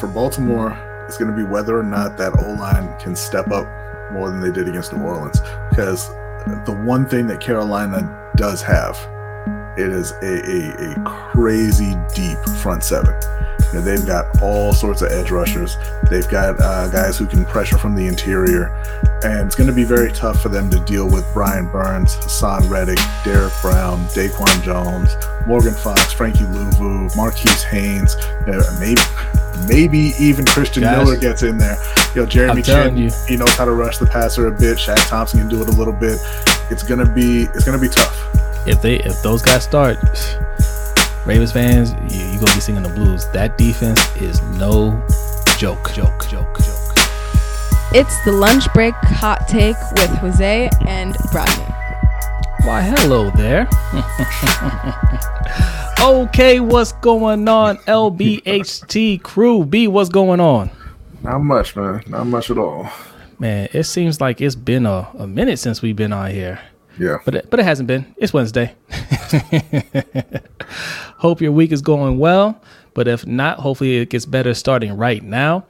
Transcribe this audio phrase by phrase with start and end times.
[0.00, 3.66] for Baltimore, it's going to be whether or not that O line can step up
[4.12, 5.40] more than they did against New Orleans.
[5.68, 6.08] Because
[6.64, 8.96] the one thing that Carolina does have,
[9.76, 13.14] it is a, a, a crazy deep front seven.
[13.72, 15.76] You know, they've got all sorts of edge rushers.
[16.10, 18.74] They've got uh, guys who can pressure from the interior,
[19.22, 22.68] and it's going to be very tough for them to deal with Brian Burns, Haason
[22.68, 25.14] Reddick, Derrick Brown, Daquan Jones,
[25.46, 28.16] Morgan Fox, Frankie Luvu, Marquis Haynes,
[28.48, 29.02] uh, maybe
[29.68, 31.76] maybe even Christian Guys, Miller gets in there.
[32.14, 33.10] You know, Jeremy Chinn, you.
[33.28, 34.78] he knows how to rush the passer a bit.
[34.78, 36.18] Shaq Thompson can do it a little bit.
[36.70, 38.16] It's gonna be it's gonna be tough.
[38.66, 39.98] If they if those guys start
[41.26, 43.26] Ravens fans, you, you gonna be singing the blues.
[43.32, 45.04] That defense is no
[45.58, 46.76] joke, joke, joke, joke.
[47.92, 51.74] It's the lunch break hot take with Jose and Rodney.
[52.64, 53.68] Why, hello there.
[56.00, 59.64] okay, what's going on, LBHT crew?
[59.64, 60.70] B, what's going on?
[61.22, 62.02] Not much, man.
[62.06, 62.88] Not much at all.
[63.38, 66.60] Man, it seems like it's been a, a minute since we've been on here.
[66.98, 67.18] Yeah.
[67.24, 68.14] But it, but it hasn't been.
[68.16, 68.74] It's Wednesday.
[71.18, 72.60] Hope your week is going well.
[72.94, 75.64] But if not, hopefully it gets better starting right now.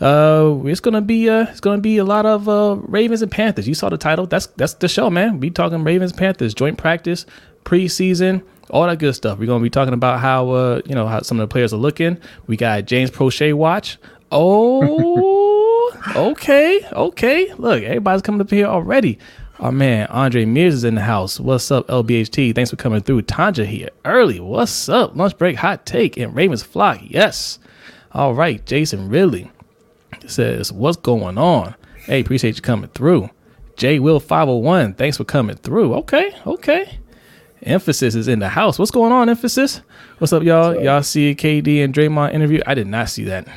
[0.00, 3.66] Uh, it's gonna be uh, it's gonna be a lot of uh, Ravens and Panthers.
[3.66, 4.26] You saw the title.
[4.26, 5.40] That's that's the show, man.
[5.40, 7.24] We talking Ravens Panthers joint practice,
[7.64, 9.38] preseason, all that good stuff.
[9.38, 11.78] We're gonna be talking about how uh, you know how some of the players are
[11.78, 12.18] looking.
[12.46, 13.98] We got James Proche watch.
[14.30, 17.52] Oh, okay, okay.
[17.54, 19.18] Look, everybody's coming up here already.
[19.58, 21.40] Our man Andre Mears is in the house.
[21.40, 22.54] What's up, LBHT?
[22.54, 23.22] Thanks for coming through.
[23.22, 24.38] Tanja here early.
[24.38, 25.16] What's up?
[25.16, 27.00] Lunch break, hot take, and Ravens flock.
[27.02, 27.58] Yes.
[28.12, 29.50] All right, Jason Ridley
[30.26, 31.74] says, What's going on?
[32.00, 33.30] Hey, appreciate you coming through.
[33.76, 35.94] J Will 501, thanks for coming through.
[35.94, 36.98] Okay, okay.
[37.66, 38.78] Emphasis is in the house.
[38.78, 39.80] What's going on, Emphasis?
[40.18, 40.80] What's up, y'all?
[40.80, 42.62] Y'all see KD and Draymond interview?
[42.64, 43.48] I did not see that.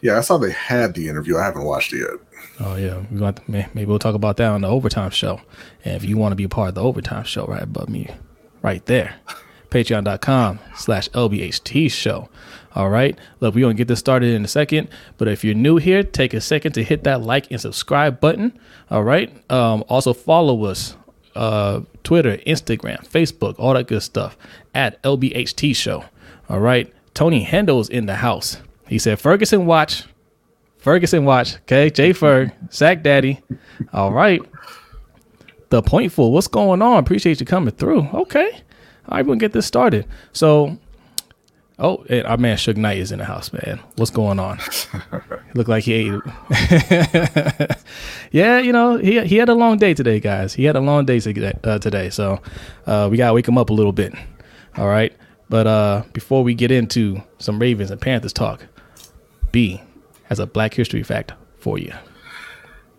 [0.00, 1.36] Yeah, I saw they had the interview.
[1.36, 2.20] I haven't watched it yet.
[2.60, 5.40] Oh yeah, we got to, maybe we'll talk about that on the overtime show.
[5.84, 8.08] And if you want to be a part of the overtime show, right above me,
[8.62, 9.16] right there,
[9.70, 12.28] patreon.com slash lbht show.
[12.74, 14.88] All right, look, we're gonna get this started in a second.
[15.18, 18.58] But if you're new here, take a second to hit that like and subscribe button.
[18.90, 19.30] All right.
[19.50, 20.96] Um, also follow us
[21.34, 24.36] uh, Twitter, Instagram, Facebook, all that good stuff
[24.74, 26.04] at LBHT Show.
[26.48, 26.92] All right.
[27.14, 28.58] Tony Hendo's in the house.
[28.86, 30.04] He said, Ferguson watch
[30.84, 31.56] Ferguson watch.
[31.62, 33.40] Okay, J Ferg, Sack Daddy.
[33.94, 34.42] All right.
[35.70, 36.30] The Pointful.
[36.30, 36.98] What's going on?
[36.98, 38.06] Appreciate you coming through.
[38.12, 38.50] Okay.
[39.08, 40.06] All right, we'll get this started.
[40.34, 40.76] So,
[41.78, 43.80] oh, our man Suge Knight is in the house, man.
[43.96, 44.58] What's going on?
[45.54, 46.20] Look like he ate.
[48.32, 50.54] yeah, you know, he he had a long day today, guys.
[50.54, 51.52] He had a long day today.
[51.62, 52.40] Uh, today so,
[52.86, 54.14] uh, we gotta wake him up a little bit.
[54.76, 55.12] All right.
[55.48, 58.66] But uh, before we get into some Ravens and Panthers talk,
[59.52, 59.80] B,
[60.24, 61.92] has a Black History fact for you.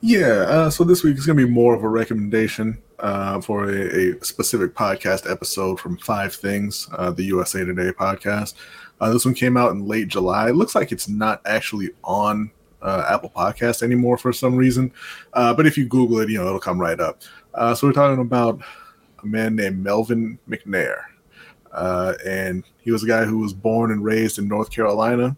[0.01, 3.69] Yeah, uh, so this week is going to be more of a recommendation uh, for
[3.69, 8.53] a, a, specific podcast episode from Five Things, uh, the USA Today podcast.
[8.99, 10.49] Uh, this one came out in late July.
[10.49, 12.51] It looks like it's not actually on
[12.81, 14.91] uh, Apple Podcast anymore for some reason,
[15.33, 17.21] uh, but if you Google it, you know it'll come right up.
[17.75, 18.59] so we're talking about
[19.23, 21.01] a man named Melvin McNair,
[22.25, 25.35] and he was a guy who was born and raised in North Carolina.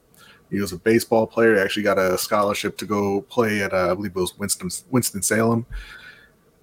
[0.50, 1.56] He was a baseball player.
[1.56, 4.70] He actually got a scholarship to go play at, uh, I believe it was Winston
[4.90, 5.66] Winston Salem.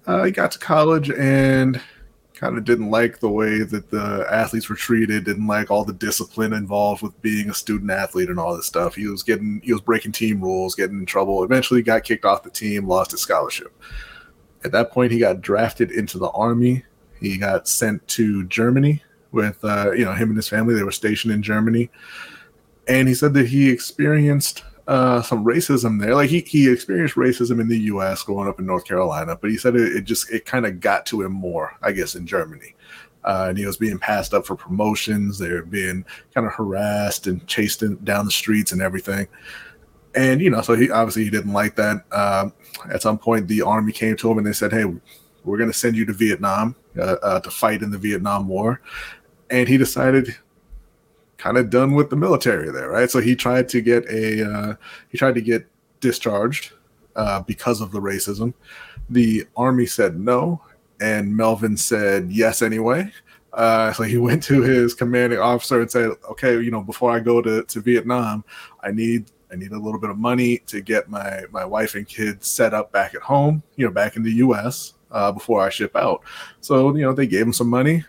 [0.05, 1.81] He got to college and
[2.33, 5.23] kind of didn't like the way that the athletes were treated.
[5.23, 8.95] Didn't like all the discipline involved with being a student athlete and all this stuff.
[8.95, 11.43] He was getting, he was breaking team rules, getting in trouble.
[11.43, 13.73] Eventually, got kicked off the team, lost his scholarship.
[14.63, 16.83] At that point, he got drafted into the army.
[17.19, 19.01] He got sent to Germany
[19.31, 20.75] with, uh, you know, him and his family.
[20.75, 21.89] They were stationed in Germany
[22.87, 26.15] and he said that he experienced uh, some racism there.
[26.15, 28.23] Like he, he experienced racism in the U.S.
[28.23, 31.05] growing up in North Carolina, but he said it, it just it kind of got
[31.07, 32.75] to him more, I guess, in Germany.
[33.23, 35.39] Uh, and he was being passed up for promotions.
[35.39, 36.05] They were being
[36.35, 39.27] kind of harassed and chased down the streets and everything.
[40.13, 42.05] And you know, so he obviously he didn't like that.
[42.13, 42.53] Um,
[42.91, 44.85] at some point, the army came to him and they said, "Hey,
[45.43, 48.81] we're going to send you to Vietnam uh, uh, to fight in the Vietnam War."
[49.49, 50.35] And he decided
[51.45, 53.11] kind of done with the military there, right?
[53.11, 54.75] So he tried to get a uh,
[55.09, 55.67] he tried to get
[55.99, 56.73] discharged
[57.15, 58.55] uh, because of the racism.
[59.11, 60.59] The army said no,
[60.99, 63.11] and Melvin said yes anyway.
[63.53, 67.19] Uh, so he went to his commanding officer and said, "Okay, you know, before I
[67.19, 68.43] go to, to Vietnam,
[68.81, 72.07] I need I need a little bit of money to get my my wife and
[72.07, 74.95] kids set up back at home, you know, back in the U.S.
[75.11, 76.23] Uh, before I ship out."
[76.61, 78.03] So you know, they gave him some money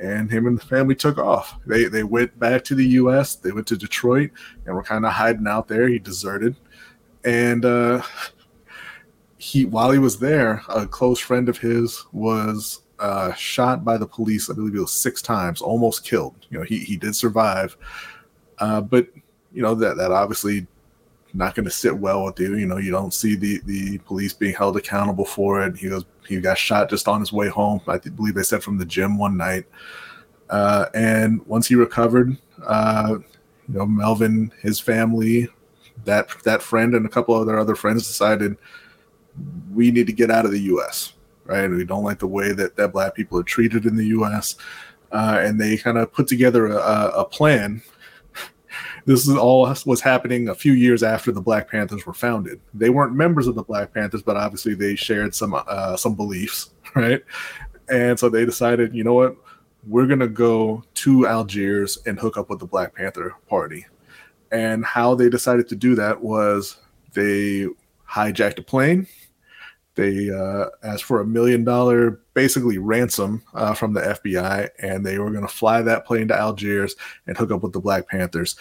[0.00, 1.56] and him and the family took off.
[1.66, 3.36] They they went back to the U.S.
[3.36, 4.30] They went to Detroit
[4.64, 5.88] and were kind of hiding out there.
[5.88, 6.56] He deserted,
[7.24, 8.02] and uh,
[9.38, 14.06] he while he was there, a close friend of his was uh, shot by the
[14.06, 14.50] police.
[14.50, 16.34] I believe it was six times, almost killed.
[16.50, 17.76] You know, he he did survive,
[18.58, 19.08] uh, but
[19.52, 20.66] you know that that obviously
[21.32, 22.56] not going to sit well with you.
[22.56, 25.76] You know, you don't see the the police being held accountable for it.
[25.76, 27.80] He goes, he got shot just on his way home.
[27.86, 29.66] I believe they said from the gym one night.
[30.48, 32.36] Uh, and once he recovered,
[32.66, 33.18] uh,
[33.68, 35.48] you know, Melvin, his family,
[36.04, 38.56] that that friend, and a couple of their other friends decided
[39.72, 41.14] we need to get out of the U.S.
[41.44, 41.68] Right?
[41.68, 44.56] We don't like the way that that black people are treated in the U.S.
[45.12, 47.82] Uh, and they kind of put together a, a plan
[49.06, 52.60] this is all was happening a few years after the Black Panthers were founded.
[52.74, 56.70] They weren't members of the Black Panthers, but obviously they shared some uh, some beliefs,
[56.94, 57.22] right?
[57.88, 59.36] And so they decided, you know what,
[59.86, 63.86] we're gonna go to Algiers and hook up with the Black Panther Party.
[64.52, 66.76] And how they decided to do that was
[67.14, 67.68] they
[68.08, 69.06] hijacked a plane.
[69.94, 75.18] They uh, asked for a million dollar basically ransom uh, from the FBI, and they
[75.18, 76.96] were going to fly that plane to Algiers
[77.26, 78.56] and hook up with the Black Panthers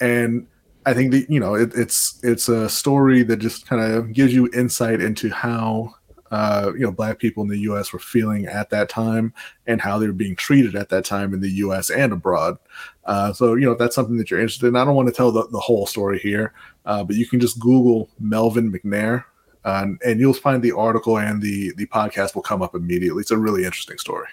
[0.00, 0.46] and
[0.86, 4.32] I think the you know it, it's it's a story that just kind of gives
[4.32, 5.94] you insight into how
[6.30, 7.92] uh, you know black people in the U.S.
[7.92, 9.34] were feeling at that time
[9.66, 11.90] and how they were being treated at that time in the U.S.
[11.90, 12.58] and abroad.
[13.04, 14.76] Uh, so you know if that's something that you're interested in.
[14.76, 16.54] I don't want to tell the, the whole story here,
[16.86, 19.24] uh, but you can just Google Melvin McNair.
[19.64, 23.20] and you'll find the article and the the podcast will come up immediately.
[23.20, 24.28] It's a really interesting story.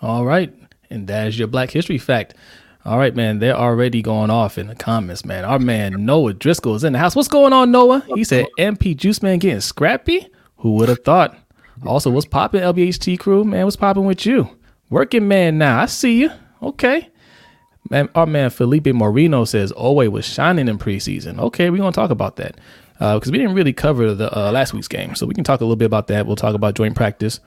[0.00, 0.54] All right,
[0.90, 2.34] and that is your Black History fact.
[2.84, 3.38] All right, man.
[3.38, 5.44] They're already going off in the comments, man.
[5.44, 7.14] Our man Noah Driscoll is in the house.
[7.14, 8.04] What's going on, Noah?
[8.14, 10.28] He said MP Juice Man getting scrappy.
[10.58, 11.36] Who would have thought?
[11.86, 13.44] Also, what's popping, LBHT crew?
[13.44, 14.50] Man, what's popping with you?
[14.90, 15.80] Working man now.
[15.80, 16.30] I see you.
[16.62, 17.08] Okay.
[17.88, 21.38] Man, our man Felipe Moreno says Oweh was shining in preseason.
[21.38, 22.56] Okay, we're gonna talk about that
[22.92, 25.60] because uh, we didn't really cover the uh, last week's game, so we can talk
[25.60, 26.26] a little bit about that.
[26.26, 27.40] We'll talk about joint practice,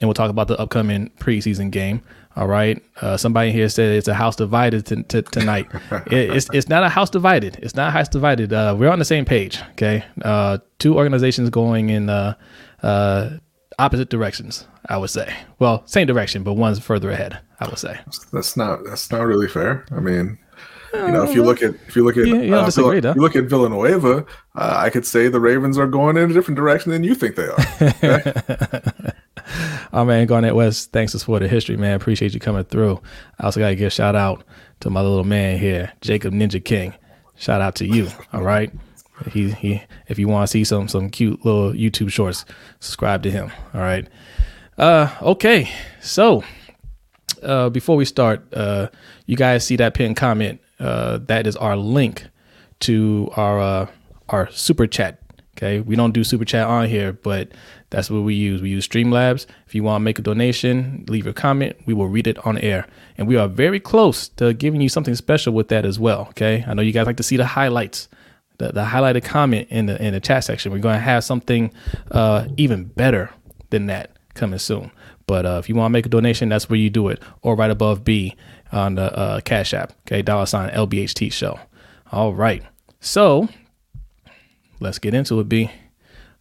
[0.00, 2.02] and we'll talk about the upcoming preseason game.
[2.36, 2.82] All right.
[3.00, 5.66] Uh, somebody here said it's a house divided t- t- tonight.
[6.08, 7.58] it, it's it's not a house divided.
[7.62, 8.52] It's not a house divided.
[8.52, 9.60] Uh, we're on the same page.
[9.72, 10.04] Okay.
[10.22, 12.34] Uh, two organizations going in uh,
[12.82, 13.30] uh,
[13.78, 14.66] opposite directions.
[14.88, 15.34] I would say.
[15.58, 17.40] Well, same direction, but one's further ahead.
[17.58, 17.98] I would say.
[18.32, 19.86] That's not that's not really fair.
[19.90, 20.38] I mean,
[20.94, 23.14] you know, if you look at if you look at you, you, uh, disagree, Vill-
[23.14, 26.56] you look at Villanueva, uh, I could say the Ravens are going in a different
[26.56, 27.56] direction than you think they are.
[27.80, 29.12] Okay?
[29.92, 31.94] oh man, Garnett West, thanks for the history, man.
[31.94, 33.00] Appreciate you coming through.
[33.38, 34.44] I also gotta give a shout out
[34.80, 36.94] to my little man here, Jacob Ninja King.
[37.36, 38.08] Shout out to you.
[38.32, 38.72] All right.
[39.30, 42.44] He he if you want to see some some cute little YouTube shorts,
[42.80, 43.50] subscribe to him.
[43.74, 44.06] All right.
[44.76, 45.70] Uh okay.
[46.00, 46.44] So
[47.42, 48.88] uh before we start, uh
[49.26, 50.60] you guys see that pinned comment.
[50.78, 52.26] Uh that is our link
[52.80, 53.86] to our uh
[54.28, 55.20] our super chat.
[55.56, 55.80] Okay.
[55.80, 57.48] We don't do super chat on here, but
[57.90, 58.60] that's what we use.
[58.60, 59.46] We use Streamlabs.
[59.66, 61.76] If you want to make a donation, leave a comment.
[61.86, 62.86] We will read it on air.
[63.16, 66.26] And we are very close to giving you something special with that as well.
[66.30, 66.64] Okay.
[66.66, 68.08] I know you guys like to see the highlights,
[68.58, 70.72] the, the highlighted comment in the in the chat section.
[70.72, 71.72] We're going to have something
[72.10, 73.30] uh, even better
[73.70, 74.90] than that coming soon.
[75.26, 77.56] But uh, if you want to make a donation, that's where you do it, or
[77.56, 78.36] right above B
[78.72, 79.92] on the uh, Cash App.
[80.06, 81.58] Okay, dollar sign LBHT show.
[82.12, 82.62] All right,
[83.00, 83.48] so
[84.80, 85.48] let's get into it.
[85.48, 85.70] B.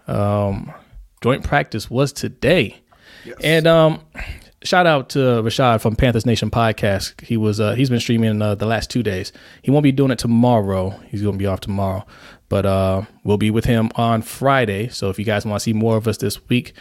[0.07, 0.73] Um,
[1.21, 2.81] joint practice was today.
[3.25, 3.37] Yes.
[3.43, 4.01] And um,
[4.63, 7.21] shout out to Rashad from Panthers Nation podcast.
[7.21, 9.31] He was uh, he's been streaming uh, the last two days.
[9.61, 10.89] He won't be doing it tomorrow.
[11.07, 12.05] He's gonna be off tomorrow,
[12.49, 14.89] but uh, we'll be with him on Friday.
[14.89, 16.73] So if you guys want to see more of us this week,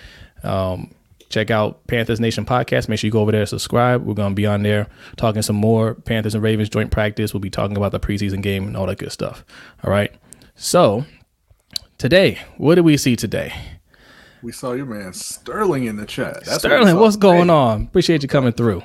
[0.43, 0.95] um,
[1.29, 2.89] check out Panthers Nation podcast.
[2.89, 4.05] Make sure you go over there and subscribe.
[4.05, 7.33] We're gonna be on there talking some more Panthers and Ravens joint practice.
[7.33, 9.45] We'll be talking about the preseason game and all that good stuff.
[9.83, 10.13] All right.
[10.57, 11.05] So
[11.99, 13.53] today, what did we see today?
[14.43, 16.45] We saw your man Sterling in the chat.
[16.45, 17.85] That's Sterling, what what's going on?
[17.85, 18.83] Appreciate you coming through.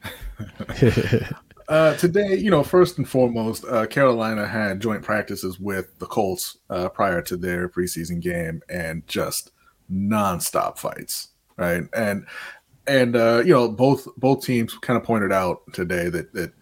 [1.68, 6.58] uh, today, you know, first and foremost, uh, Carolina had joint practices with the Colts
[6.70, 9.52] uh, prior to their preseason game, and just
[9.90, 11.28] nonstop fights,
[11.58, 11.84] right?
[11.94, 12.26] And
[12.86, 16.52] and uh, you know, both both teams kind of pointed out today that that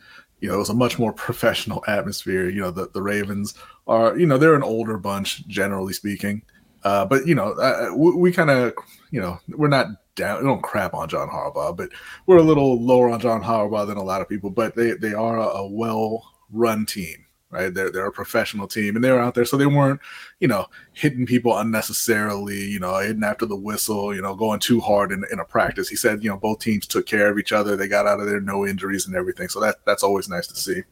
[0.40, 2.49] you know it was a much more professional atmosphere.
[2.49, 3.54] You know, the the Ravens
[3.87, 6.42] are you know they're an older bunch generally speaking.
[6.82, 8.73] Uh, but you know, uh, we, we kind of,
[9.11, 10.40] you know, we're not down.
[10.40, 11.90] We don't crap on John Harbaugh, but
[12.26, 14.50] we're a little lower on John Harbaugh than a lot of people.
[14.50, 17.20] But they they are a, a well run team,
[17.50, 17.73] right?
[17.73, 20.00] They're they're a professional team, and they were out there, so they weren't,
[20.38, 24.80] you know, hitting people unnecessarily, you know, hitting after the whistle, you know, going too
[24.80, 25.88] hard in, in a practice.
[25.88, 27.76] He said, you know, both teams took care of each other.
[27.76, 29.49] They got out of there, no injuries and everything.
[29.49, 30.83] So that that's always nice to see.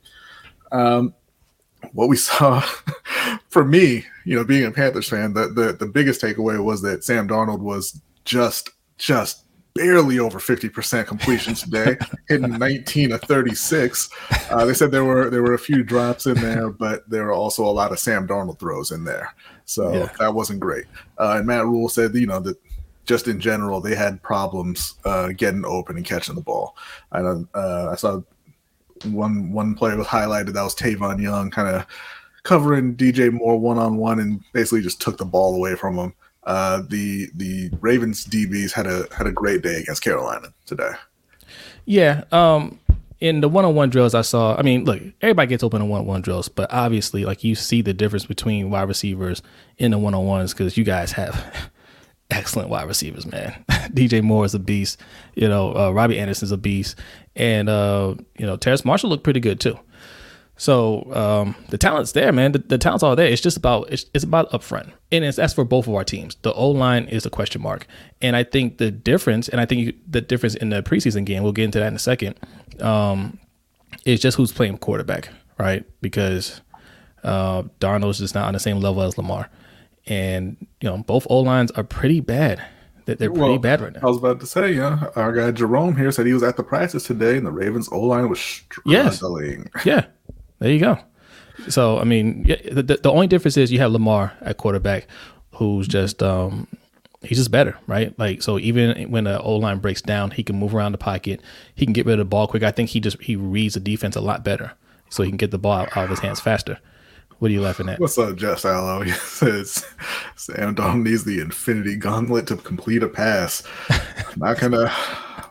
[0.73, 1.15] Um,
[1.93, 2.61] what we saw
[3.49, 7.05] for me, you know, being a Panthers fan, the, the the biggest takeaway was that
[7.05, 9.45] Sam Darnold was just just
[9.75, 11.97] barely over 50% completion today,
[12.29, 14.11] hitting 19 of 36.
[14.51, 17.33] Uh, they said there were there were a few drops in there, but there were
[17.33, 19.35] also a lot of Sam Darnold throws in there.
[19.65, 20.09] So yeah.
[20.19, 20.87] that wasn't great.
[21.19, 22.57] Uh, and Matt Rhule said, you know, that
[23.05, 26.77] just in general, they had problems uh, getting open and catching the ball.
[27.13, 28.21] I, uh, I saw
[29.05, 31.87] one one player was highlighted that was Tavon Young, kind of
[32.43, 36.15] covering DJ Moore one on one, and basically just took the ball away from him.
[36.49, 40.93] Uh, the the Ravens DBs had a had a great day against Carolina today.
[41.85, 42.81] Yeah, um,
[43.21, 45.91] in the one on one drills I saw, I mean, look, everybody gets open in
[45.91, 49.43] one on one drills, but obviously, like you see the difference between wide receivers
[49.77, 51.71] in the one on ones because you guys have
[52.31, 53.63] excellent wide receivers, man.
[53.69, 54.99] DJ Moore is a beast.
[55.35, 56.97] You know, uh, Robbie Anderson's a beast,
[57.37, 59.79] and uh, you know, Terrace Marshall looked pretty good too.
[60.59, 62.51] So um, the talent's there, man.
[62.51, 63.29] The, the, talent's all there.
[63.29, 66.37] It's just about it's, it's about upfront, and it's that's for both of our teams.
[66.43, 67.87] The O line is a question mark,
[68.21, 71.53] and I think the difference, and I think the difference in the preseason game, we'll
[71.53, 72.35] get into that in a second,
[72.81, 73.39] um,
[74.05, 75.85] is just who's playing quarterback, right?
[76.01, 76.61] Because
[77.23, 79.49] uh, Darnold's just not on the same level as Lamar,
[80.07, 82.65] and you know both O lines are pretty bad.
[83.05, 84.01] They're pretty well, bad right now.
[84.03, 86.65] I was about to say, yeah, our guy Jerome here said he was at the
[86.65, 89.71] practice today, and the Ravens O line was struggling.
[89.75, 89.87] Yes.
[89.87, 90.07] Yeah,
[90.59, 90.99] there you go.
[91.69, 95.07] So I mean, the, the only difference is you have Lamar at quarterback,
[95.55, 96.69] who's just um,
[97.23, 98.17] he's just better, right?
[98.19, 101.41] Like so, even when the O line breaks down, he can move around the pocket.
[101.75, 102.63] He can get rid of the ball quick.
[102.63, 104.73] I think he just he reads the defense a lot better,
[105.11, 106.79] so he can get the ball out, out of his hands faster.
[107.39, 108.01] What are you laughing at?
[108.01, 109.03] What's up, Jess Allo?
[109.05, 109.87] He says
[110.35, 113.63] Sam Don needs the infinity gauntlet to complete a pass.
[114.37, 114.93] not gonna,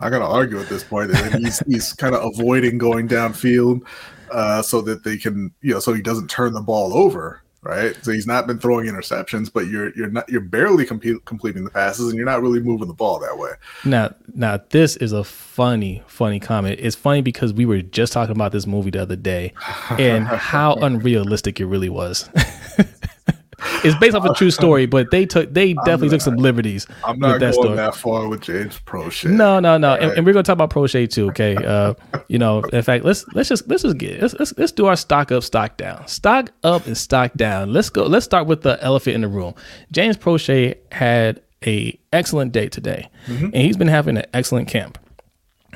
[0.02, 1.16] not gonna argue at this point.
[1.36, 3.86] He's he's kind of avoiding going downfield
[4.32, 7.96] uh, so that they can, you know, so he doesn't turn the ball over, right?
[8.04, 11.70] So he's not been throwing interceptions, but you're you're not you're barely comp- completing the
[11.70, 13.52] passes, and you're not really moving the ball that way.
[13.86, 16.80] Now, now this is a funny, funny comment.
[16.82, 19.54] It's funny because we were just talking about this movie the other day,
[19.98, 22.30] and how unrealistic it really was.
[23.60, 26.86] it's based off a true story, but they took they definitely took some liberties.
[27.04, 27.76] I'm not that going story.
[27.76, 29.30] that far with James Proche.
[29.30, 30.02] No, no, no, right.
[30.02, 31.28] and, and, we're gonna talk about Proche too.
[31.30, 31.94] Okay, uh,
[32.28, 34.96] you know, in fact, let's let's just let's just get let's, let's let's do our
[34.96, 37.74] stock up, stock down, stock up and stock down.
[37.74, 38.04] Let's go.
[38.06, 39.56] Let's start with the elephant in the room.
[39.92, 43.46] James Proche had a excellent day today, mm-hmm.
[43.46, 45.00] and he's been having an excellent camp.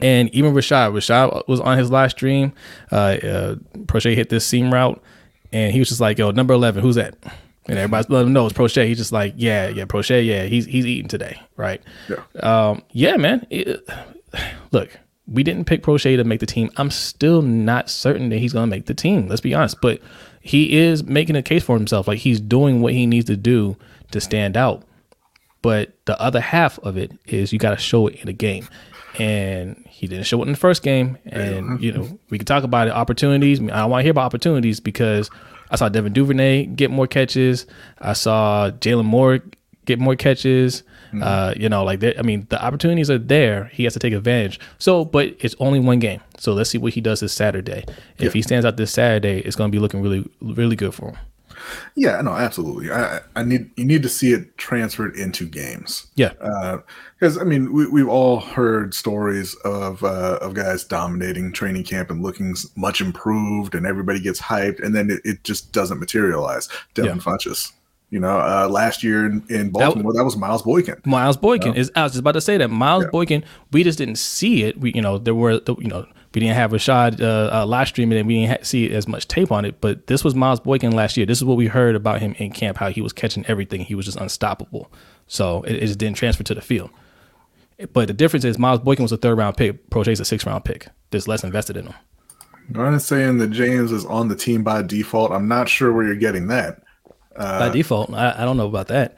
[0.02, 2.54] And even Rashad, Rashad was on his live stream.
[2.92, 5.02] Uh, uh, Proche hit this seam route,
[5.52, 7.16] and he was just like, "Yo, number eleven, who's that?"
[7.68, 8.86] And everybody's letting him know it's Proche.
[8.88, 11.82] He's just like, yeah, yeah, Proche, yeah, he's he's eating today, right?
[12.10, 13.46] Yeah, um, yeah, man.
[13.50, 13.88] It,
[14.72, 14.90] look,
[15.28, 16.72] we didn't pick Proche to make the team.
[16.78, 19.28] I'm still not certain that he's going to make the team.
[19.28, 20.02] Let's be honest, but
[20.42, 22.08] he is making a case for himself.
[22.08, 23.78] Like he's doing what he needs to do
[24.12, 24.84] to stand out.
[25.62, 28.68] But the other half of it is you got to show it in a game,
[29.20, 31.20] and he didn't show it in the first game.
[31.26, 33.62] And you know we can talk about it, opportunities.
[33.62, 35.30] I don't want to hear about opportunities because
[35.72, 37.66] I saw Devin Duvernay get more catches.
[38.00, 39.40] I saw Jaylon Moore
[39.86, 40.84] get more catches.
[41.08, 41.24] Mm-hmm.
[41.24, 43.66] Uh, you know, like I mean, the opportunities are there.
[43.74, 44.60] He has to take advantage.
[44.78, 46.22] So, but it's only one game.
[46.38, 47.84] So let's see what he does this Saturday.
[48.18, 48.28] Yeah.
[48.28, 51.12] If he stands out this Saturday, it's going to be looking really, really good for
[51.12, 51.18] him.
[51.96, 52.92] Yeah, no, absolutely.
[52.92, 56.08] I, I need you need to see it transferred into games.
[56.16, 56.34] Yeah,
[57.20, 61.84] because uh, I mean we we've all heard stories of uh, of guys dominating training
[61.84, 66.00] camp and looking much improved, and everybody gets hyped, and then it, it just doesn't
[66.00, 66.70] materialize.
[66.94, 67.24] Devin yeah.
[67.24, 67.72] Funchess.
[68.12, 71.02] You know, uh, last year in, in Baltimore, that, that, was Miles Boykin.
[71.06, 71.90] Miles Boykin is.
[71.96, 73.10] I was just about to say that Miles yeah.
[73.10, 73.46] Boykin.
[73.72, 74.78] We just didn't see it.
[74.78, 78.18] We, you know, there were, you know, we didn't have Rashad uh, uh, live streaming
[78.18, 79.82] and we didn't ha- see as much tape on it.
[79.82, 81.26] But this was Miles Boykin last year.
[81.26, 83.82] This is what we heard about him in camp, how he was catching everything.
[83.82, 84.92] He was just unstoppable.
[85.28, 86.90] So it, it just didn't transfer to the field.
[87.94, 89.90] But the difference is Miles Boykin was a third round pick.
[89.90, 90.88] Proche's a sixth round pick.
[91.10, 91.96] There's less invested in him.
[92.76, 95.32] I'm not saying that James is on the team by default.
[95.32, 96.82] I'm not sure where you're getting that.
[97.36, 99.18] Uh, by default, I, I, don't know about that.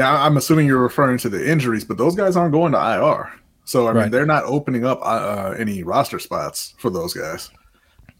[0.00, 3.32] I, I'm assuming you're referring to the injuries, but those guys aren't going to IR.
[3.66, 7.50] So I mean, they're not opening up uh, uh, any roster spots for those guys.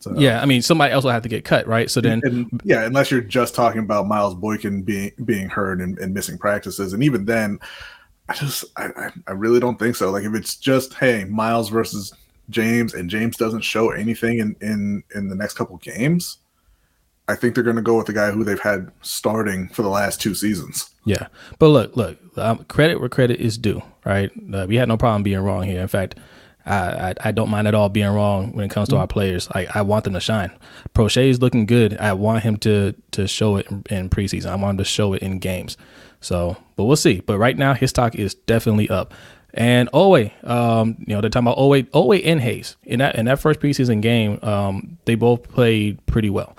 [0.00, 1.88] So, yeah, I mean, somebody else will have to get cut, right?
[1.88, 5.98] So then, and, yeah, unless you're just talking about Miles Boykin being being hurt and,
[6.00, 7.60] and missing practices, and even then,
[8.28, 10.10] I just I, I really don't think so.
[10.10, 12.12] Like if it's just hey Miles versus
[12.50, 16.38] James, and James doesn't show anything in in in the next couple games,
[17.28, 19.88] I think they're going to go with the guy who they've had starting for the
[19.88, 20.90] last two seasons.
[21.06, 23.80] Yeah, but look, look, um, credit where credit is due.
[24.04, 25.80] Right, uh, we had no problem being wrong here.
[25.80, 26.16] In fact,
[26.66, 26.74] I,
[27.10, 29.48] I, I don't mind at all being wrong when it comes to our players.
[29.52, 30.50] I, I want them to shine.
[30.94, 31.96] Proche is looking good.
[31.98, 34.46] I want him to to show it in, in preseason.
[34.46, 35.76] I want him to show it in games.
[36.20, 37.20] So, but we'll see.
[37.20, 39.14] But right now, his stock is definitely up.
[39.54, 43.24] And Oweh, um, you know, they're talking about Oweh, Oweh and Hayes in that in
[43.26, 44.38] that first preseason game.
[44.42, 46.56] Um, they both played pretty well.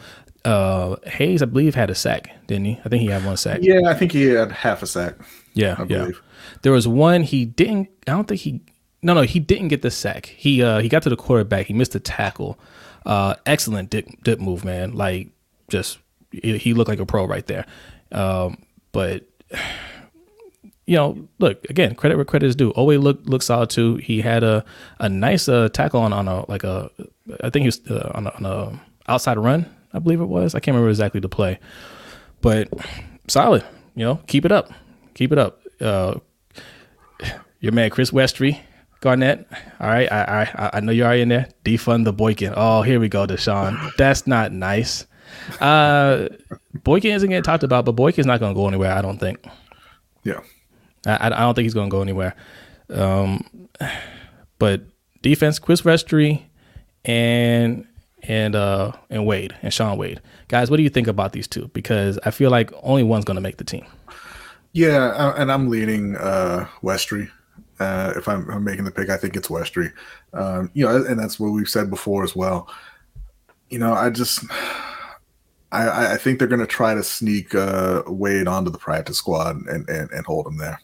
[0.47, 2.79] Uh, Hayes, I believe, had a sack, didn't he?
[2.85, 3.59] I think he had one sack.
[3.61, 5.15] Yeah, I think he had half a sack.
[5.53, 5.97] Yeah, I yeah.
[5.97, 6.21] believe.
[6.61, 7.89] There was one he didn't.
[8.07, 8.61] I don't think he.
[9.01, 10.27] No, no, he didn't get the sack.
[10.27, 11.65] He uh he got to the quarterback.
[11.65, 12.57] He missed a tackle.
[13.05, 14.93] Uh, excellent dip dip move, man.
[14.93, 15.27] Like
[15.69, 15.99] just
[16.31, 17.65] he looked like a pro right there.
[18.13, 18.63] Um,
[18.93, 19.25] but
[20.85, 22.69] you know, look again, credit where credit is due.
[22.71, 23.97] Always look look solid too.
[23.97, 24.63] He had a
[24.99, 26.89] a nice uh, tackle on on a like a
[27.43, 29.65] I think he was uh, on, a, on a outside run.
[29.93, 30.55] I believe it was.
[30.55, 31.59] I can't remember exactly the play,
[32.41, 32.69] but
[33.27, 33.63] solid.
[33.95, 34.71] You know, keep it up,
[35.13, 35.61] keep it up.
[35.81, 36.15] Uh,
[37.59, 38.59] your man Chris Westry,
[39.01, 39.47] Garnett.
[39.79, 41.49] All right, I I I know you're already in there.
[41.65, 42.53] Defund the Boykin.
[42.55, 43.91] Oh, here we go, Deshaun.
[43.97, 45.05] That's not nice.
[45.59, 46.27] Uh,
[46.83, 48.93] Boykin isn't getting talked about, but Boykin's not going to go anywhere.
[48.93, 49.45] I don't think.
[50.23, 50.41] Yeah.
[51.05, 52.35] I, I don't think he's going to go anywhere.
[52.89, 53.45] Um,
[54.59, 54.81] but
[55.21, 56.43] defense, Chris Westry,
[57.05, 57.87] and
[58.27, 61.69] and uh and Wade and Shaun Wade, guys, what do you think about these two?
[61.69, 63.85] Because I feel like only one's going to make the team.
[64.73, 67.31] Yeah, and I'm leaning uh, Westry.
[67.79, 69.91] Uh, if I'm, I'm making the pick, I think it's Westry.
[70.33, 72.69] Um, you know, and that's what we've said before as well.
[73.69, 74.43] You know, I just,
[75.71, 79.55] I, I think they're going to try to sneak uh, Wade onto the practice squad
[79.65, 80.79] and, and, and hold him there.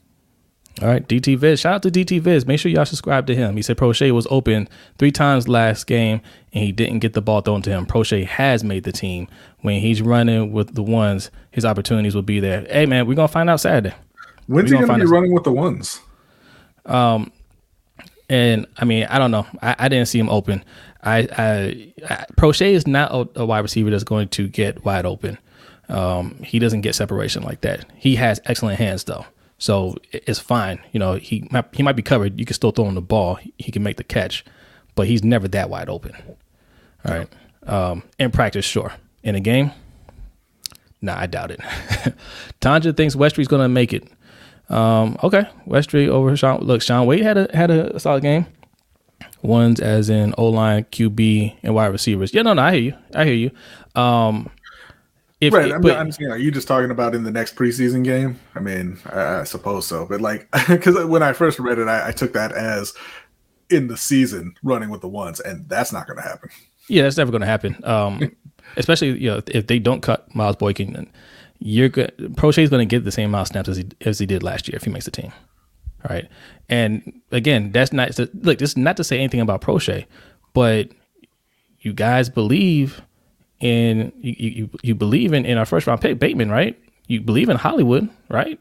[0.82, 1.60] All right, DT Viz.
[1.60, 2.48] Shout out to DT Viz.
[2.48, 3.56] Make sure y'all subscribe to him.
[3.56, 6.20] He said Proche was open three times last game
[6.51, 7.86] and he didn't get the ball thrown to him.
[7.86, 9.27] Proche has made the team.
[9.62, 12.65] When he's running with the ones, his opportunities will be there.
[12.70, 13.96] Hey man, we're gonna find out Saturday.
[14.48, 16.01] When's We he gonna going to find be running with the ones?
[16.86, 17.32] Um
[18.30, 19.46] and I mean, I don't know.
[19.62, 20.63] I, I didn't see him open.
[21.03, 25.05] I, I, I Proche is not a, a wide receiver that's going to get wide
[25.05, 25.38] open.
[25.90, 27.86] Um, he doesn't get separation like that.
[27.96, 29.25] He has excellent hands though,
[29.63, 30.81] so it's fine.
[30.91, 32.37] You know, he might, he might be covered.
[32.37, 33.39] You can still throw him the ball.
[33.57, 34.43] He, can make the catch,
[34.93, 36.13] but he's never that wide open.
[37.05, 37.29] All right.
[37.65, 38.91] Um, in practice, sure.
[39.23, 39.71] In a game,
[41.01, 41.61] nah, I doubt it.
[42.59, 44.05] Tanja thinks Westry's going to make it.
[44.67, 46.59] Um, okay, Westry over Shaun.
[46.59, 48.47] Look, Shaun Wade had a had a solid game.
[49.43, 52.33] Ones as in O line, QB, and wide receivers.
[52.33, 52.93] Yeah, no, no, I hear you.
[53.15, 53.51] I hear you.
[53.95, 54.49] Um,
[55.48, 55.72] if Right.
[55.74, 58.40] I'm, but- I'm saying, are you just talking about in the next preseason game?
[58.56, 60.06] I mean, I, I suppose so.
[60.06, 62.94] But like, because when I first read it, I, I took that as
[63.70, 66.50] in the season running with the ones, and that's not going to happen.
[66.90, 67.77] Yeah, that's never going to happen.
[67.84, 68.36] Um,
[68.77, 71.12] especially you know if they don't cut Miles Boykin, then
[71.60, 72.14] you're good.
[72.36, 74.44] Proche is going to get the same amount of snaps as he as he did
[74.44, 75.32] last year if he makes the team.
[76.06, 76.27] All right,
[76.68, 78.60] and again, that's not look.
[78.60, 80.06] This is not to say anything about Proche,
[80.53, 80.90] but
[81.79, 83.01] you guys believe
[83.63, 86.77] in you you, you believe in in our first round pick Bateman, right?
[87.07, 88.59] You believe in Hollywood, right?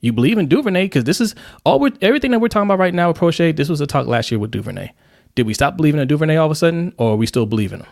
[0.00, 2.94] You believe in Duvernay because this is all we're everything that we're talking about right
[2.94, 3.54] now with Proche.
[3.56, 4.92] This was a talk last year with Duvernay.
[5.34, 7.80] Did we stop believing in Duvernay all of a sudden, or are we still believing
[7.80, 7.88] him?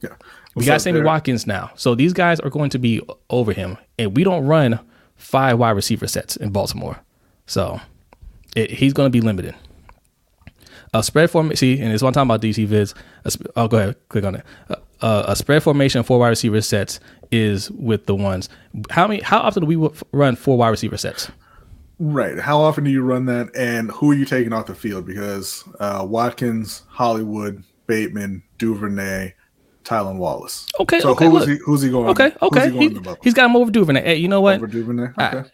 [0.00, 0.10] Yeah.
[0.54, 4.16] We got Sammy Watkins now, so these guys are going to be over him, and
[4.16, 4.80] we don't run
[5.14, 6.98] five wide receiver sets in Baltimore,
[7.46, 7.80] so
[8.56, 9.54] it, he's going to be limited.
[10.94, 12.94] A spread formation, see, and it's one time about DT Viz.
[13.28, 14.44] Sp- oh, go ahead, click on it.
[14.70, 18.48] Uh, uh, a spread formation four wide receiver sets is with the ones.
[18.90, 19.20] How many?
[19.22, 21.30] How often do we run four wide receiver sets?
[21.98, 22.38] Right.
[22.38, 25.06] How often do you run that, and who are you taking off the field?
[25.06, 29.32] Because uh, Watkins, Hollywood, Bateman, Duvernay,
[29.84, 30.66] Tylan Wallace.
[30.80, 31.58] Okay, So okay, who is look.
[31.58, 31.64] he?
[31.64, 32.08] Who's he going?
[32.10, 33.18] Okay, okay, he going he, above?
[33.24, 34.02] has got him over Duvernay.
[34.02, 34.56] Hey, you know what?
[34.56, 35.04] over Duvernay.
[35.04, 35.38] Okay.
[35.38, 35.44] I,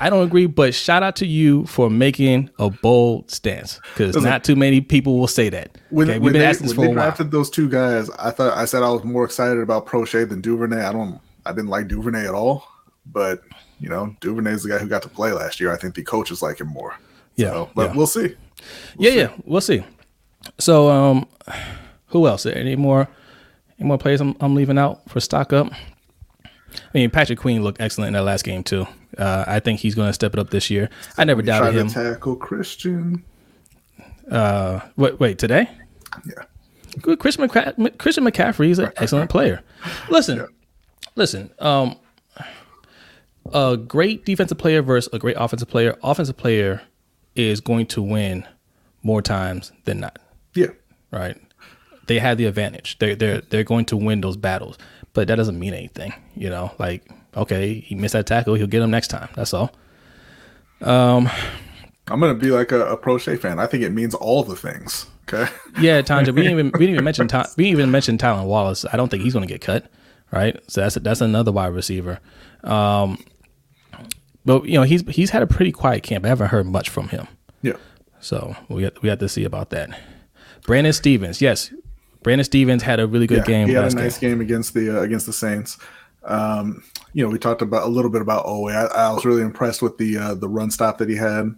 [0.00, 4.44] I don't agree, but shout out to you for making a bold stance because not
[4.44, 5.76] too many people will say that.
[5.90, 7.04] when, okay, we've been they, asking this when for a while.
[7.06, 10.40] drafted those two guys, I thought I said I was more excited about Proche than
[10.40, 10.82] Duvernay.
[10.82, 11.20] I don't.
[11.46, 12.66] I didn't like Duvernay at all,
[13.06, 13.42] but
[13.80, 15.72] you know, Duvernay is the guy who got to play last year.
[15.72, 16.96] I think the coaches like him more.
[17.36, 17.96] Yeah, So, but yeah.
[17.96, 18.36] we'll see.
[18.98, 19.84] yeah, yeah, we'll see.
[20.58, 21.26] So, um,
[22.06, 22.46] who else?
[22.46, 23.08] Any more?
[23.78, 25.72] Any more players I'm, I'm leaving out for stock up?
[26.74, 28.86] I mean, Patrick Queen looked excellent in that last game too.
[29.18, 30.88] Uh, I think he's going to step it up this year.
[31.18, 31.88] I never doubted him.
[31.88, 33.24] Try to tackle Christian.
[34.30, 35.68] Uh, wait, wait, today?
[36.26, 36.44] Yeah.
[37.00, 37.18] Good.
[37.18, 39.62] Christian, McCa- Christian McCaffrey is an excellent player.
[40.08, 40.46] Listen,
[41.16, 41.50] listen.
[41.58, 41.96] Um,
[43.52, 45.96] a great defensive player versus a great offensive player.
[46.02, 46.82] Offensive player
[47.34, 48.46] is going to win
[49.02, 50.18] more times than not.
[50.54, 50.68] Yeah.
[51.10, 51.36] Right?
[52.06, 52.98] They have the advantage.
[52.98, 54.78] They're they're they're going to win those battles.
[55.14, 56.12] but that doesn't mean anything.
[56.36, 59.28] You know, like okay, he missed that tackle, he'll get him next time.
[59.34, 59.72] That's all.
[60.80, 61.28] Um,
[62.08, 63.58] I'm gonna be like a, a Proche fan.
[63.58, 65.06] I think it means all the things.
[65.26, 65.50] Okay.
[65.80, 68.44] Yeah, Tanja, we didn't even we didn't even mention Ty, we didn't even mention Tylan
[68.46, 68.84] Wallace.
[68.92, 69.86] I don't think he's gonna get cut.
[70.30, 70.58] Right.
[70.68, 72.20] So that's that's another wide receiver.
[72.64, 73.22] Um,
[74.44, 76.24] but you know he's he's had a pretty quiet camp.
[76.24, 77.28] I haven't heard much from him.
[77.62, 77.76] Yeah.
[78.20, 79.90] So we have, we have to see about that.
[80.66, 81.72] Brandon Stephens, yes,
[82.22, 83.68] Brandon Stephens had a really good yeah, game.
[83.68, 85.78] He had a nice game, game against the uh, against the Saints.
[86.24, 86.82] Um,
[87.12, 88.74] you know, we talked about a little bit about Oweh.
[88.74, 91.54] I, I was really impressed with the uh, the run stop that he had.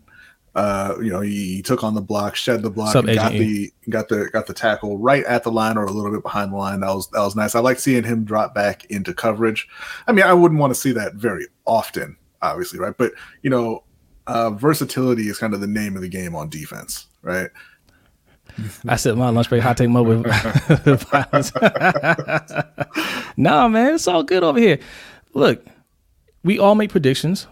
[0.56, 3.70] Uh, you know, he, he, took on the block, shed the block, and got the
[3.90, 6.56] got the got the tackle right at the line or a little bit behind the
[6.56, 6.80] line.
[6.80, 7.54] That was that was nice.
[7.54, 9.68] I like seeing him drop back into coverage.
[10.06, 12.96] I mean, I wouldn't want to see that very often, obviously, right?
[12.96, 13.84] But you know,
[14.26, 17.50] uh, versatility is kind of the name of the game on defense, right?
[18.88, 21.52] I said my lunch break hot take with violence.
[23.36, 24.78] nah, man, it's all good over here.
[25.34, 25.64] Look,
[26.42, 27.46] we all make predictions.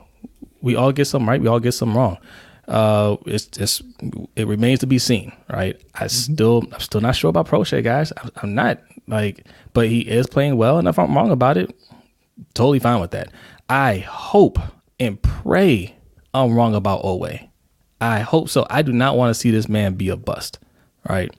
[0.60, 1.40] We all get some right.
[1.40, 2.18] We all get some wrong.
[2.66, 3.82] Uh, it's just
[4.36, 5.78] it remains to be seen, right?
[5.94, 6.32] I mm-hmm.
[6.32, 8.12] still I'm still not sure about Proche, guys.
[8.16, 11.76] I'm, I'm not like, but he is playing well, and if I'm wrong about it,
[12.54, 13.30] totally fine with that.
[13.68, 14.58] I hope
[14.98, 15.94] and pray
[16.32, 17.48] I'm wrong about Oweh.
[18.00, 18.66] I hope so.
[18.70, 20.58] I do not want to see this man be a bust
[21.08, 21.34] right?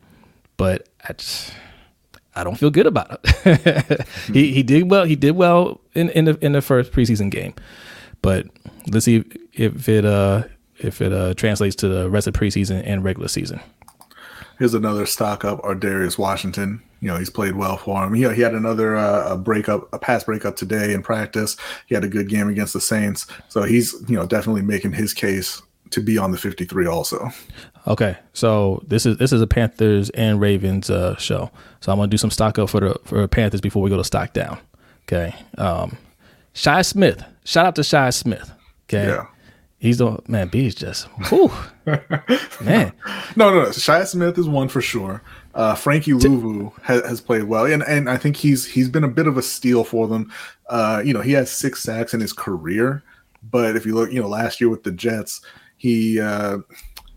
[0.58, 1.54] But I just
[2.36, 4.08] I don't feel good about it.
[4.34, 5.06] he he did well.
[5.06, 7.54] He did well in in the in the first preseason game,
[8.21, 8.47] but
[8.91, 9.23] let's see
[9.54, 10.43] if, it uh
[10.78, 13.60] if it uh translates to the rest of preseason and regular season.
[14.58, 16.82] Here's another stock up, Ar'Darius Washington.
[17.01, 18.13] You know, he's played well for him.
[18.13, 21.58] He, he had another uh, a breakup, a pass breakup today in practice.
[21.88, 23.28] He had a good game against the Saints.
[23.49, 25.62] So he's, you know, definitely making his case
[25.95, 27.29] to be on the 53 also.
[27.88, 31.49] Okay, so this is this is a Panthers and Ravens uh, show.
[31.81, 34.03] So I'm gonna do some stock up for the for Panthers before we go to
[34.03, 34.60] stock down.
[35.03, 35.97] Okay, um,
[36.53, 37.23] Shi Smith.
[37.43, 38.51] Shout out to Shi Smith.
[38.88, 39.25] Okay, yeah.
[39.77, 40.47] He's the man.
[40.47, 41.51] B is just, whew,
[42.62, 42.91] man.
[43.36, 43.71] No, no, no.
[43.71, 45.21] Shi Smith is one for sure.
[45.53, 49.10] Uh, Frankie Luvu has, has, played well, and and I think he's he's been a
[49.10, 50.31] bit of a steal for them.
[50.69, 53.03] Uh, you know, he has six sacks in his career,
[53.43, 55.41] but if you look, you know, last year with the Jets,
[55.77, 56.59] he uh,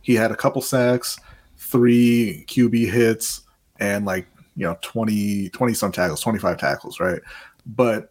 [0.03, 1.19] he had a couple sacks,
[1.57, 3.43] three QB hits,
[3.79, 7.21] and like you know 20 20 some tackles, 25 tackles, right?
[7.67, 8.11] But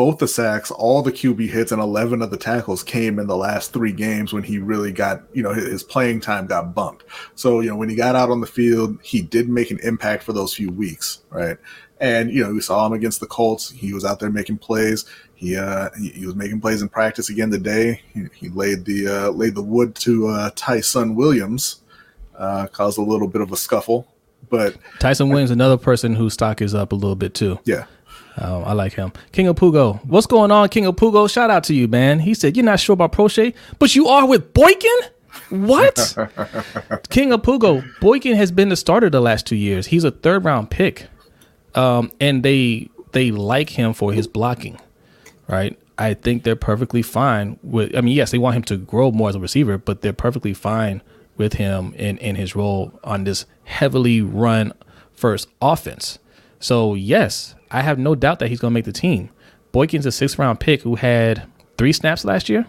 [0.00, 3.36] both the sacks, all the QB hits, and 11 of the tackles came in the
[3.36, 7.04] last three games when he really got, you know, his playing time got bumped.
[7.34, 10.22] So, you know, when he got out on the field, he did make an impact
[10.22, 11.58] for those few weeks, right?
[12.00, 13.68] And, you know, we saw him against the Colts.
[13.68, 15.04] He was out there making plays.
[15.40, 18.02] He, uh, he, he was making plays in practice again today.
[18.12, 21.80] He, he laid the, uh, laid the wood to, uh, Ty'Son Williams,
[22.38, 24.06] uh, caused a little bit of a scuffle,
[24.50, 27.58] but Ty'Son Williams, another person whose stock is up a little bit too.
[27.64, 27.86] Yeah.
[28.36, 29.12] Um, I like him.
[29.32, 29.94] King of Pugo.
[30.04, 31.26] What's going on, King of Pugo?
[31.26, 32.18] Shout out to you, man.
[32.18, 34.98] He said, You're not sure about Proche, but you are with Boykin?
[35.48, 36.16] What?
[37.08, 37.82] King of Pugo.
[38.00, 39.86] Boykin has been the starter the last two years.
[39.86, 41.08] He's a third round pick.
[41.74, 44.78] Um, and they they like him for his blocking.
[45.50, 45.78] Right?
[45.98, 49.28] I think they're perfectly fine with I mean, yes, they want him to grow more
[49.28, 51.02] as a receiver, but they're perfectly fine
[51.36, 54.72] with him in, in his role on this heavily run
[55.12, 56.18] first offense.
[56.58, 59.30] So yes, I have no doubt that he's going to make the team.
[59.72, 61.44] Boykin's a sixth round pick who had
[61.78, 62.66] three snaps last year.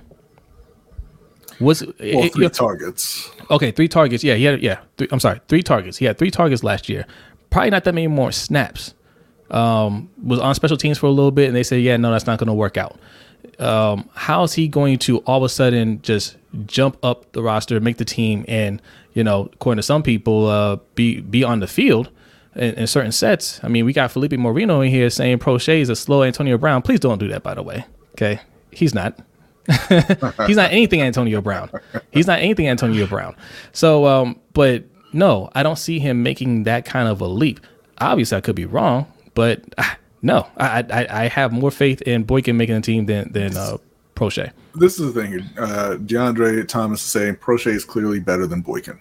[1.59, 3.29] Was well, it, three it, targets?
[3.49, 4.23] Okay, three targets.
[4.23, 4.79] Yeah, he had yeah.
[4.99, 5.97] i I'm sorry, three targets.
[5.97, 7.05] He had three targets last year.
[7.49, 8.93] Probably not that many more snaps.
[9.51, 12.25] Um, was on special teams for a little bit, and they said, yeah, no, that's
[12.25, 12.97] not going to work out.
[13.59, 17.79] Um, how is he going to all of a sudden just jump up the roster,
[17.79, 18.81] make the team, and
[19.13, 22.09] you know, according to some people, uh, be be on the field?
[22.55, 23.63] in, in, certain sets.
[23.63, 26.81] I mean, we got Felipe Moreno in here saying Proche is a slow Antonio Brown.
[26.81, 27.85] Please don't do that, by the way.
[28.11, 28.39] Okay,
[28.71, 29.17] he's not.
[30.47, 31.69] he's not anything Antonio Brown.
[32.11, 33.35] He's not anything Antonio Brown.
[33.73, 34.83] So, um, but
[35.13, 37.59] no, I don't see him making that kind of a leap.
[37.99, 39.83] Obviously, I could be wrong, but uh,
[40.21, 43.77] no, I, I, I have more faith in Boykin making the team than than uh,
[44.15, 44.51] Proche.
[44.75, 45.39] This is the thing.
[45.57, 48.99] Uh, DeAndre Thomas is saying Proche is clearly better than Boykin.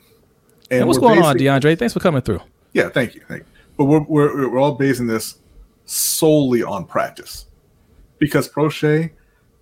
[0.70, 1.78] And, and what's going on, DeAndre?
[1.78, 2.40] Thanks for coming through.
[2.72, 3.22] Yeah, thank you.
[3.28, 3.46] Thank you.
[3.76, 5.36] But we're, we're, we're all basing this
[5.84, 7.46] solely on practice
[8.18, 9.10] because Proche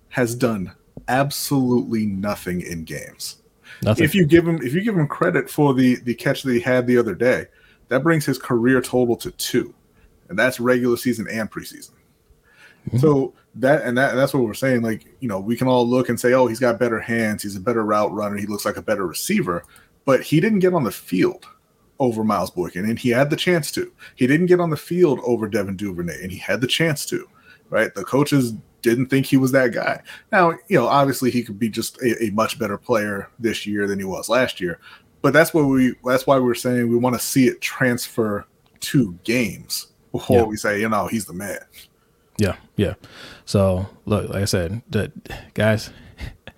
[0.09, 0.71] has done
[1.07, 3.37] absolutely nothing in games.
[3.81, 4.03] Nothing.
[4.03, 6.59] If you give him if you give him credit for the the catch that he
[6.59, 7.47] had the other day,
[7.87, 9.73] that brings his career total to two,
[10.29, 11.91] and that's regular season and preseason.
[12.87, 12.99] Mm-hmm.
[12.99, 14.81] So that and that that's what we're saying.
[14.81, 17.55] Like you know, we can all look and say, oh, he's got better hands, he's
[17.55, 19.63] a better route runner, he looks like a better receiver,
[20.05, 21.45] but he didn't get on the field
[21.99, 23.91] over Miles Boykin, and he had the chance to.
[24.15, 27.27] He didn't get on the field over Devin Duvernay, and he had the chance to.
[27.69, 30.01] Right, the coaches didn't think he was that guy.
[30.31, 33.87] Now, you know, obviously he could be just a, a much better player this year
[33.87, 34.79] than he was last year.
[35.21, 38.45] But that's what we that's why we're saying we want to see it transfer
[38.79, 40.43] to games before yeah.
[40.43, 41.59] we say, you know, he's the man.
[42.37, 42.93] Yeah, yeah.
[43.45, 45.11] So look, like I said, the,
[45.53, 45.91] guys,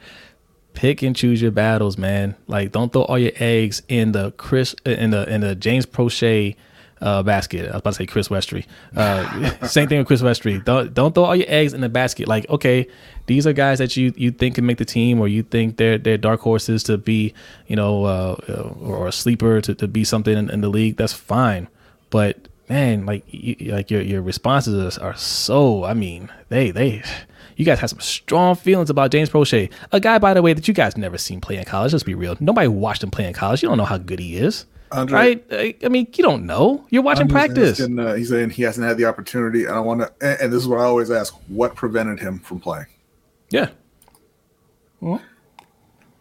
[0.73, 2.35] pick and choose your battles, man.
[2.47, 6.55] Like don't throw all your eggs in the Chris in the in the James Proche
[7.01, 7.61] uh, basket.
[7.61, 8.65] I was about to say Chris Westry.
[8.95, 10.63] Uh, same thing with Chris Westry.
[10.63, 12.27] Don't don't throw all your eggs in the basket.
[12.27, 12.87] Like okay,
[13.25, 15.97] these are guys that you you think can make the team, or you think they're
[15.97, 17.33] they're dark horses to be,
[17.67, 20.97] you know, uh, or a sleeper to, to be something in, in the league.
[20.97, 21.67] That's fine,
[22.11, 25.83] but man, like you, like your your responses are are so.
[25.83, 27.03] I mean, they they.
[27.57, 30.67] You guys have some strong feelings about James Proche, a guy, by the way, that
[30.67, 31.91] you guys never seen play in college.
[31.91, 32.35] Let's be real.
[32.39, 33.61] Nobody watched him play in college.
[33.61, 34.65] You don't know how good he is.
[34.91, 35.77] Andre, right?
[35.83, 36.85] I mean, you don't know.
[36.89, 37.79] You're watching practice.
[37.79, 39.65] Asking, uh, he's saying he hasn't had the opportunity.
[39.65, 42.39] And I want to, and, and, this is what I always ask: what prevented him
[42.39, 42.87] from playing?
[43.51, 43.69] Yeah.
[44.99, 45.21] Well,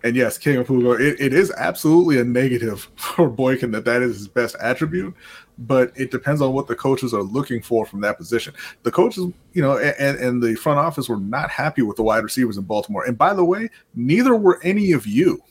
[0.02, 4.02] and yes, King of Hugo, it, it is absolutely a negative for Boykin that that
[4.02, 5.14] is his best attribute
[5.60, 8.54] but it depends on what the coaches are looking for from that position.
[8.82, 12.24] The coaches, you know, and, and the front office were not happy with the wide
[12.24, 13.04] receivers in Baltimore.
[13.04, 15.42] And by the way, neither were any of you.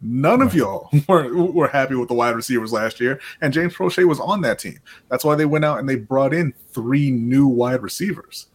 [0.00, 4.06] None of y'all were, were happy with the wide receivers last year, and James Proche
[4.06, 4.78] was on that team.
[5.08, 8.46] That's why they went out and they brought in three new wide receivers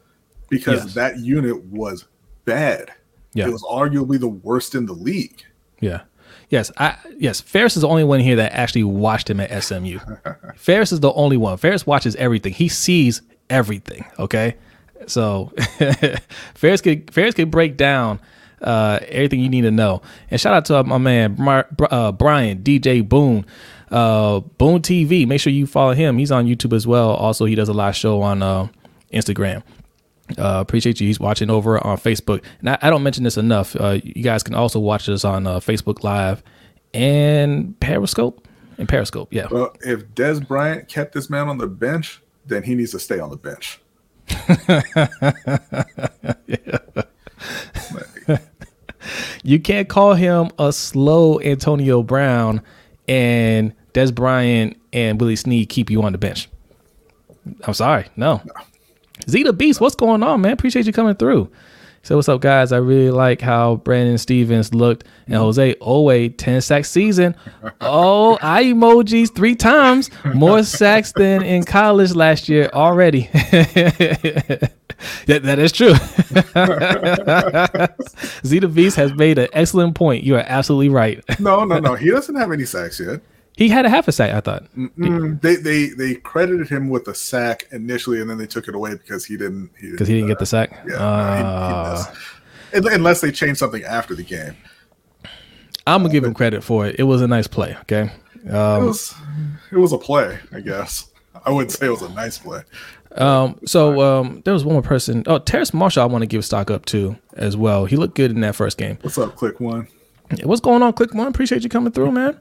[0.49, 0.93] because yes.
[0.93, 2.05] that unit was
[2.45, 2.91] bad.
[3.33, 3.47] Yeah.
[3.47, 5.43] It was arguably the worst in the league.
[5.81, 6.01] Yeah.
[6.53, 7.41] Yes, I yes.
[7.41, 9.97] Ferris is the only one here that actually watched him at SMU.
[10.55, 11.57] Ferris is the only one.
[11.57, 12.53] Ferris watches everything.
[12.53, 14.05] He sees everything.
[14.19, 14.55] Okay,
[15.07, 15.51] so
[16.53, 18.19] Ferris could Ferris could break down
[18.61, 20.03] uh, everything you need to know.
[20.29, 21.39] And shout out to my man
[21.89, 23.47] uh, Brian DJ Boone.
[23.89, 25.25] Uh, Boone TV.
[25.25, 26.19] Make sure you follow him.
[26.19, 27.15] He's on YouTube as well.
[27.15, 28.67] Also, he does a live show on uh,
[29.11, 29.63] Instagram.
[30.37, 31.07] Uh, appreciate you.
[31.07, 32.43] He's watching over on Facebook.
[32.59, 33.75] And I, I don't mention this enough.
[33.75, 36.43] Uh, you guys can also watch us on uh, Facebook Live
[36.93, 38.47] and Periscope.
[38.77, 39.47] And Periscope, yeah.
[39.51, 43.19] Well, if Dez Bryant kept this man on the bench, then he needs to stay
[43.19, 43.79] on the bench.
[49.43, 52.61] you can't call him a slow Antonio Brown
[53.07, 56.49] and Dez Bryant and Willie Snead keep you on the bench.
[57.63, 58.07] I'm sorry.
[58.15, 58.41] No.
[58.45, 58.53] no.
[59.29, 60.53] Zeta Beast, what's going on, man?
[60.53, 61.49] Appreciate you coming through.
[62.05, 62.73] So what's up, guys?
[62.73, 67.33] I really like how Brandon Stephens looked and Jose Oweh 10 sack season.
[67.79, 73.29] Oh, I emojis three times more sacks than in college last year already.
[73.33, 74.73] that,
[75.27, 75.93] that is true.
[78.45, 80.25] Zeta Beast has made an excellent point.
[80.25, 81.23] You are absolutely right.
[81.39, 81.95] no, no, no.
[81.95, 83.21] He doesn't have any sacks yet.
[83.55, 84.63] He had a half a sack, I thought.
[84.75, 85.39] Mm-mm.
[85.41, 88.93] They they they credited him with a sack initially, and then they took it away
[88.93, 90.71] because he didn't because he, didn't uh, get the sack.
[90.87, 92.03] Yeah, uh,
[92.73, 94.55] he, he unless they changed something after the game.
[95.85, 96.95] I'm gonna give him credit for it.
[96.97, 97.77] It was a nice play.
[97.81, 98.09] Okay,
[98.49, 99.13] um, it was
[99.71, 100.39] it was a play.
[100.51, 101.11] I guess
[101.45, 102.63] I wouldn't say it was a nice play.
[103.15, 105.23] Um, so um, there was one more person.
[105.27, 107.85] Oh, Terrace Marshall, I want to give stock up to as well.
[107.85, 108.97] He looked good in that first game.
[109.01, 109.87] What's up, Click One?
[110.43, 111.27] What's going on, Click One?
[111.27, 112.39] Appreciate you coming through, man.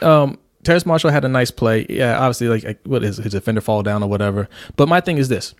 [0.00, 1.86] Um, Terrace Marshall had a nice play.
[1.88, 4.48] Yeah, obviously, like what is his defender fall down or whatever.
[4.76, 5.54] But my thing is this: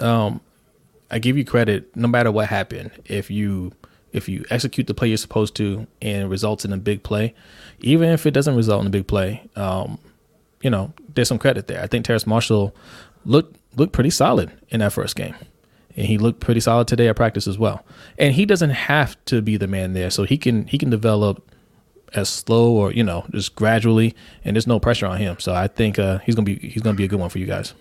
[0.00, 0.40] um,
[1.10, 2.90] I give you credit, no matter what happened.
[3.04, 3.72] If you
[4.12, 7.34] if you execute the play you're supposed to and results in a big play,
[7.80, 9.98] even if it doesn't result in a big play, um,
[10.60, 11.82] you know, there's some credit there.
[11.82, 12.74] I think Terrace Marshall
[13.24, 15.34] looked looked pretty solid in that first game.
[15.94, 17.84] And he looked pretty solid today at practice as well.
[18.18, 21.51] And he doesn't have to be the man there, so he can he can develop
[22.14, 25.38] as slow or you know just gradually, and there's no pressure on him.
[25.38, 27.46] So I think uh, he's gonna be he's gonna be a good one for you
[27.46, 27.74] guys.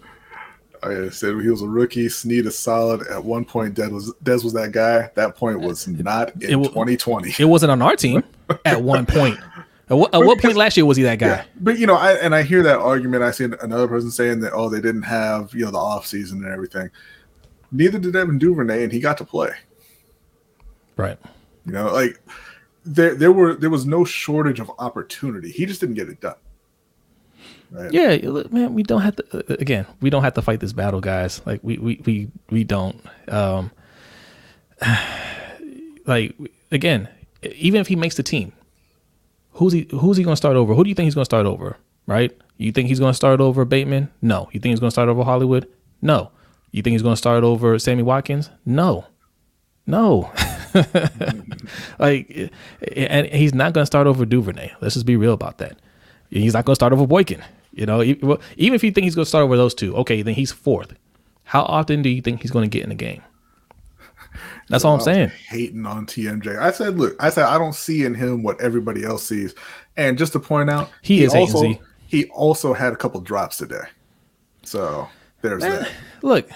[0.83, 2.09] I said he was a rookie.
[2.09, 3.05] Snead is solid.
[3.07, 5.11] At one point, Dez was Dez was that guy.
[5.15, 7.35] That point was not in it, 2020.
[7.37, 8.23] It wasn't on our team
[8.65, 9.37] at one point.
[9.89, 11.27] At what, at what point last year was he that guy?
[11.27, 13.23] Yeah, but you know, I and I hear that argument.
[13.23, 16.43] I see another person saying that oh, they didn't have you know the off season
[16.43, 16.89] and everything.
[17.71, 19.51] Neither did Devin Duvernay, and he got to play.
[20.97, 21.17] Right.
[21.65, 22.19] You know, like
[22.85, 25.51] there there were there was no shortage of opportunity.
[25.51, 26.35] He just didn't get it done.
[27.71, 27.93] Right?
[27.93, 28.17] Yeah,
[28.51, 29.25] man, we don't have to.
[29.33, 31.41] Uh, again, we don't have to fight this battle, guys.
[31.45, 33.01] Like we we we we don't.
[33.29, 33.71] Um,
[36.05, 36.35] like
[36.71, 37.07] again,
[37.55, 38.51] even if he makes the team,
[39.53, 40.73] who's he who's he going to start over?
[40.73, 41.77] Who do you think he's going to start over?
[42.07, 42.37] Right?
[42.57, 44.11] You think he's going to start over Bateman?
[44.21, 44.49] No.
[44.51, 45.67] You think he's going to start over Hollywood?
[46.01, 46.31] No.
[46.71, 48.49] You think he's going to start over Sammy Watkins?
[48.65, 49.05] No.
[49.87, 50.31] No.
[51.99, 52.51] like,
[52.95, 54.71] and he's not going to start over Duvernay.
[54.81, 55.77] Let's just be real about that.
[56.29, 57.43] He's not going to start over Boykin.
[57.73, 60.33] You know, even if you think he's going to start over those two, okay, then
[60.33, 60.93] he's fourth.
[61.45, 63.21] How often do you think he's going to get in the game?
[64.69, 65.31] That's all I'm saying.
[65.49, 66.57] Hating on TMJ.
[66.57, 69.53] I said, look, I said I don't see in him what everybody else sees.
[69.97, 73.83] And just to point out, He is also he also had a couple drops today.
[74.63, 75.07] So
[75.41, 75.89] there's that.
[76.21, 76.49] Look,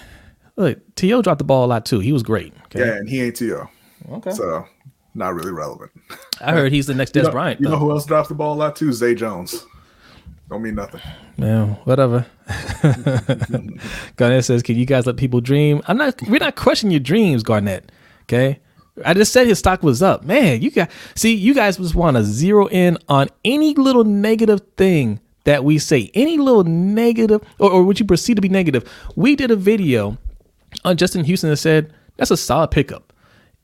[0.56, 1.22] look, T.O.
[1.22, 2.00] dropped the ball a lot too.
[2.00, 2.54] He was great.
[2.66, 2.80] Okay.
[2.80, 3.68] Yeah, and he ain't T.O.
[4.10, 4.30] Okay.
[4.32, 4.66] So
[5.14, 5.90] not really relevant.
[6.40, 7.60] I heard he's the next Dez You know, Bryant.
[7.60, 8.92] you know who else drops the ball a lot too?
[8.92, 9.66] Zay Jones.
[10.48, 11.00] Don't mean nothing.
[11.38, 12.24] Yeah, whatever.
[14.16, 16.20] Garnett says, "Can you guys let people dream?" I'm not.
[16.28, 17.90] We're not crushing your dreams, Garnett.
[18.24, 18.60] Okay.
[19.04, 20.24] I just said his stock was up.
[20.24, 24.60] Man, you got see, you guys just want to zero in on any little negative
[24.76, 28.90] thing that we say, any little negative, or, or what you perceive to be negative.
[29.14, 30.16] We did a video
[30.84, 33.05] on Justin Houston that said that's a solid pickup.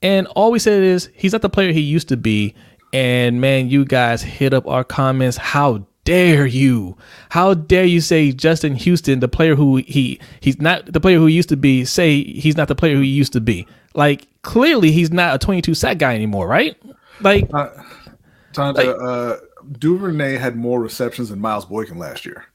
[0.02, 2.54] And all we said is he's not the player he used to be.
[2.92, 5.36] And man, you guys hit up our comments.
[5.36, 6.96] How dare you?
[7.30, 11.26] How dare you say Justin Houston, the player who he he's not the player who
[11.26, 13.66] he used to be, say he's not the player who he used to be.
[13.94, 16.76] Like clearly he's not a 22 sack guy anymore, right?
[17.20, 19.36] Like Tanja, Like- uh,
[19.78, 22.46] Duvernay had more receptions than Miles Boykin last year.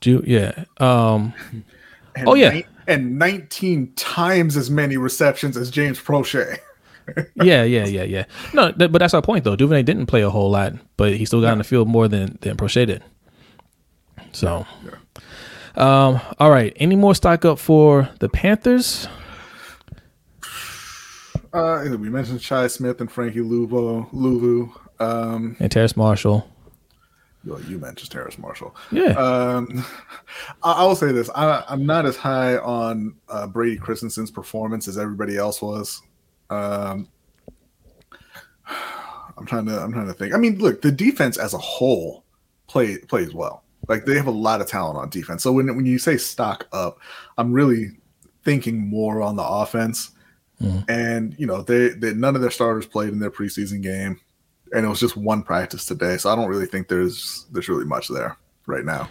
[0.00, 0.64] Do yeah.
[0.78, 1.34] Um
[2.26, 2.62] Oh, yeah.
[2.86, 6.58] And 19 times as many receptions as James Proche.
[7.36, 8.24] yeah, yeah, yeah, yeah.
[8.54, 9.56] No, th- but that's our point though.
[9.56, 12.38] Duvernay didn't play a whole lot, but he still got on the field more than
[12.42, 13.02] than Proche did.
[14.32, 14.66] So,
[15.76, 16.72] um, all right.
[16.76, 19.08] Any more stock up for the Panthers?
[21.52, 24.72] Uh, we mentioned Shi Smith and Frankie Luvo, Luvu.
[25.00, 26.46] Um, And Terrace Marshall.
[27.68, 28.74] You mentioned Terrace Marshall.
[28.90, 29.12] Yeah.
[29.12, 29.84] Um,
[30.62, 34.88] I, I will say this: I, I'm not as high on uh, Brady Christensen's performance
[34.88, 36.02] as everybody else was.
[36.50, 37.08] Um,
[39.38, 39.80] I'm trying to.
[39.80, 40.34] I'm trying to think.
[40.34, 42.24] I mean, look, the defense as a whole
[42.66, 43.64] play plays well.
[43.88, 45.42] Like they have a lot of talent on defense.
[45.42, 46.98] So when when you say stock up,
[47.38, 47.92] I'm really
[48.44, 50.10] thinking more on the offense.
[50.88, 54.18] And you know, they, they none of their starters played in their preseason game,
[54.72, 56.16] and it was just one practice today.
[56.16, 59.08] So I don't really think there's there's really much there right now.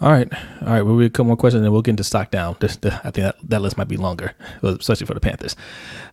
[0.00, 0.28] All right,
[0.62, 0.82] all right.
[0.82, 2.56] We'll read a couple more questions, and then we'll get into stock down.
[2.62, 5.54] I think that, that list might be longer, especially for the Panthers.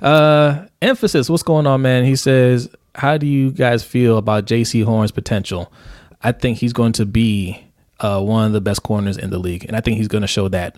[0.01, 1.29] Uh, emphasis.
[1.29, 2.05] What's going on, man?
[2.05, 5.73] He says, "How do you guys feel about Jaycee Horn's potential?
[6.21, 7.63] I think he's going to be
[7.99, 10.27] uh, one of the best corners in the league, and I think he's going to
[10.27, 10.77] show that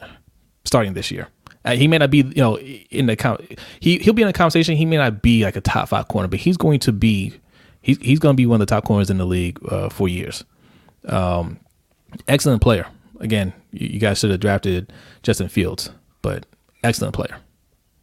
[0.64, 1.28] starting this year.
[1.66, 3.42] Uh, he may not be, you know, in the count.
[3.80, 4.76] He he'll be in the conversation.
[4.76, 7.34] He may not be like a top five corner, but he's going to be.
[7.84, 10.08] He's he's going to be one of the top corners in the league uh, for
[10.08, 10.44] years
[12.28, 12.88] excellent player.
[13.20, 14.92] Again, you, you guys should have drafted
[15.22, 15.92] Justin Fields,
[16.22, 16.46] but
[16.84, 17.38] excellent player.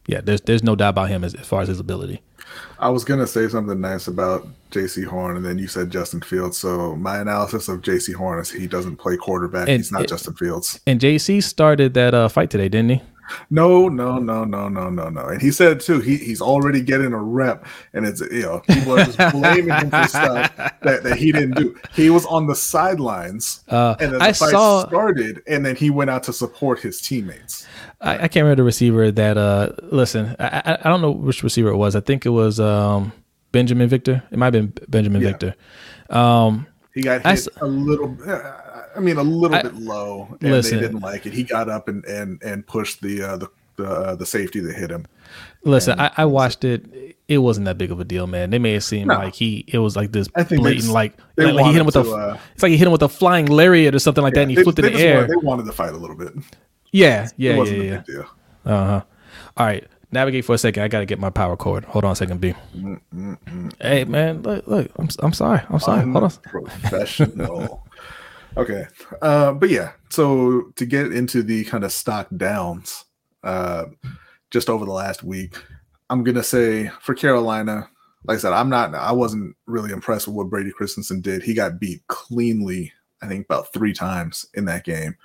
[0.07, 2.21] Yeah, there's there's no doubt about him as, as far as his ability.
[2.79, 6.57] I was gonna say something nice about Jaycee Horn, and then you said Justin Fields.
[6.57, 9.69] So my analysis of Jaycee Horn is he doesn't play quarterback.
[9.69, 10.79] And He's not it- Justin Fields.
[10.87, 13.01] And Jaycee started that uh, fight today, didn't he?
[13.49, 15.25] No, no, no, no, no, no, no.
[15.25, 18.97] And he said too, he, he's already getting a rep, and it's you know people
[18.99, 21.75] are just blaming him for stuff that, that he didn't do.
[21.93, 25.75] He was on the sidelines, Uh, and then the I fight saw- started, and then
[25.75, 27.67] he went out to support his teammates.
[28.01, 29.37] I, I can't remember the receiver that.
[29.37, 31.95] Uh, listen, I, I I don't know which receiver it was.
[31.95, 33.11] I think it was um,
[33.53, 34.23] Binjimen Victor.
[34.31, 35.27] It might have been Binjimen Yeah.
[35.29, 35.55] Victor.
[36.09, 38.17] Um, He got I hit s- a little.
[38.27, 38.51] uh,
[38.95, 40.77] I mean, a little I- bit low, and Listen.
[40.77, 41.33] they didn't like it.
[41.33, 44.75] He got up and and and pushed the uh, the the, uh, the safety that
[44.75, 45.05] hit him.
[45.63, 47.15] listen, I, I watched it.
[47.29, 48.49] It wasn't that big of a deal, man.
[48.49, 49.15] They made it seem No.
[49.15, 49.63] like he.
[49.67, 52.11] It was like this I think blatant, like, like, like he hit him with wanted
[52.11, 52.15] a.
[52.15, 54.49] uh, it's like he hit him with a flying lariat or something like that, and
[54.51, 55.15] he They- flipped they in the air.
[55.21, 56.33] wanted- they wanted to fight a little bit.
[56.91, 57.83] Yeah, yeah, yeah, wasn't yeah.
[57.91, 58.25] a big deal.
[58.65, 59.01] Uh huh.
[59.55, 60.83] All right, navigate for a second.
[60.83, 61.85] I gotta get my power cord.
[61.85, 62.53] Hold on a second, B.
[63.79, 64.91] Hey, man, look, look.
[64.99, 65.61] I'm, I'm sorry.
[65.69, 66.01] I'm sorry.
[66.11, 66.31] Hold on.
[66.31, 67.87] Professional.
[68.57, 68.87] Okay.
[69.21, 73.05] Uh, but yeah, so to get into the kind of stock downs
[73.43, 73.85] uh,
[74.49, 75.55] just over the last week,
[76.09, 77.89] I'm going to say for Carolina,
[78.25, 81.43] like I said, I'm not, I wasn't really impressed with what Brady Christensen did.
[81.43, 85.15] He got beat cleanly, I think about three times in that game.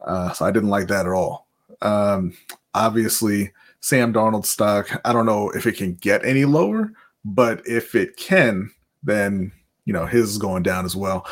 [0.00, 1.46] Uh, so I didn't like that at all.
[1.82, 2.34] Um,
[2.74, 6.92] obviously, Sam Darnold stock, I don't know if it can get any lower,
[7.24, 8.70] but if it can,
[9.02, 9.52] then
[9.84, 11.26] you know his is going down as well.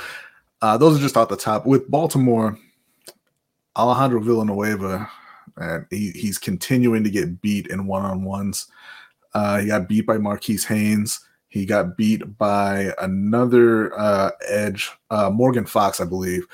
[0.63, 1.67] Uh, those are just off the top.
[1.67, 2.59] With Baltimore,
[3.77, 5.11] Alejandro Villanueva,
[5.57, 8.67] and he, he's continuing to get beat in one on ones.
[9.35, 11.21] Uh, he got beat by Marquis Haynes.
[11.49, 16.47] He got beat by another uh, edge, uh, Morgan Fox, I believe.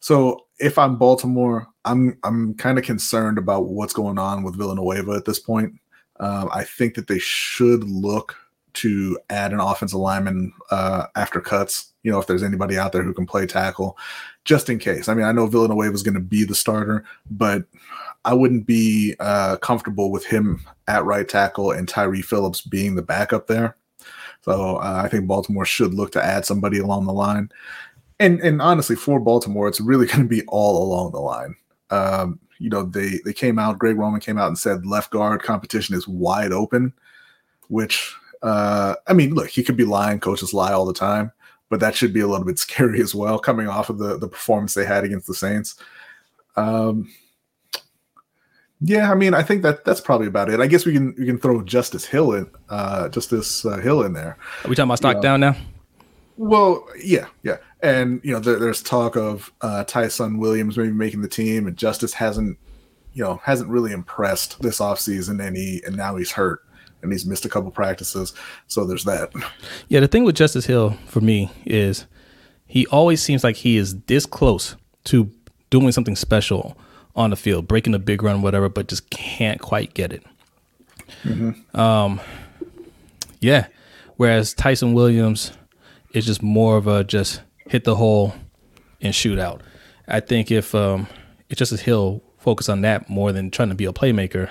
[0.00, 5.12] So if I'm Baltimore, I'm I'm kind of concerned about what's going on with Villanueva
[5.12, 5.74] at this point.
[6.20, 8.36] Um, I think that they should look
[8.74, 11.92] to add an offensive lineman uh, after cuts.
[12.02, 13.96] You know, if there's anybody out there who can play tackle,
[14.44, 15.08] just in case.
[15.08, 17.64] I mean, I know Villanueva was going to be the starter, but
[18.24, 23.02] I wouldn't be uh, comfortable with him at right tackle and Tyre Phillips being the
[23.02, 23.76] backup there.
[24.42, 27.50] So uh, I think Baltimore should look to add somebody along the line.
[28.18, 31.56] And and honestly, for Baltimore, it's really going to be all along the line.
[31.90, 33.78] Um, you know, they they came out.
[33.78, 36.92] Greg Roman came out and said left guard competition is wide open,
[37.68, 40.20] which uh, I mean, look, he could be lying.
[40.20, 41.32] Coaches lie all the time,
[41.68, 44.28] but that should be a little bit scary as well, coming off of the the
[44.28, 45.76] performance they had against the Saints.
[46.56, 47.08] Um,
[48.84, 50.60] yeah, I mean, I think that that's probably about it.
[50.60, 54.12] I guess we can we can throw Justice Hill in, uh, Justice uh, Hill in
[54.12, 54.36] there.
[54.64, 55.56] Are we talking about stock you know, down now?
[56.36, 61.22] Well, yeah, yeah, and you know, there, there's talk of uh, Ty'Son Williams maybe making
[61.22, 62.58] the team, and Justice hasn't,
[63.12, 66.62] you know, hasn't really impressed this offseason, and he and now he's hurt
[67.02, 68.32] and he's missed a couple practices,
[68.68, 69.32] so there's that.
[69.88, 72.06] Yeah, the thing with Justice Hill for me is
[72.66, 75.30] he always seems like he is this close to
[75.70, 76.76] doing something special
[77.14, 80.24] on the field, breaking a big run, whatever, but just can't quite get it.
[81.24, 81.78] Mm-hmm.
[81.78, 82.20] Um,
[83.40, 83.66] yeah.
[84.16, 85.52] Whereas Ty'Son Williams
[86.14, 88.34] is just more of a just hit the hole
[89.00, 89.62] and shoot out.
[90.08, 91.06] I think if um,
[91.48, 94.50] it's Justice Hill focus on that more than trying to be a playmaker,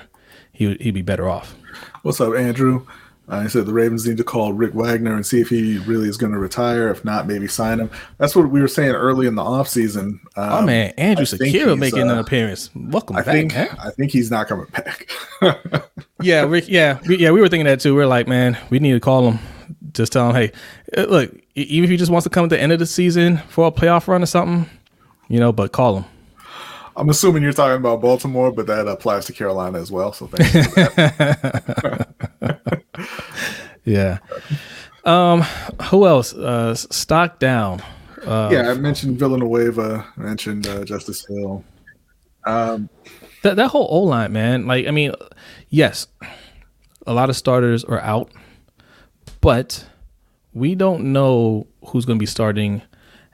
[0.52, 1.56] he he'd be better off.
[2.04, 2.86] What's up, Andrew?
[3.32, 6.10] Uh, he said the Ravens need to call Rick Wagner and see if he really
[6.10, 6.90] is going to retire.
[6.90, 7.90] If not, maybe sign him.
[8.18, 10.20] That's what we were saying early in the offseason.
[10.36, 10.94] Um, oh, man.
[10.98, 12.70] Andrew Shakira making uh, an appearance.
[12.76, 13.70] Welcome I back, think, man.
[13.82, 15.10] I think he's not coming back.
[16.22, 16.68] yeah, Rick.
[16.68, 17.96] Yeah, we, yeah, we were thinking that too.
[17.96, 19.40] We are like, man, we need to call him.
[19.94, 20.52] Just tell him, hey,
[20.98, 23.38] uh, look, even if he just wants to come at the end of the season
[23.48, 24.70] for a playoff run or something,
[25.30, 26.06] you know, but call him.
[26.96, 30.14] I'm assuming you're talking about Baltimore, but that applies to Carolina as well.
[30.14, 30.30] So
[33.86, 34.20] yeah.
[35.06, 35.42] Um,
[35.90, 36.34] who else?
[36.34, 37.82] Uh, stock down.
[38.26, 40.06] Uh, yeah, I mentioned Villanueva.
[40.16, 41.64] I mentioned uh, Justice Hill.
[42.46, 42.90] Um,
[43.44, 44.68] that that whole O line, man.
[44.68, 45.14] Like, I mean,
[45.70, 46.08] yes,
[47.08, 48.32] a lot of starters are out,
[49.42, 49.88] but
[50.54, 52.82] we don't know who's going to be starting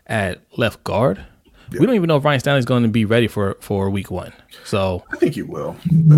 [0.05, 1.25] at left guard.
[1.71, 1.79] Yeah.
[1.79, 4.33] We don't even know if Ronnie Stanley's going to be ready for for week one.
[4.63, 5.75] So I think he will.
[5.85, 6.15] But,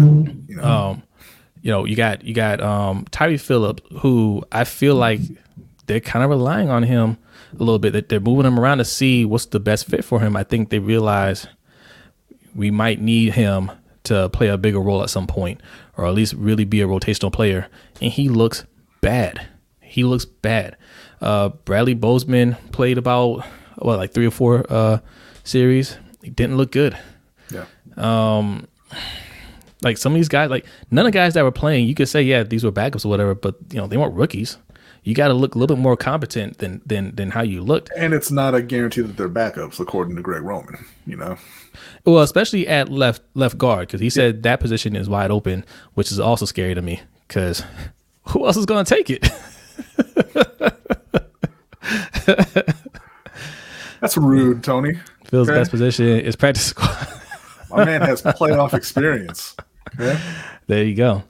[0.48, 0.64] you know.
[0.64, 1.04] Um,
[1.62, 5.20] you know, you got you got um, Tyre Phillips, who I feel like
[5.88, 7.18] they're kind of relying on him
[7.54, 7.94] a little bit.
[7.94, 10.36] That they're moving him around to see what's the best fit for him.
[10.36, 11.48] I think they realize
[12.56, 13.72] we might need him
[14.04, 15.62] to play a bigger role at some point,
[15.98, 17.68] or at least really be a rotational player.
[18.02, 18.66] And he looks
[19.02, 19.48] bad.
[19.82, 20.78] He looks bad.
[21.22, 23.46] Uh, Bradley Bozeman played about
[23.78, 25.00] what like three or four uh,
[25.50, 25.98] series.
[26.24, 26.98] He didn't look good.
[27.52, 27.66] Yeah.
[27.98, 28.68] Um,
[29.82, 32.10] like some of these guys, like none of the guys that were playing, you could
[32.10, 34.58] say, yeah, these were backups or whatever, but you know, they weren't rookies.
[35.04, 37.90] You got to look a little bit more competent than than than how you looked.
[37.98, 40.86] And it's not a guarantee that they're backups, according to Greg Roman.
[41.08, 41.38] You know.
[42.06, 46.12] Well, especially at left left guard, because he said that position is wide open, which
[46.12, 47.02] is also scary to me.
[47.28, 47.64] Because
[48.26, 49.30] who else is going to take it?
[54.02, 54.98] That's rude, Tony.
[55.30, 55.60] Phil's okay.
[55.60, 57.08] best position is practice squad.
[57.70, 59.56] My man has playoff experience.
[59.94, 60.20] Okay.
[60.68, 61.24] There you go.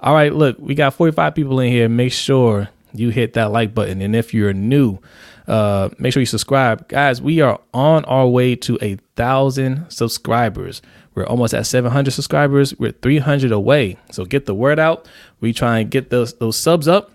[0.00, 1.88] All right, look, we got 45 people in here.
[1.88, 4.00] Make sure you hit that like button.
[4.02, 4.98] And if you're new,
[5.46, 6.88] uh, make sure you subscribe.
[6.88, 10.82] Guys, we are on our way to a thousand subscribers.
[11.14, 12.78] We're almost at 700 subscribers.
[12.78, 13.96] We're 300 away.
[14.12, 15.08] So get the word out.
[15.40, 17.12] We try and get those those subs up.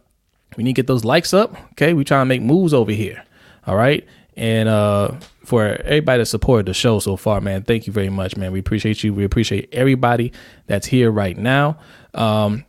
[0.57, 1.55] We need to get those likes up.
[1.71, 3.23] Okay, we try and make moves over here.
[3.65, 4.05] All right,
[4.35, 5.11] and uh,
[5.45, 8.51] for everybody that supported the show so far, man, thank you very much, man.
[8.51, 9.13] We appreciate you.
[9.13, 10.31] We appreciate everybody
[10.67, 11.77] that's here right now.
[12.13, 12.65] Um,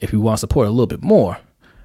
[0.00, 1.38] if you want to support a little bit more,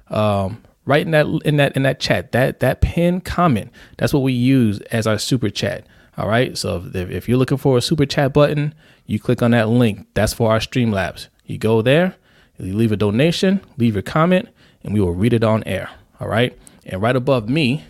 [0.08, 4.22] um, right in that in that in that chat, that that pin comment, that's what
[4.22, 5.86] we use as our super chat.
[6.16, 6.56] All right.
[6.56, 8.74] So if, if you're looking for a super chat button,
[9.06, 10.06] you click on that link.
[10.14, 11.28] That's for our Streamlabs.
[11.44, 12.14] You go there,
[12.58, 14.48] you leave a donation, leave your comment,
[14.82, 15.90] and we will read it on air.
[16.20, 16.56] All right.
[16.86, 17.84] And right above me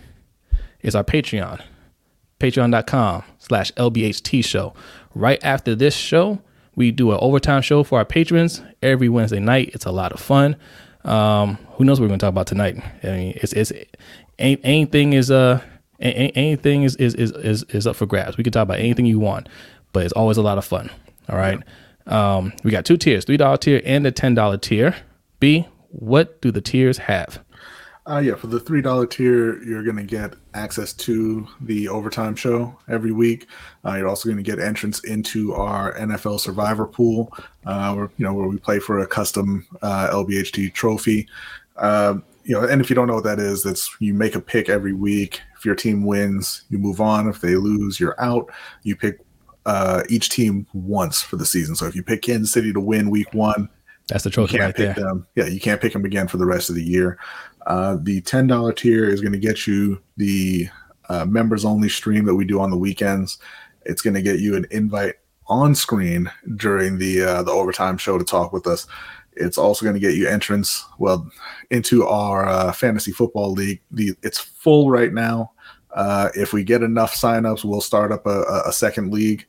[0.87, 1.61] is our Patreon,
[2.39, 4.73] patreon.com slash LBHT show.
[5.13, 6.41] Right after this show,
[6.75, 9.71] we do an overtime show for our patrons every Wednesday night.
[9.73, 10.55] It's a lot of fun.
[11.03, 12.81] Um, who knows what we're going to talk about tonight?
[13.03, 13.73] I mean, it's, it's,
[14.39, 15.61] anything is, uh,
[15.99, 18.37] anything is, is, is, is, up for grabs.
[18.37, 19.49] We can talk about anything you want,
[19.91, 20.89] but it's always a lot of fun.
[21.27, 21.59] All right.
[22.05, 24.95] Um, we got two tiers, $3 tier and the $10 tier.
[25.41, 27.43] B, what do the tiers have?
[28.09, 32.77] Uh, yeah, for the three dollar tier, you're gonna get access to the overtime show
[32.87, 33.47] every week.
[33.85, 37.33] Uh, you're also gonna get entrance into our NFL Survivor pool,
[37.65, 41.27] uh, where you know where we play for a custom uh, LBHT trophy.
[41.75, 44.41] Uh, you know, and if you don't know what that is, that's you make a
[44.41, 45.41] pick every week.
[45.57, 47.27] If your team wins, you move on.
[47.27, 48.49] If they lose, you're out.
[48.83, 49.19] You pick
[49.65, 51.75] uh, each team once for the season.
[51.75, 53.67] So if you pick Kansas City to win week one,
[54.07, 54.93] that's the trophy right there.
[54.93, 55.27] Them.
[55.35, 57.19] Yeah, you can't pick them again for the rest of the year.
[57.67, 60.67] Uh, the ten dollar tier is going to get you the
[61.09, 63.37] uh, members only stream that we do on the weekends.
[63.85, 65.15] It's going to get you an invite
[65.47, 68.87] on screen during the uh, the overtime show to talk with us.
[69.33, 71.29] It's also going to get you entrance well
[71.69, 73.81] into our uh, fantasy football league.
[73.91, 75.51] The it's full right now.
[75.91, 79.45] Uh, if we get enough signups, we'll start up a, a second league.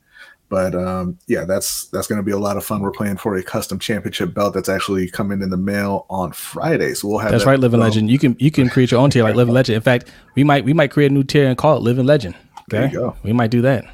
[0.49, 2.80] But um, yeah, that's that's going to be a lot of fun.
[2.80, 6.94] We're playing for a custom championship belt that's actually coming in the mail on Friday.
[6.94, 8.11] So we'll have that's that right, Living Legend.
[8.11, 9.76] You can you can create your own tier like Living Legend.
[9.76, 12.34] In fact, we might we might create a new tier and call it Living Legend.
[12.72, 13.84] Okay, we might do that.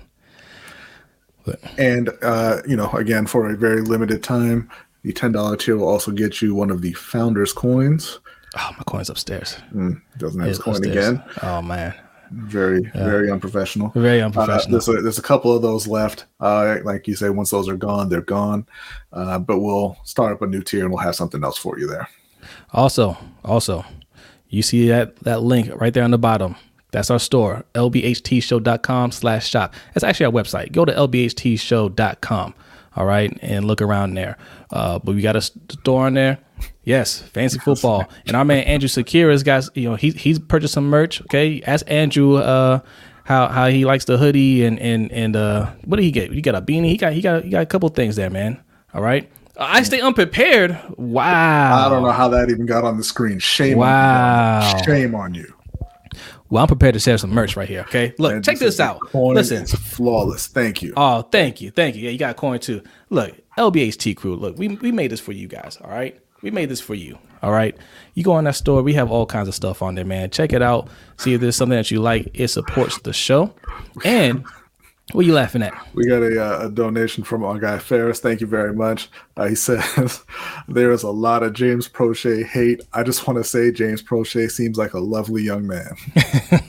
[1.45, 1.61] But.
[1.77, 4.71] And uh, you know, again, for a very limited time,
[5.03, 8.21] the ten dollar tier will also get you one of the founders coins.
[8.57, 9.57] Oh, my coin's upstairs.
[9.75, 11.09] Mm, doesn't have his coin upstairs.
[11.09, 11.25] again.
[11.43, 11.95] Oh man.
[12.31, 13.05] Very, yeah.
[13.05, 13.89] very unprofessional.
[13.91, 14.77] Very uh, unprofessional.
[14.77, 16.27] Uh, there's, a, there's a couple of those left.
[16.41, 18.67] Uh, like you say, once those are gone, they're gone.
[19.13, 21.87] Uh, but we'll start up a new tier and we'll have something else for you
[21.87, 22.09] there.
[22.73, 23.85] Also, also,
[24.49, 26.57] you see that that link right there on the bottom.
[26.91, 29.75] That's our store, lbhtshow.com slash shop.
[29.93, 30.71] That's actually our website.
[30.71, 32.55] Go to lbhtshow.com,
[32.97, 34.37] all right, and look around there.
[34.71, 36.39] Uh, but we got a store on there.
[36.85, 38.09] Yes, fancy football.
[38.27, 41.21] And our man Andrew Sakira's got, you know, he, he's purchased some merch.
[41.23, 41.63] Okay.
[41.63, 42.81] Ask Andrew uh,
[43.25, 46.31] how how he likes the hoodie and and and uh what did he get?
[46.31, 46.89] He got a beanie.
[46.89, 48.63] He got he got he got a couple things there, man.
[48.93, 49.31] All right.
[49.57, 50.79] I stay unprepared.
[50.97, 51.87] Wow.
[51.87, 53.39] I don't know how that even got on the screen.
[53.39, 54.61] Shame wow.
[54.63, 54.85] on you.
[54.85, 55.54] Shame on you.
[56.51, 57.81] Well, I'm prepared to share some merch right here.
[57.83, 59.15] Okay, look, check this out.
[59.15, 60.47] Listen, it's flawless.
[60.47, 60.93] Thank you.
[60.97, 62.03] Oh, thank you, thank you.
[62.03, 62.83] Yeah, you got coin too.
[63.11, 64.37] Look, LBHT crew.
[64.37, 65.79] Look, we we made this for you guys.
[65.83, 67.19] All right, we made this for you.
[67.43, 67.77] All right,
[68.15, 68.83] you go on that store.
[68.83, 70.31] We have all kinds of stuff on there, man.
[70.31, 70.89] Check it out.
[71.17, 72.31] See if there's something that you like.
[72.35, 73.55] It supports the show,
[74.05, 74.45] and
[75.13, 75.75] what are you laughing at?
[75.95, 78.21] We got a, uh, a donation from our guy Ferris.
[78.21, 79.11] Thank you very much.
[79.37, 80.25] Uh, he says
[80.67, 82.83] there is a lot of James Proche hate.
[82.95, 85.95] I just want to say James Proche seems like a lovely young man.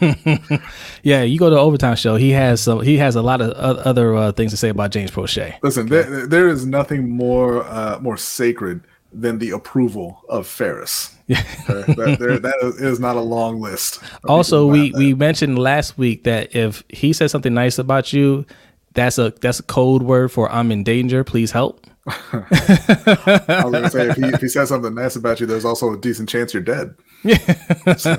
[1.03, 2.17] yeah, you go to overtime show.
[2.17, 2.81] He has some.
[2.81, 5.55] He has a lot of other uh, things to say about James Proche.
[5.63, 6.09] Listen, okay.
[6.09, 8.81] there, there is nothing more uh, more sacred
[9.13, 11.14] than the approval of Ferris.
[11.27, 13.99] Yeah, that, there, that is not a long list.
[14.25, 18.45] Also, we we mentioned last week that if he says something nice about you,
[18.93, 21.23] that's a that's a code word for I'm in danger.
[21.23, 21.85] Please help.
[22.07, 25.93] I was gonna say if he, if he says something nice about you, there's also
[25.93, 26.95] a decent chance you're dead.
[27.23, 27.37] Yeah.
[27.97, 28.15] So.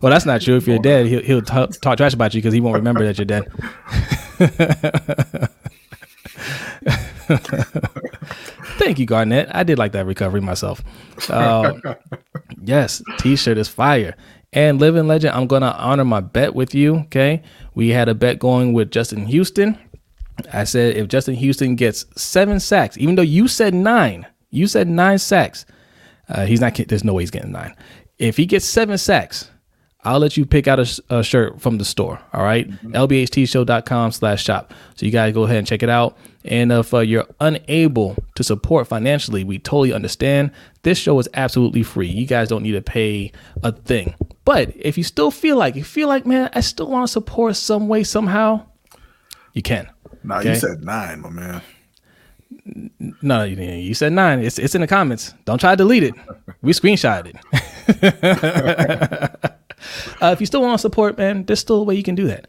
[0.00, 0.56] well, that's not true.
[0.56, 3.18] If you're dead, he'll he'll talk, talk trash about you because he won't remember that
[3.18, 3.46] you're dead.
[8.78, 9.48] Thank you, Garnett.
[9.52, 10.82] I did like that recovery myself.
[11.30, 11.72] Uh,
[12.62, 14.14] yes, t-shirt is fire.
[14.52, 16.96] And living legend, I'm gonna honor my bet with you.
[17.06, 17.42] Okay,
[17.74, 19.78] we had a bet going with Justin Houston.
[20.52, 24.88] I said if Justin Houston gets seven sacks, even though you said nine, you said
[24.88, 25.66] nine sacks.
[26.28, 26.74] Uh, he's not.
[26.74, 27.74] There's no way he's getting nine.
[28.18, 29.50] If he gets seven sacks,
[30.06, 32.20] I'll let you pick out a, a shirt from the store.
[32.32, 32.70] All right?
[32.70, 32.92] mm-hmm.
[32.92, 34.72] lbhtshow.com slash shop.
[34.94, 36.16] So you guys go ahead and check it out.
[36.44, 40.52] And if uh, you're unable to support financially, we totally understand.
[40.82, 42.06] This show is absolutely free.
[42.06, 43.32] You guys don't need to pay
[43.64, 44.14] a thing.
[44.44, 47.56] But if you still feel like, you feel like, man, I still want to support
[47.56, 48.64] some way, somehow,
[49.54, 49.90] you can.
[50.22, 50.50] Nah, okay?
[50.50, 51.62] you said nine, my man.
[53.22, 54.40] No, you said nine.
[54.40, 55.34] It's it's in the comments.
[55.44, 56.14] Don't try to delete it.
[56.62, 57.32] We screenshot
[57.88, 59.52] it.
[60.20, 62.26] Uh, if you still want to support, man, there's still a way you can do
[62.26, 62.46] that.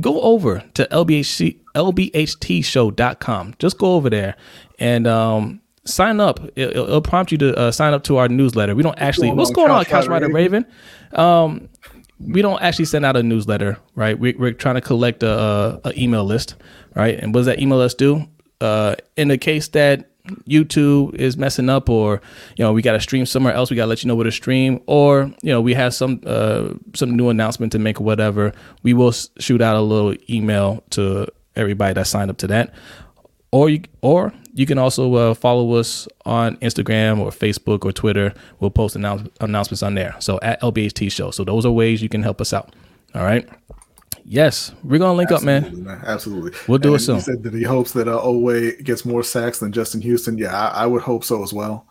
[0.00, 3.54] Go over to LBHC, lbhtshow.com.
[3.58, 4.34] Just go over there
[4.78, 6.40] and um, sign up.
[6.56, 8.74] It, will prompt you to uh, sign up to our newsletter.
[8.74, 9.30] We don't actually.
[9.30, 10.66] What's going on, Couch Rider Raven?
[11.12, 11.68] Um,
[12.18, 14.18] we don't actually send out a newsletter, right?
[14.18, 16.54] We, are trying to collect a, a, email list,
[16.94, 17.18] right?
[17.18, 18.26] And what does that email list do?
[18.60, 20.10] Uh, in the case that
[20.48, 22.20] YouTube is messing up, or
[22.56, 23.70] you know we got to stream somewhere else.
[23.70, 26.20] We got to let you know where to stream, or you know we have some
[26.24, 28.52] uh, some new announcement to make, or whatever.
[28.82, 32.74] We will shoot out a little email to everybody that signed up to that,
[33.52, 38.32] or you or you can also uh, follow us on Instagram or Facebook or Twitter.
[38.60, 40.14] We'll post announce- announcements on there.
[40.20, 41.32] So at LBHT Show.
[41.32, 42.74] So those are ways you can help us out.
[43.14, 43.48] All right.
[44.24, 45.84] Yes, we're gonna link Absolutely, up, man.
[45.84, 46.02] man.
[46.06, 47.16] Absolutely, we'll do and it soon.
[47.16, 50.38] He said that he hopes that uh, Oweh gets more sacks than Justin Houston.
[50.38, 51.86] Yeah, I, I would hope so as well.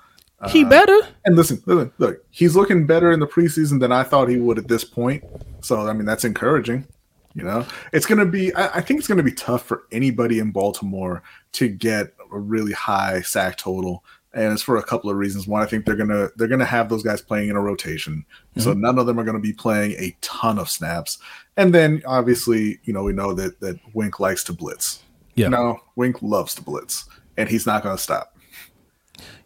[0.49, 0.97] He uh, better.
[1.25, 4.57] And listen, listen, look, he's looking better in the preseason than I thought he would
[4.57, 5.23] at this point.
[5.61, 6.87] So I mean, that's encouraging.
[7.35, 8.53] You know, it's gonna be.
[8.53, 11.23] I, I think it's gonna be tough for anybody in Baltimore
[11.53, 14.03] to get a really high sack total
[14.33, 15.47] and it's for a couple of reasons.
[15.47, 18.61] One, I think they're gonna they're gonna have those guys playing in a rotation, mm-hmm.
[18.61, 21.19] so none of them are gonna be playing a ton of snaps.
[21.55, 25.03] And then obviously, you know, we know that that Wink likes to blitz.
[25.35, 27.07] Yeah, you know, Wink loves to blitz,
[27.37, 28.35] and he's not gonna stop.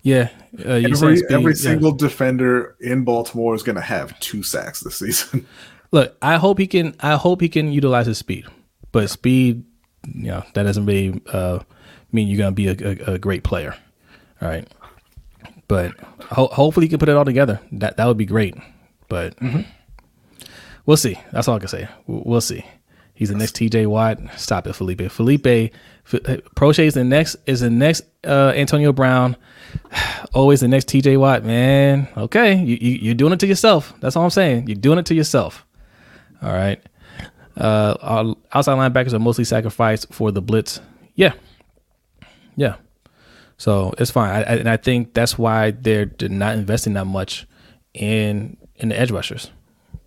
[0.04, 0.30] Yeah,
[0.66, 1.98] uh, every every single yeah.
[1.98, 5.46] defender in Baltimore is gonna have two sacks this season.
[5.92, 6.96] Look, I hope he can.
[7.02, 8.46] I hope he can utilize his speed,
[8.94, 9.66] but speed,
[10.14, 11.60] you know, that doesn't really uh,
[12.14, 13.76] mean you're gonna be a, a, a great player.
[14.42, 14.68] All right.
[15.68, 17.60] But ho- hopefully he can put it all together.
[17.74, 18.56] That that would be great.
[19.08, 19.62] But mm-hmm.
[20.86, 21.20] we'll see.
[21.32, 21.88] That's all I can say.
[22.08, 22.66] We'll see.
[23.14, 24.20] He's the next TJ Watt.
[24.38, 25.10] Stop it, Felipe.
[25.12, 25.74] Felipe
[26.14, 26.22] F-
[26.56, 29.36] Proche is the next is the next uh, Antonio Brown.
[30.34, 32.08] Always the next TJ Watt, man.
[32.16, 33.94] Okay, you, you you're doing it to yourself.
[34.00, 34.68] That's all I'm saying.
[34.68, 35.66] You're doing it to yourself.
[36.42, 36.82] All right.
[37.58, 40.80] Uh, our outside linebackers are mostly sacrificed for the blitz.
[41.16, 41.34] Yeah,
[42.56, 42.76] yeah.
[43.58, 47.06] So it's fine, I, I, and I think that's why they're, they're not investing that
[47.06, 47.48] much
[47.94, 49.50] in in the edge rushers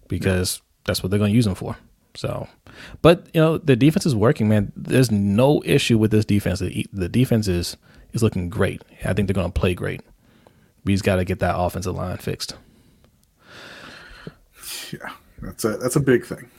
[0.08, 1.76] because that's what they're going to use them for.
[2.14, 2.48] So,
[3.02, 4.72] but you know the defense is working, man.
[4.76, 6.60] There's no issue with this defense.
[6.60, 7.76] The, the defense is
[8.12, 8.82] is looking great.
[9.04, 10.02] I think they're going to play great.
[10.84, 12.54] We just got to get that offensive line fixed.
[14.92, 15.10] Yeah,
[15.42, 16.50] that's a that's a big thing.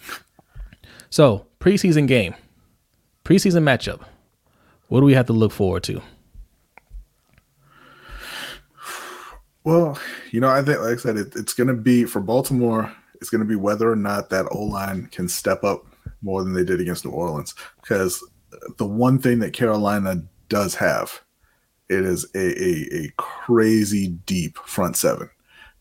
[1.10, 2.36] So preseason game,
[3.26, 4.02] preseason matchup.
[4.88, 6.02] What do we have to look forward to?
[9.64, 10.00] Well,
[10.32, 12.92] you know, I think, like I said, it, it's going to be for Baltimore.
[13.16, 15.86] It's going to be whether or not that O line can step up
[16.24, 17.54] more than they did against New Orleans.
[17.80, 18.24] Because
[18.78, 21.22] the one thing that Carolina does have,
[21.90, 25.30] it is a, a, a crazy deep front seven.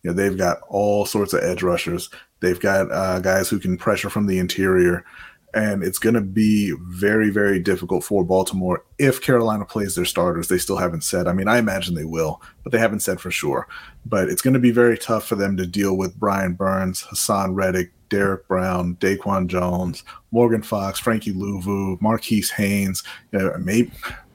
[0.03, 2.11] You know, they've got all sorts of edge rushers.
[2.41, 5.05] They've got uh, guys who can pressure from the interior
[5.53, 10.49] and it's going to be very, very difficult for Baltimore if Carolina plays their starters.
[10.49, 11.27] They still haven't said.
[11.27, 13.67] I mean, I imagine they will, but they haven't said for sure.
[14.07, 17.55] But it's going to be very tough for them to deal with Brian Burns, Haason
[17.55, 23.91] Reddick, Derrick Brown, Daquan Jones, Morgan Fox, Frankie Luvu, Marquis Haynes, you know, maybe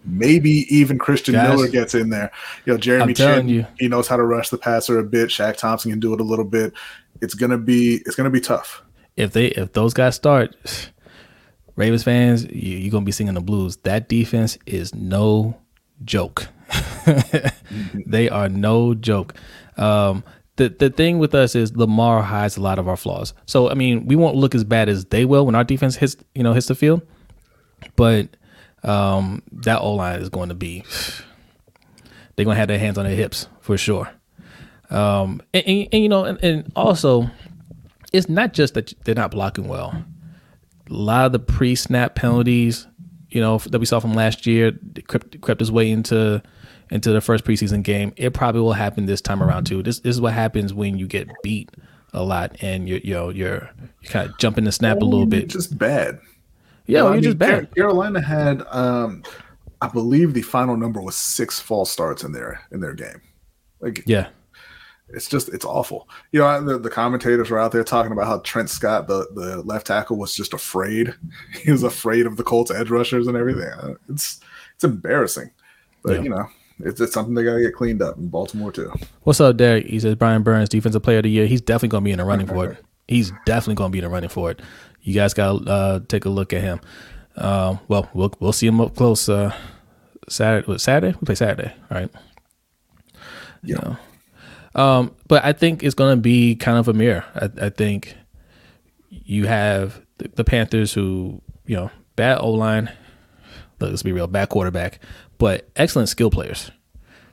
[0.05, 2.31] maybe even Christian Guys, Miller gets in there.
[2.65, 3.65] You know, Jeremy Chinn, you.
[3.77, 5.29] he knows how to rush the passer a bit.
[5.29, 6.73] Shaq Thompson can do it a little bit.
[7.21, 8.81] It's gonna be it's gonna be tough.
[9.15, 10.55] If they if those guys start,
[11.75, 13.77] Ravens fans, you, are gonna be singing the blues.
[13.77, 15.59] That defense is no
[16.03, 16.47] joke.
[18.05, 19.33] they are no joke.
[19.77, 20.23] Um,
[20.55, 23.33] the the thing with us is Lamar hides a lot of our flaws.
[23.45, 26.15] So I mean, we won't look as bad as they will when our defense hits
[26.33, 27.01] you know hits the field,
[27.97, 28.29] but
[28.83, 30.83] um, that O line is going to be.
[32.35, 34.09] They're gonna have their hands on their hips for sure.
[34.89, 37.29] Um, and, and, and you know, and, and also,
[38.13, 40.05] it's not just that they're not blocking well
[40.89, 42.87] a lot of the pre-snap penalties,
[43.29, 44.77] you know, that we saw from last year
[45.07, 46.41] crept, crept his way into
[46.91, 48.13] into the first preseason game.
[48.15, 49.81] It probably will happen this time around too.
[49.81, 51.69] This, this is what happens when you get beat
[52.13, 53.69] a lot and you you know you're
[54.01, 55.49] you kind of jumping the snap a little bit.
[55.49, 56.19] Just bad.
[56.87, 57.73] Yeah, well, you're mean, just bad.
[57.75, 59.23] Carolina had, um,
[59.81, 63.21] I believe the final number was six false starts in their in their game.
[63.79, 64.29] Like yeah,
[65.09, 66.09] it's just it's awful.
[66.31, 69.61] You know, the, the commentators were out there talking about how Trent Scott, the, the
[69.61, 71.13] left tackle, was just afraid.
[71.63, 73.69] He was afraid of the Colts edge rushers and everything.
[73.69, 74.39] Uh, it's
[74.75, 75.51] it's embarrassing,
[76.03, 76.21] but yeah.
[76.21, 76.47] you know.
[76.79, 78.91] It's, it's something they got to get cleaned up in Baltimore too.
[79.23, 79.85] What's up, Derek?
[79.85, 81.47] He says Brian Burns, defensive player of the year.
[81.47, 82.83] He's definitely going to be in the running for it.
[83.07, 84.61] He's definitely going to be in the running for it.
[85.01, 86.81] You guys got to uh, take a look at him.
[87.37, 89.29] Um, well, we'll we'll see him up close.
[89.29, 89.55] Uh,
[90.27, 92.09] Saturday, Saturday we play Saturday, right?
[93.13, 93.19] Yeah.
[93.61, 93.97] You know,
[94.75, 97.25] um, but I think it's going to be kind of a mirror.
[97.33, 98.15] I, I think
[99.09, 102.91] you have the, the, Panthers who, you know, bad O line.
[103.79, 104.99] Let's be real, bad quarterback,
[105.37, 106.71] but excellent skill players.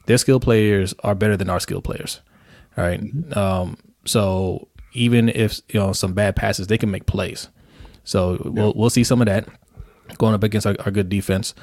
[0.07, 2.21] Their skill players are better than our skill players.
[2.77, 3.01] All right?
[3.01, 3.39] mm-hmm.
[3.39, 7.49] um, so even if you know some bad passes, they can make plays.
[8.05, 8.51] So yeah.
[8.51, 9.49] we'll we'll see some of that
[10.19, 11.55] going up against our, our good defense.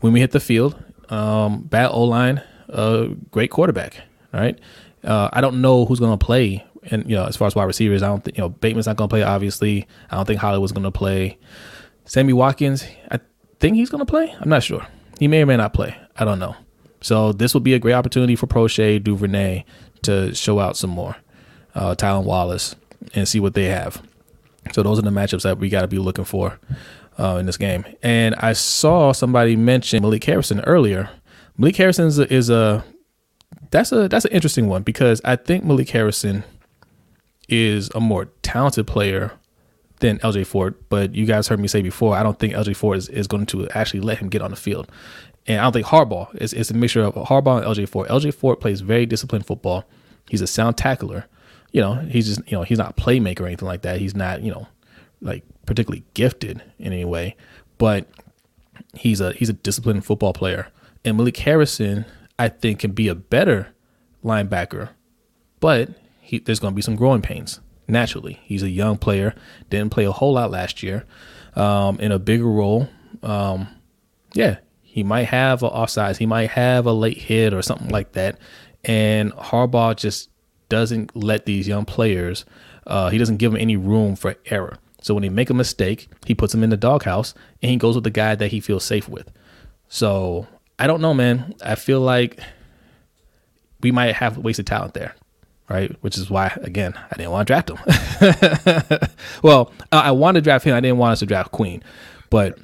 [0.00, 3.96] When we hit the field, um, bad O line, uh, great quarterback.
[4.32, 4.58] All right.
[5.04, 7.64] Uh, I don't know who's going to play, and you know, as far as wide
[7.64, 9.22] receivers, I don't think you know Bateman's not going to play.
[9.22, 11.38] Obviously, I don't think Hollywood's going to play.
[12.04, 13.20] Sammy Watkins, I
[13.60, 14.34] think he's going to play.
[14.40, 14.86] I'm not sure.
[15.18, 15.96] He may or may not play.
[16.16, 16.56] I don't know.
[17.00, 19.64] So this will be a great opportunity for Proche Duvernay
[20.02, 21.16] to show out some more.
[21.74, 22.74] Uh, Tylan Wallace
[23.14, 24.02] and see what they have.
[24.72, 26.58] So those are the matchups that we got to be looking for
[27.18, 27.84] uh, in this game.
[28.02, 31.10] And I saw somebody mention Malik Harrison earlier.
[31.56, 32.84] Malik Harrison is a, is a
[33.70, 36.44] that's a that's an interesting one because I think Malik Harrison
[37.48, 39.32] is a more talented player
[40.00, 40.88] than LJ Fort.
[40.88, 43.46] But you guys heard me say before, I don't think LJ Fort is, is going
[43.46, 44.90] to actually let him get on the field.
[45.46, 48.08] And I don't think Harbaugh is it's a mixture of Harbaugh and LJ Fort.
[48.08, 49.84] LJ Fort plays very disciplined football.
[50.28, 51.26] He's a sound tackler.
[51.72, 54.00] You know, he's just you know he's not a playmaker or anything like that.
[54.00, 54.66] He's not you know
[55.20, 57.36] like particularly gifted in any way,
[57.78, 58.06] but
[58.94, 60.68] he's a he's a disciplined football player.
[61.04, 62.04] And Malik Harrison,
[62.40, 63.68] I think, can be a better
[64.24, 64.88] linebacker,
[65.60, 65.90] but
[66.22, 68.40] he, there's going to be some growing pains naturally.
[68.44, 69.34] He's a young player,
[69.68, 71.04] didn't play a whole lot last year,
[71.54, 72.88] um, in a bigger role.
[73.22, 73.68] Um,
[74.32, 78.12] yeah, he might have an offsides, he might have a late hit or something like
[78.12, 78.38] that,
[78.84, 80.30] and Harbaugh just
[80.70, 82.46] doesn't let these young players.
[82.86, 84.78] Uh, he doesn't give them any room for error.
[85.02, 87.96] So when he make a mistake, he puts him in the doghouse and he goes
[87.96, 89.30] with the guy that he feels safe with.
[89.88, 90.46] So
[90.80, 91.54] I don't know, man.
[91.62, 92.40] I feel like
[93.82, 95.14] we might have wasted talent there,
[95.68, 95.94] right?
[96.00, 99.08] Which is why, again, I didn't want to draft him.
[99.42, 100.74] well, I wanted to draft him.
[100.74, 101.82] I didn't want us to draft Queen,
[102.30, 102.58] but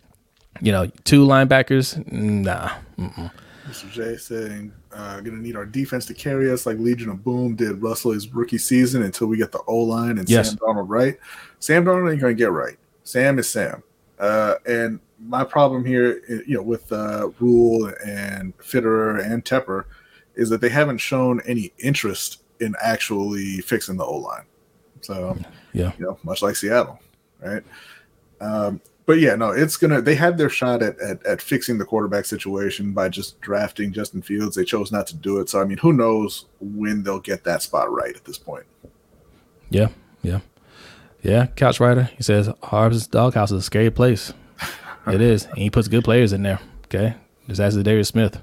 [0.63, 2.71] you know, two linebackers, nah.
[2.99, 3.31] Mm-mm.
[3.69, 3.91] Mr.
[3.91, 7.83] J saying, uh, gonna need our defense to carry us like Legion of Boom did
[7.83, 10.51] Russell his rookie season until we get the O line and Yes.
[10.51, 11.19] Sam Darnold right.
[11.59, 12.79] Sam Darnold ain't gonna get right.
[13.05, 13.83] Sam is Sam.
[14.19, 19.85] Uh, and my problem here, you know, with uh, Rhule and Fitterer and Tepper
[20.35, 24.45] is that they haven't shown any interest in actually fixing the O line.
[25.01, 25.37] So,
[25.73, 25.93] Yeah.
[25.99, 27.01] you know, much like Seattle,
[27.41, 27.63] right?
[28.41, 30.03] Um, but yeah, no, it's gonna.
[30.03, 34.21] They had their shot at, at at fixing the quarterback situation by just drafting Justin
[34.21, 34.57] Fields.
[34.57, 35.49] They chose not to do it.
[35.49, 38.65] So I mean, who knows when they'll get that spot right at this point?
[39.71, 39.89] Yeah,
[40.23, 40.41] yeah,
[41.23, 41.47] yeah.
[41.47, 44.33] Couch Rider, he says Harb's doghouse is a scary place.
[45.07, 46.59] It is, and he puts good players in there.
[46.87, 47.15] Okay,
[47.49, 48.41] just ask Darius Smith.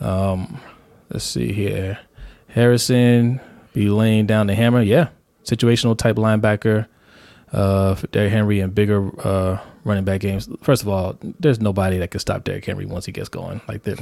[0.00, 0.60] Um,
[1.10, 1.98] let's see here.
[2.48, 3.40] Harrison
[3.72, 4.82] be laying down the hammer.
[4.82, 5.08] Yeah,
[5.44, 6.86] situational type linebacker.
[7.52, 10.48] Uh, for Derrick Henry and bigger uh running back games.
[10.62, 13.60] First of all, there's nobody that can stop Derrick Henry once he gets going.
[13.68, 13.96] Like there,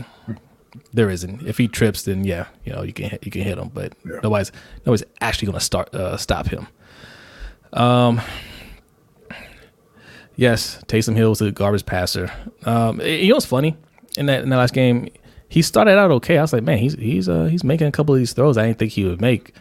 [0.95, 1.47] there isn't.
[1.47, 3.93] If he trips, then yeah, you know you can hit, you can hit him, but
[4.05, 4.21] Yeah.
[4.23, 4.51] nobody's
[4.87, 6.67] nobody's actually going to start uh, stop him.
[7.75, 8.21] Um.
[10.37, 12.31] Yes, Taysom Hill was a garbage passer.
[12.65, 13.77] Um, you know what's funny
[14.17, 15.09] in that in that last game?
[15.49, 16.39] He started out okay.
[16.39, 18.67] I was like, man, he's he's uh he's making a couple of these throws I
[18.67, 19.55] didn't think he would make.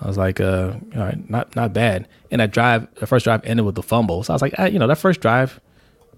[0.00, 2.08] I was like, uh, all right, not not bad.
[2.30, 4.22] And that drive, the first drive ended with the fumble.
[4.22, 5.60] So I was like, ah, you know, that first drive,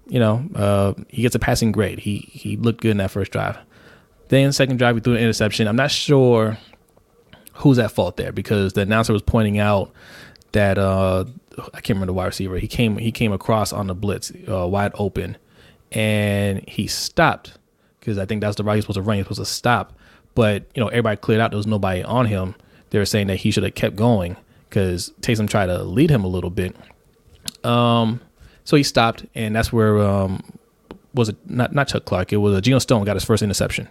[0.07, 1.99] you know, uh, he gets a passing grade.
[1.99, 3.57] He he looked good in that first drive.
[4.29, 5.67] Then second drive, he threw an interception.
[5.67, 6.57] I'm not sure
[7.53, 9.91] who's at fault there because the announcer was pointing out
[10.51, 11.25] that uh,
[11.57, 12.57] I can't remember the wide receiver.
[12.57, 15.37] He came he came across on the blitz uh, wide open,
[15.91, 17.57] and he stopped
[17.99, 19.17] because I think that's the right he's supposed to run.
[19.17, 19.93] He's supposed to stop,
[20.35, 21.51] but you know everybody cleared out.
[21.51, 22.55] There was nobody on him.
[22.89, 24.37] They were saying that he should have kept going
[24.69, 26.75] because Taysom tried to lead him a little bit.
[27.63, 28.21] Um,
[28.63, 30.43] so he stopped, and that's where um,
[31.13, 32.31] was it not not Chuck Clark?
[32.33, 33.89] It was a Geno Stone got his first interception,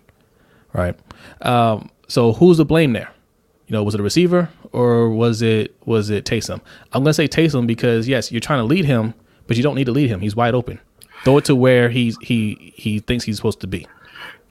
[0.73, 0.99] right?
[1.43, 3.11] Um, so who's to blame there?
[3.67, 6.61] You know, was it a receiver or was it was it Taysom?
[6.93, 9.15] I'm gonna say Taysom because yes, you're trying to lead him,
[9.47, 10.21] but you don't need to lead him.
[10.21, 10.79] He's wide open.
[11.25, 13.87] Throw it to where he's he he thinks he's supposed to be.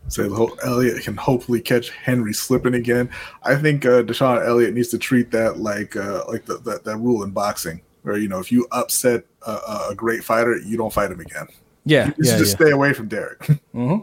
[0.08, 3.10] So the whole Elliott can hopefully catch Henry slipping again.
[3.44, 6.98] I think uh, DeShon Elliott needs to treat that like uh, like the, that that
[6.98, 9.58] rule in boxing, where you know if you upset a,
[9.90, 11.48] a- great fighter, you don't fight him again.
[11.86, 13.48] Yeah, You should just stay away from Derek.
[13.72, 13.98] Hmm.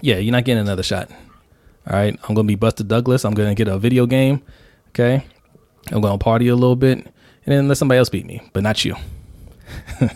[0.00, 1.10] yeah, you're not getting another shot.
[1.88, 3.24] All right, I'm gonna be Buster Douglas.
[3.24, 4.42] I'm gonna get a video game.
[4.88, 5.24] Okay,
[5.92, 7.14] I'm gonna party a little bit, and
[7.46, 8.96] then let somebody else beat me, but not you.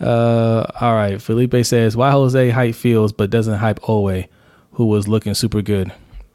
[0.00, 1.20] uh, all right.
[1.20, 4.28] Felipe says, "Why Jose hype Fields but doesn't hype Oweh,
[4.72, 5.92] who was looking super good?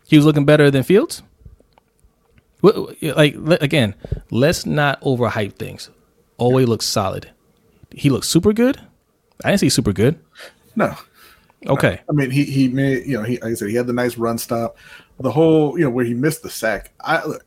[0.07, 1.23] He was looking better than Fields.
[2.61, 3.95] Like again,
[4.31, 5.89] let's not overhype things.
[6.39, 7.31] Oweh looks solid.
[7.91, 8.81] He looks super good.
[9.43, 10.19] I didn't see super good.
[10.75, 10.97] no,
[11.67, 12.01] Okay.
[12.09, 14.17] I mean, he he made you know he like I said he had the nice
[14.17, 14.77] run stop,
[15.19, 16.93] the whole you know where he missed the sack.
[17.01, 17.45] I look,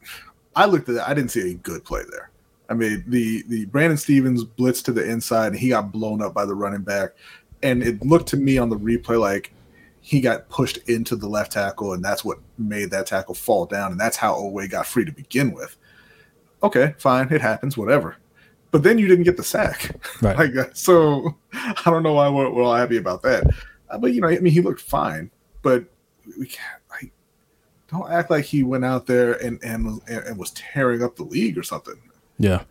[0.56, 1.08] I looked at that.
[1.08, 2.30] I didn't see a good play there.
[2.68, 6.34] I mean, the the Brandon Stephens blitz to the inside and he got blown up
[6.34, 7.10] by the running back,
[7.62, 9.52] and it looked to me on the replay like
[10.00, 13.92] he got pushed into the left tackle, and that's what made that tackle fall down,
[13.92, 15.76] and that's how Oweh got free to begin with.
[16.62, 18.16] Okay, fine, it happens, whatever.
[18.70, 19.96] But then you didn't get the sack.
[20.20, 20.36] Right.
[20.38, 23.44] like uh, so I don't know why we're, we're all happy about that.
[23.91, 25.30] Uh, but you know, I mean, he looked fine,
[25.62, 25.84] but
[26.39, 27.12] we can't like
[27.91, 31.24] don't act like he went out there and and was, and, was tearing up the
[31.24, 31.97] league or something.
[32.39, 32.62] Yeah.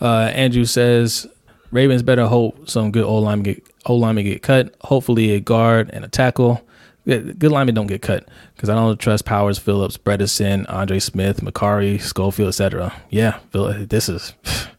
[0.00, 1.26] Uh, Andrew says
[1.70, 4.74] Ravens better hope some good old lineman get O lineman get cut.
[4.82, 6.62] Hopefully a guard and a tackle.
[7.04, 11.40] Yeah, good linemen don't get cut because I don't trust Powers, Phillips, Bredeson, Andre Smith,
[11.40, 12.94] Mekari, Schofield, etc.
[13.08, 14.34] Yeah, this is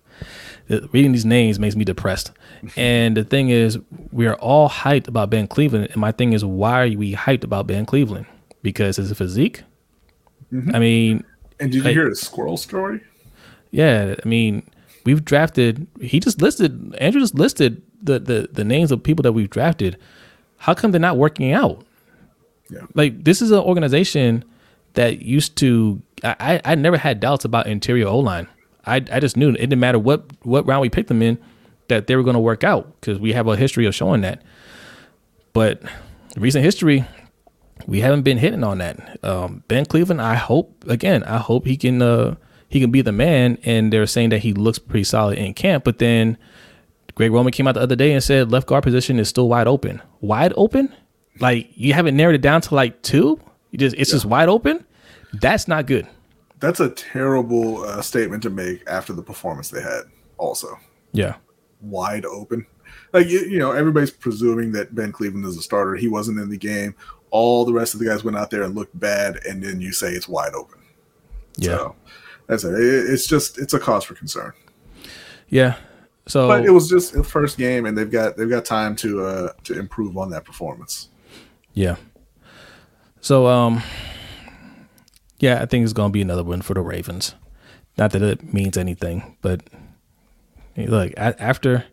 [0.70, 2.32] reading these names makes me depressed.
[2.76, 3.80] and the thing is,
[4.11, 7.43] we are all hyped about Ben Cleveland, and my thing is, why are we hyped
[7.43, 8.26] about Ben Cleveland?
[8.61, 9.63] Because his physique.
[10.51, 10.76] Mm-hmm.
[10.76, 11.24] I mean,
[11.59, 13.01] and did you hear his squirrel story?
[13.72, 14.63] Yeah, I mean,
[15.05, 15.88] we've drafted.
[16.01, 16.95] He just listed.
[16.99, 19.97] Andrew just listed the the the names of people that we've drafted.
[20.57, 21.86] How come they're not working out?
[22.70, 22.82] Yeah.
[22.93, 24.43] Like this is an organization
[24.93, 26.01] that used to.
[26.24, 28.47] I I never had doubts about interior O line.
[28.86, 31.38] I I just knew it didn't matter what what round we picked them in
[31.89, 34.41] that they were going to work out because we have a history of showing that.
[35.53, 35.82] But
[36.38, 37.05] recent history,
[37.88, 39.23] we haven't been hitting on that.
[39.23, 42.36] Um, ben Cleveland, I hope again, I hope he can uh,
[42.69, 43.57] he can be the man.
[43.63, 46.38] And they're saying that he looks pretty solid in camp, but then
[47.15, 49.67] Greg Roman came out the other day and said left guard position is still wide
[49.67, 50.01] open.
[50.21, 50.93] Wide open?
[51.39, 53.39] Like you haven't narrowed it down to like two?
[53.71, 54.15] You just it's yeah.
[54.15, 54.86] just wide open?
[55.34, 56.07] That's not good.
[56.60, 60.03] That's a terrible uh, statement to make after the performance they had.
[60.38, 60.78] Also,
[61.12, 61.36] yeah,
[61.82, 62.66] wide open.
[63.14, 65.95] Like you, you know, everybody's presuming that Ben Cleveland is a starter.
[65.95, 66.95] He wasn't in the game.
[67.32, 69.91] All the rest of the guys went out there and looked bad, and then you
[69.91, 70.80] say it's wide open.
[71.57, 71.95] Yeah, so,
[72.47, 72.74] that's it.
[72.74, 74.53] It's just it's a cause for concern.
[75.49, 75.76] Yeah.
[76.28, 79.26] So, but it was just the first game, and they've got they've got time to
[79.26, 81.10] uh to improve on that performance.
[81.74, 81.95] Yeah.
[83.22, 83.84] So um,
[85.39, 87.35] yeah, I think it's gonna be another win for the Ravens.
[87.97, 89.61] Not that it means anything, but
[90.77, 91.85] look after.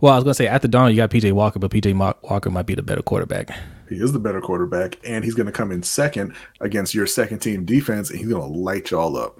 [0.00, 2.66] Well, I was gonna say after Darnold, you got PJ Walker, but PJ Walker might
[2.66, 3.50] be the better quarterback.
[3.88, 7.64] He is the better quarterback, and he's gonna come in second against your second team
[7.64, 9.38] defense, and he's gonna light y'all up.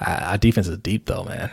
[0.00, 1.50] Our defense is deep, though, man.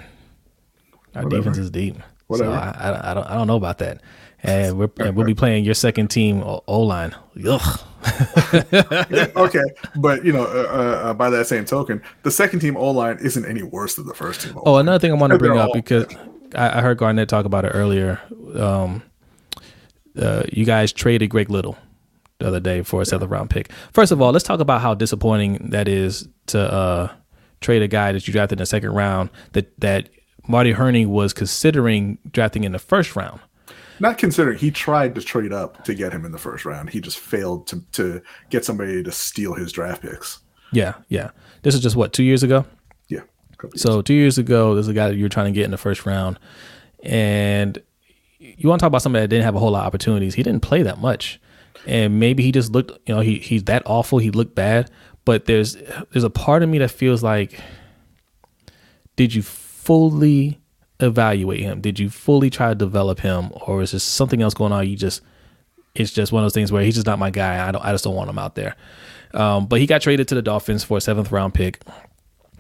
[1.16, 1.41] Our Whatever.
[1.41, 1.97] defense is deep.
[2.28, 2.51] Whatever.
[2.51, 4.01] So I, I, I, don't I don't know about that.
[4.46, 7.16] And we're, we'll be playing your second team O line.
[7.48, 7.80] Ugh.
[9.36, 9.64] okay,
[9.96, 13.46] but you know, uh, uh, by that same token, the second team O line isn't
[13.46, 14.52] any worse than the first team.
[14.58, 14.64] O-line.
[14.66, 16.06] Oh, another thing I want to bring up because
[16.54, 18.22] I, I, heard Garnett talk about it earlier.
[18.56, 19.02] Um,
[20.20, 21.78] uh, you guys traded Greg Little
[22.39, 23.72] the other day for a seventh round pick.
[23.93, 27.12] First of all, let's talk about how disappointing that is to uh,
[27.62, 30.10] trade a guy that you drafted in the second round that that
[30.48, 33.39] Marty Hurney was considering drafting in the first round.
[34.00, 36.89] Not considering he tried to trade up to get him in the first round.
[36.89, 40.39] He just failed to to get somebody to steal his draft picks.
[40.72, 41.32] Yeah, yeah.
[41.62, 42.66] This is just what two years ago.
[43.08, 43.22] Yeah.
[43.76, 45.78] So two years ago, there's a guy that you were trying to get in the
[45.78, 46.39] first round,
[47.04, 47.82] and
[48.39, 50.36] you want to talk about somebody that didn't have a whole lot of opportunities.
[50.36, 51.39] He didn't play that much,
[51.86, 52.91] and maybe he just looked.
[53.08, 54.20] You know, he he's that awful.
[54.20, 54.91] He looked bad,
[55.24, 55.78] but there's
[56.12, 57.60] there's a part of me that feels like,
[59.16, 60.60] did you fully
[61.00, 61.82] evaluate him?
[61.82, 64.88] Did you fully try to develop him, or is there something else going on?
[64.88, 65.22] You just
[65.96, 67.68] it's just one of those things where he's just not my guy.
[67.68, 68.76] I don't I just don't want him out there.
[69.34, 71.82] Um, but he got traded to the Dolphins for a seventh round pick.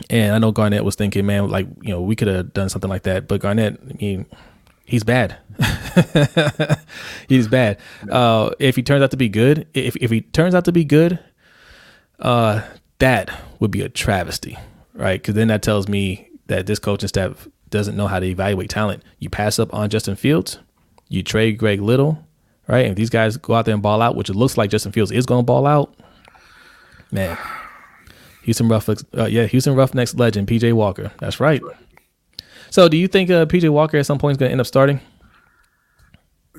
[0.09, 2.89] And I know Garnett was thinking, man, like, you know, we could have done something
[2.89, 3.29] like that.
[3.29, 4.25] But Garnett, I mean,
[4.83, 5.37] he's bad.
[7.29, 7.79] he's bad.
[8.09, 10.83] Uh, if he turns out to be good, if, if he turns out to be
[10.83, 11.17] good,
[12.19, 12.61] uh,
[12.99, 13.29] that
[13.61, 14.57] would be a travesty,
[14.93, 15.21] right?
[15.21, 19.03] Because then that tells me that this coaching staff doesn't know how to evaluate talent.
[19.19, 20.59] You pass up on Justin Fields,
[21.09, 22.23] you trade Greg Little,
[22.67, 22.85] right?
[22.85, 24.91] And if these guys go out there and ball out, which it looks like Justin
[24.91, 25.93] Fields is going to ball out,
[27.11, 27.37] man.
[28.43, 31.11] Houston Rough, uh, yeah, Houston Roughnecks legend PJ Walker.
[31.19, 31.61] That's right.
[32.69, 34.67] So, do you think uh, PJ Walker at some point is going to end up
[34.67, 34.99] starting?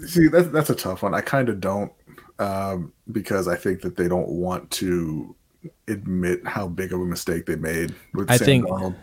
[0.07, 1.15] See, that's that's a tough one.
[1.15, 1.93] I kind of don't,
[2.41, 5.37] um, because I think that they don't want to
[5.89, 8.97] admit how big of a mistake they made with I Sam think, Darnold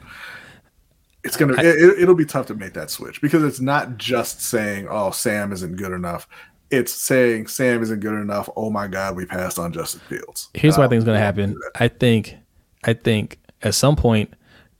[1.24, 4.42] it's gonna I, it, it'll be tough to make that switch because it's not just
[4.42, 6.28] saying oh sam isn't good enough
[6.70, 10.78] it's saying sam isn't good enough oh my god we passed on justin fields here's
[10.78, 12.38] what i think is going to happen i think
[12.84, 14.34] i think at some point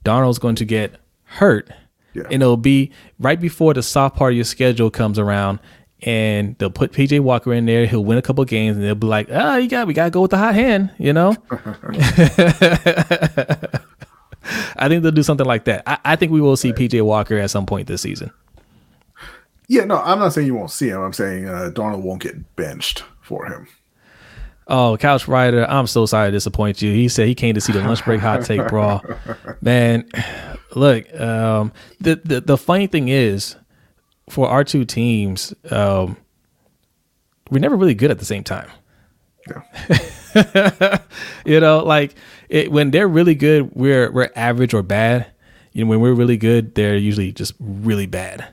[0.04, 1.70] darnold's going to get hurt
[2.12, 2.24] yeah.
[2.24, 5.58] and it'll be right before the soft part of your schedule comes around
[6.02, 7.86] and they'll put PJ Walker in there.
[7.86, 10.04] He'll win a couple games, and they'll be like, "Ah, oh, you got we got
[10.04, 11.34] to go with the hot hand," you know.
[14.84, 15.82] I think they'll do something like that.
[15.86, 16.78] I, I think we will see right.
[16.78, 18.30] PJ Walker at some point this season.
[19.66, 21.00] Yeah, no, I'm not saying you won't see him.
[21.00, 23.66] I'm saying uh, Darnold won't get benched for him.
[24.68, 26.92] Oh, Couch Rider, I'm so sorry to disappoint you.
[26.92, 29.02] He said he came to see the lunch break hot take brawl.
[29.62, 30.06] Man,
[30.74, 33.56] look, um, the, the the funny thing is,
[34.28, 36.18] for our two teams, um,
[37.50, 38.70] we're never really good at the same time.
[39.48, 39.98] Yeah.
[41.44, 42.14] you know, like
[42.48, 45.26] it, when they're really good, we're we're average or bad.
[45.72, 48.46] You know, when we're really good, they're usually just really bad.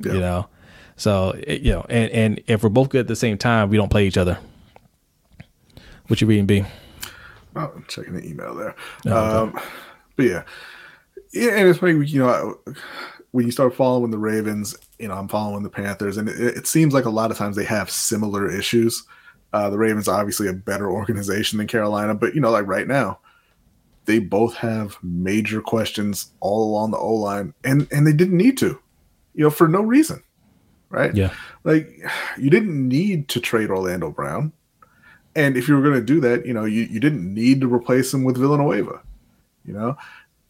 [0.00, 0.12] Yeah.
[0.12, 0.48] You know,
[0.96, 3.76] so it, you know, and and if we're both good at the same time, we
[3.76, 4.38] don't play each other.
[6.06, 6.64] What you reading, B?
[7.54, 8.74] Oh, I'm checking the email there.
[9.14, 9.58] um,
[10.16, 10.42] but yeah,
[11.32, 12.58] yeah, and it's funny, you know,
[13.30, 16.66] when you start following the Ravens, you know, I'm following the Panthers, and it, it
[16.66, 19.04] seems like a lot of times they have similar issues.
[19.52, 22.86] Uh, the Ravens are obviously a better organization than Carolina, but you know, like right
[22.86, 23.18] now,
[24.06, 28.56] they both have major questions all along the O line, and and they didn't need
[28.58, 28.80] to,
[29.34, 30.22] you know, for no reason,
[30.88, 31.14] right?
[31.14, 31.32] Yeah.
[31.64, 31.88] Like
[32.38, 34.52] you didn't need to trade Orlando Brown,
[35.36, 37.72] and if you were going to do that, you know, you you didn't need to
[37.72, 39.00] replace him with Villanueva,
[39.64, 39.96] you know.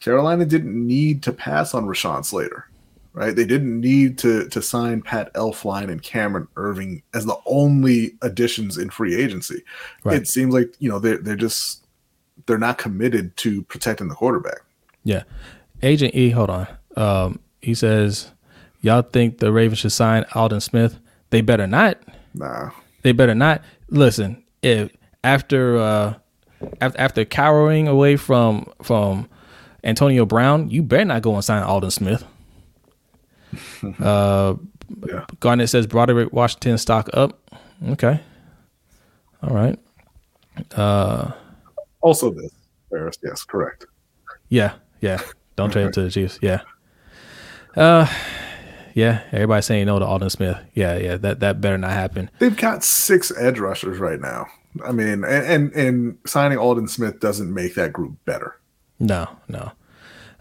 [0.01, 2.69] Carolina didn't need to pass on Rashawn Slater,
[3.13, 3.35] right?
[3.35, 8.79] They didn't need to to sign Pat Elflein and Cameron Erving as the only additions
[8.79, 9.63] in free agency.
[10.05, 10.17] Right.
[10.17, 11.87] It seems like you know they're they're just
[12.47, 14.61] they're not committed to protecting the quarterback.
[15.05, 15.23] Yeah.
[15.83, 16.69] Agent E, hold on.
[16.97, 18.31] Um, he says,
[18.81, 20.99] Y'all think the Ravens should sign Aldon Smith?
[21.31, 21.99] They better not.
[22.35, 22.71] Nah,
[23.03, 23.63] They better not.
[23.89, 24.91] Listen, if
[25.25, 26.15] after uh
[26.81, 29.29] after, after cowering away from from
[29.85, 32.25] Antonio Brown, you better not go and sign Aldon Smith.
[34.01, 34.55] uh
[35.07, 37.39] yeah, Garnett says Broderick Washington stock up.
[37.89, 38.21] Okay.
[39.43, 39.79] All right.
[42.01, 42.53] also this
[42.91, 43.17] Ferris.
[43.23, 43.87] Yes, correct.
[44.49, 45.21] Yeah, yeah.
[45.57, 46.39] Don't trade him to the Chiefs.
[46.43, 46.63] Yeah.
[47.77, 48.07] Uh
[48.95, 50.59] yeah, everybody's saying no to Aldon Smith.
[50.75, 52.31] Yeah, yeah, that that better not happen.
[52.39, 54.47] They've got six edge rushers right now.
[54.85, 58.59] I mean, and and, and signing Aldon Smith doesn't make that group better.
[58.99, 59.73] No, no.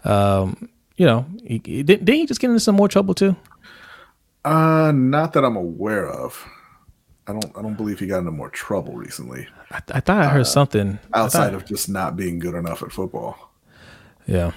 [0.04, 3.36] Um, you know, he, he, didn't, didn't he just get into some more trouble too?
[4.44, 6.46] Uh, not that I'm aware of.
[7.28, 7.56] I don't.
[7.56, 10.98] I don't believe he got into more trouble recently, I, I thought I heard something
[11.14, 13.52] outside of just not being good enough at football.
[14.26, 14.52] Yeah.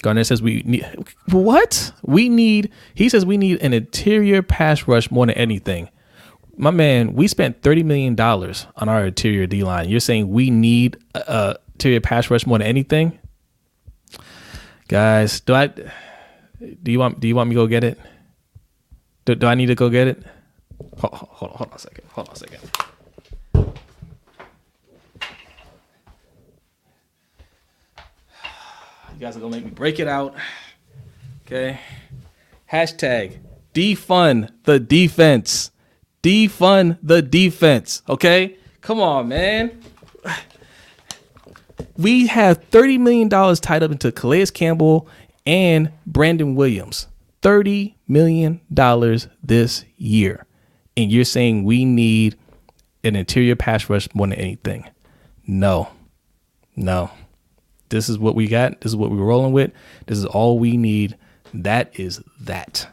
[0.00, 0.86] Garnett says we need
[1.30, 1.92] what?
[2.02, 5.88] We need he says we need an interior pass rush more than anything.
[6.56, 9.88] My man, we spent thirty million dollars on our interior D line.
[9.88, 13.18] You're saying we need a, a interior pass rush more than anything?
[14.92, 17.98] Guys, do I do you want do you want me to go get it?
[19.24, 20.22] Do, do I need to go get it?
[20.98, 22.04] Hold, hold, on, hold on a second.
[22.10, 22.60] Hold on a second.
[29.14, 30.34] You guys are gonna make me break it out.
[31.46, 31.80] Okay.
[32.70, 33.38] Hashtag
[33.72, 35.70] defund the defense.
[36.22, 38.02] Defund the defense.
[38.10, 38.58] Okay.
[38.82, 39.81] Come on, man.
[41.96, 45.08] We have $30 million tied up into Calais Campbell
[45.46, 47.06] and Brandon Williams.
[47.42, 48.60] $30 million
[49.42, 50.46] this year.
[50.96, 52.36] And you're saying we need
[53.04, 54.88] an interior pass rush more than anything.
[55.46, 55.88] No.
[56.76, 57.10] No
[57.92, 58.80] this is what we got.
[58.80, 59.70] This is what we're rolling with.
[60.06, 61.16] This is all we need.
[61.54, 62.88] That is that.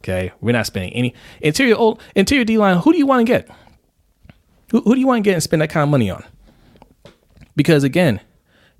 [0.00, 2.78] Okay, we're not spending any interior old interior D line.
[2.78, 3.50] Who do you want to get?
[4.70, 6.24] Who, who do you want to get and spend that kind of money on?
[7.56, 8.20] Because again,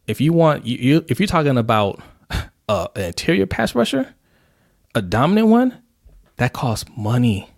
[0.07, 2.01] if you want you, you if you're talking about
[2.69, 4.15] uh, an interior pass rusher,
[4.95, 5.83] a dominant one,
[6.37, 7.51] that costs money,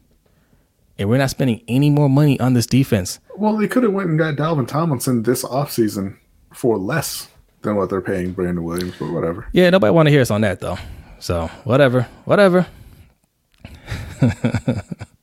[0.98, 3.20] and we're not spending any more money on this defense.
[3.36, 6.16] Well, they could have went and got Dalvin Tomlinson this offseason
[6.52, 7.28] for less
[7.62, 9.46] than what they're paying Brandon Williams, but whatever.
[9.52, 10.78] Yeah, nobody want to hear us on that though.
[11.18, 12.66] So whatever, whatever.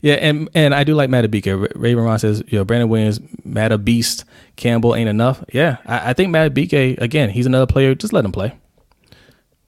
[0.00, 1.72] yeah, and and I do like Madubuike.
[1.74, 4.24] Raven Ron says, you know, Brandon Williams, Mata Beast,
[4.56, 5.44] Campbell ain't enough.
[5.52, 7.30] Yeah, I, I think Madubuike again.
[7.30, 7.94] He's another player.
[7.94, 8.54] Just let him play.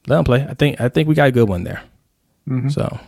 [0.07, 0.47] Let him play.
[0.49, 1.83] I think I think we got a good one there.
[2.71, 2.99] So.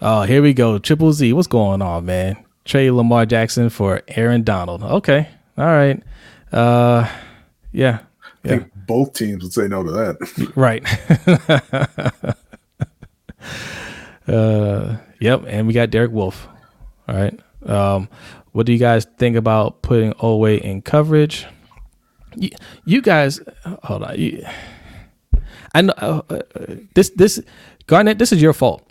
[0.00, 0.78] Oh, here we go.
[0.78, 1.32] Triple Z.
[1.32, 2.36] What's going on, man?
[2.64, 4.82] Trade Lamar Jackson for Aaron Donald.
[4.82, 5.28] Okay.
[5.58, 6.02] All right.
[6.52, 7.10] Uh
[7.72, 8.00] yeah.
[8.44, 10.52] I think both teams would say no to that.
[10.56, 10.84] Right.
[14.28, 15.44] uh, yep.
[15.46, 16.48] And we got Derek Wolf.
[17.08, 17.38] All right.
[17.64, 18.08] Um,
[18.52, 21.46] what do you guys think about putting Oweh in coverage?
[22.34, 22.50] You,
[22.84, 23.40] you guys,
[23.82, 24.18] hold on.
[24.18, 24.44] You,
[25.74, 26.40] I know uh, uh,
[26.94, 27.10] this.
[27.10, 27.40] This
[27.86, 28.18] Garnett.
[28.18, 28.90] This is your fault.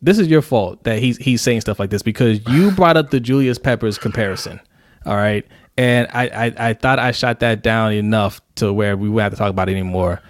[0.00, 3.10] This is your fault that he's he's saying stuff like this because you brought up
[3.10, 4.60] the Julius Peppers comparison.
[5.06, 5.46] All right.
[5.76, 9.32] And I, I, I thought I shot that down enough to where we wouldn't have
[9.32, 10.20] to talk about it anymore.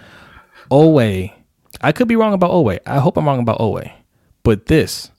[0.71, 1.31] Oweh,
[1.81, 2.79] I could be wrong about Oweh.
[2.85, 3.91] I hope I'm wrong about Oweh.
[4.43, 5.11] But this,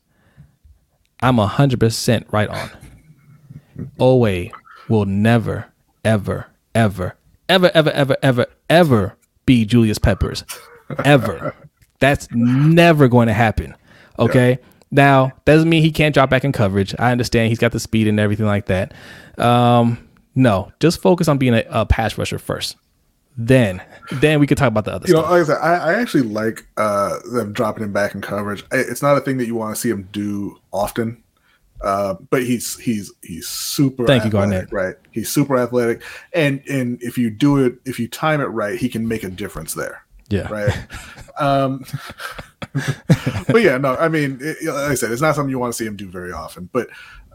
[1.26, 2.70] I'm 100% right on.
[3.98, 4.52] Oweh
[4.88, 5.66] will never,
[6.04, 7.16] ever, ever,
[7.48, 10.44] ever, ever, ever, ever, ever be Julius Peppers.
[11.04, 11.52] Ever.
[11.98, 13.74] That's never going to happen.
[14.20, 14.58] Okay.
[14.92, 16.94] Now, doesn't mean he can't drop back in coverage.
[16.96, 18.94] I understand he's got the speed and everything like that.
[19.36, 22.76] Um, no, just focus on being a, a pass rusher first.
[23.36, 23.82] Then,
[24.12, 26.22] then we could talk about the other You know, like I said, I, I actually
[26.22, 28.64] like uh, them dropping him back in coverage.
[28.72, 31.22] I- It's not a thing that you want to see him do often,
[31.82, 34.06] Uh, but he's he's he's super.
[34.06, 34.72] Thank you, athletic, Garnett.
[34.72, 38.78] Right, he's super athletic, and and if you do it, if you time it right,
[38.78, 40.02] he can make a difference there.
[40.30, 40.48] Yeah.
[40.48, 40.86] Right.
[41.38, 41.84] um,
[43.48, 45.76] but yeah, no, I mean, it, like I said, it's not something you want to
[45.76, 46.68] see him do very often.
[46.72, 46.88] But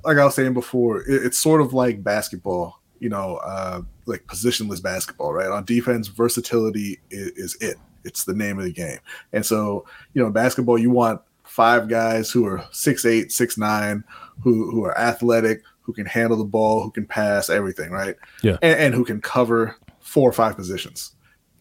[0.03, 2.80] like I was saying before, it, it's sort of like basketball.
[3.01, 5.49] You know, uh, like positionless basketball, right?
[5.49, 7.75] On defense, versatility is, is it.
[8.05, 8.99] It's the name of the game.
[9.33, 14.03] And so, you know, basketball, you want five guys who are six eight, six nine,
[14.41, 18.15] who who are athletic, who can handle the ball, who can pass everything, right?
[18.43, 18.57] Yeah.
[18.61, 21.15] And, and who can cover four or five positions.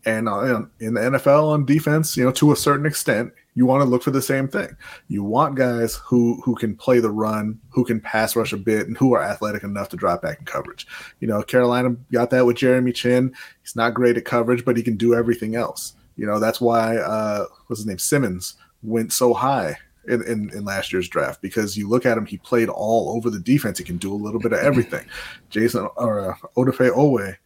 [0.04, 3.82] And uh, in the NFL on defense, you know, to a certain extent, you want
[3.82, 4.76] to look for the same thing.
[5.08, 8.86] You want guys who who can play the run, who can pass rush a bit,
[8.86, 10.86] and who are athletic enough to drop back in coverage.
[11.20, 13.34] You know, Carolina got that with Jeremy Chinn.
[13.62, 15.94] He's not great at coverage, but he can do everything else.
[16.16, 19.76] You know, that's why uh, what's his name Simmons went so high
[20.06, 23.30] in, in, in, last year's draft because you look at him, he played all over
[23.30, 23.78] the defense.
[23.78, 25.06] He can do a little bit of everything.
[25.50, 27.36] Jason or uh, Odafe Oweh,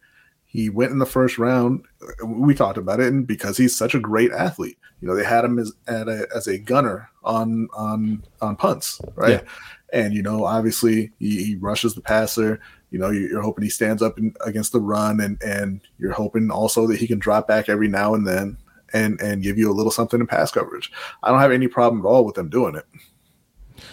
[0.55, 1.85] he went in the first round.
[2.23, 5.45] We talked about it, and because he's such a great athlete, you know, they had
[5.45, 9.43] him as at a, as a gunner on on on punts, right?
[9.43, 9.49] Yeah.
[9.93, 12.59] And you know, obviously, he, he, rushes the passer.
[12.89, 16.49] You know, you're hoping he stands up in, against the run, and and you're hoping
[16.49, 18.57] also that he can drop back every now and then
[18.93, 20.91] and and give you a little something in pass coverage.
[21.21, 22.85] I don't have any problem at all with them doing it.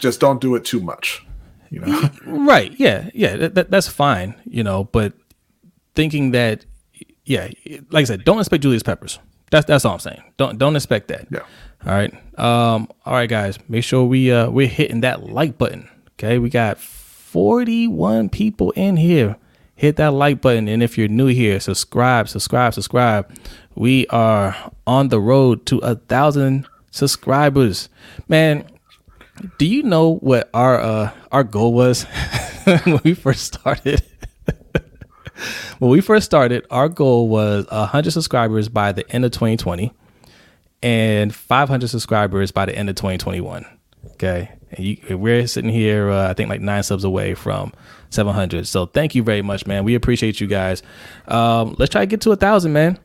[0.00, 1.26] Just don't do it too much.
[1.70, 2.72] You know, right?
[2.78, 4.34] Yeah, yeah, that, that's fine.
[4.44, 5.14] You know, but
[5.94, 6.64] thinking that,
[7.24, 7.48] yeah,
[7.90, 9.18] like I said, don't expect Julius Peppers.
[9.50, 10.22] That's that's all I'm saying.
[10.38, 11.26] Don't don't expect that.
[11.30, 11.40] Yeah.
[11.86, 12.12] All right.
[12.38, 12.88] Um.
[13.04, 13.58] All right, guys.
[13.68, 15.88] Make sure we uh we're hitting that like button.
[16.14, 16.38] Okay.
[16.38, 19.36] We got 41 people in here.
[19.74, 23.30] Hit that like button, and if you're new here, subscribe, subscribe, subscribe.
[23.74, 24.54] We are
[24.86, 27.88] on the road to a thousand subscribers.
[28.28, 28.64] Man,
[29.58, 32.04] do you know what our uh our goal was
[32.84, 34.02] when we first started?
[35.78, 39.92] when we first started, our goal was 100 subscribers by the end of 2020
[40.82, 43.64] and 500 subscribers by the end of 2021.
[44.12, 44.50] Okay.
[44.70, 47.72] And you, we're sitting here, uh, I think, like nine subs away from
[48.10, 48.66] 700.
[48.66, 49.84] So thank you very much, man.
[49.84, 50.82] We appreciate you guys.
[51.28, 52.98] Um, let's try to get to a thousand, man.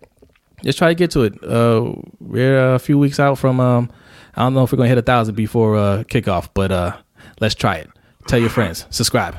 [0.63, 1.43] Let's try to get to it.
[1.43, 3.91] Uh, we're a few weeks out from, um,
[4.35, 6.97] I don't know if we're going to hit a thousand before uh, kickoff, but uh,
[7.39, 7.89] let's try it.
[8.27, 9.37] Tell your friends, subscribe.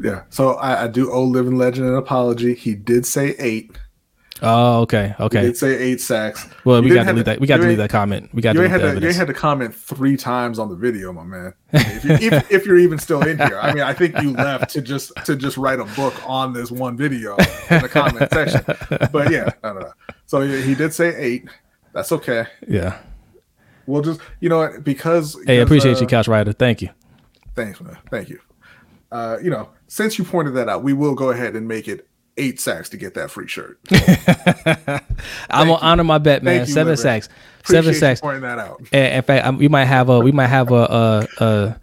[0.00, 0.22] Yeah.
[0.30, 2.54] So I, I do owe Living Legend an apology.
[2.54, 3.70] He did say eight.
[4.42, 5.40] Oh, okay, okay.
[5.40, 6.46] He did say eight sacks.
[6.64, 7.40] Well, we got to delete that.
[7.40, 8.30] We got to delete that comment.
[8.34, 11.24] We got to had to, You had to comment three times on the video, my
[11.24, 11.54] man.
[11.72, 14.70] If, you, if, if, you're even still in here, I mean, I think you left
[14.70, 17.36] to just to just write a book on this one video
[17.70, 18.62] in the comment section.
[19.10, 19.92] But yeah, no, no, no.
[20.26, 21.48] So he did say eight.
[21.92, 22.46] That's okay.
[22.68, 22.98] Yeah.
[23.86, 25.36] We'll just, you know, because.
[25.46, 26.52] Hey, appreciate uh, you, Couch Rider.
[26.52, 26.90] Thank you.
[27.54, 27.96] Thanks, man.
[28.10, 28.40] Thank you.
[29.12, 32.08] Uh, you know, since you pointed that out, we will go ahead and make it
[32.36, 33.78] eight sacks to get that free shirt.
[35.50, 36.66] I'm gonna honor my bet, man.
[36.66, 36.96] Seven Liver.
[37.02, 37.28] sacks,
[37.60, 38.20] Appreciate seven sacks.
[38.20, 38.80] Pointing that out.
[38.92, 41.80] And in fact, I'm, we might have a we might have a a, a,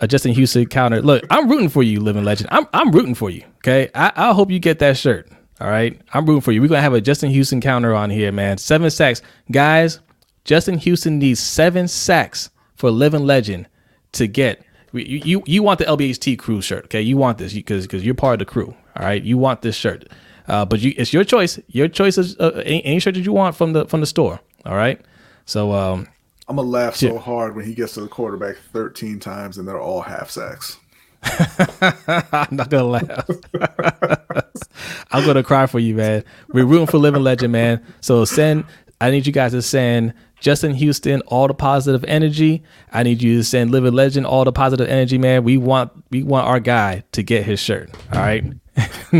[0.00, 1.02] a Justin Houston counter.
[1.02, 2.48] Look, I'm rooting for you, living legend.
[2.52, 3.42] I'm I'm rooting for you.
[3.58, 5.28] Okay, I, I hope you get that shirt.
[5.60, 6.60] All right, I'm rooting for you.
[6.62, 8.58] We're gonna have a Justin Houston counter on here, man.
[8.58, 10.00] Seven sacks, guys.
[10.44, 13.68] Justin Houston needs seven sacks for living legend
[14.12, 14.62] to get
[14.92, 17.02] you, you you want the LBHT crew shirt, okay?
[17.02, 19.22] You want this because because you're part of the crew, all right?
[19.22, 20.08] You want this shirt,
[20.46, 21.58] uh, but you, it's your choice.
[21.68, 24.40] Your choice is uh, any, any, shirt that you want from the from the store,
[24.64, 25.00] all right?
[25.44, 26.08] So um,
[26.48, 27.18] I'm gonna laugh so yeah.
[27.18, 30.78] hard when he gets to the quarterback 13 times and they're all half sacks.
[31.22, 33.28] I'm not gonna laugh.
[35.10, 36.24] I'm gonna cry for you, man.
[36.48, 37.84] We're rooting for Living Legend, man.
[38.00, 38.64] So send.
[39.00, 42.62] I need you guys to send Justin Houston, all the positive energy.
[42.92, 45.44] I need you to send Living Legend all the positive energy, man.
[45.44, 47.90] We want we want our guy to get his shirt.
[48.12, 48.44] All right.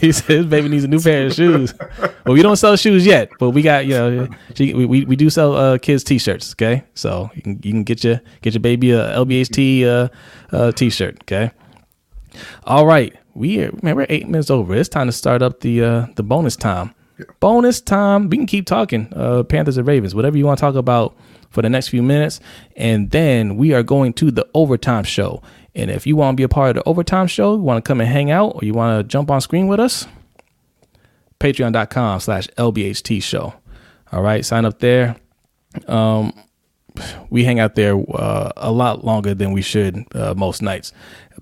[0.00, 1.74] he says his baby needs a new pair of shoes.
[2.24, 5.28] Well, we don't sell shoes yet, but we got you know she, we, we do
[5.28, 6.52] sell uh, kids t-shirts.
[6.52, 10.08] Okay, so you can you can get your get your baby a LBHT uh,
[10.56, 11.18] uh, t-shirt.
[11.22, 11.50] Okay.
[12.64, 14.74] All right, we are, man we're eight minutes over.
[14.74, 16.94] It's time to start up the uh, the bonus time.
[17.40, 18.28] Bonus time.
[18.28, 19.12] We can keep talking.
[19.14, 21.16] Uh, Panthers and Ravens, whatever you want to talk about
[21.50, 22.40] for the next few minutes.
[22.76, 25.42] And then we are going to the overtime show.
[25.74, 27.88] And if you want to be a part of the overtime show, you want to
[27.88, 30.06] come and hang out, or you want to jump on screen with us,
[31.40, 33.54] patreon.com slash LBHT show.
[34.10, 35.16] All right, sign up there.
[35.86, 36.34] Um,
[37.30, 40.92] we hang out there uh, a lot longer than we should uh, most nights,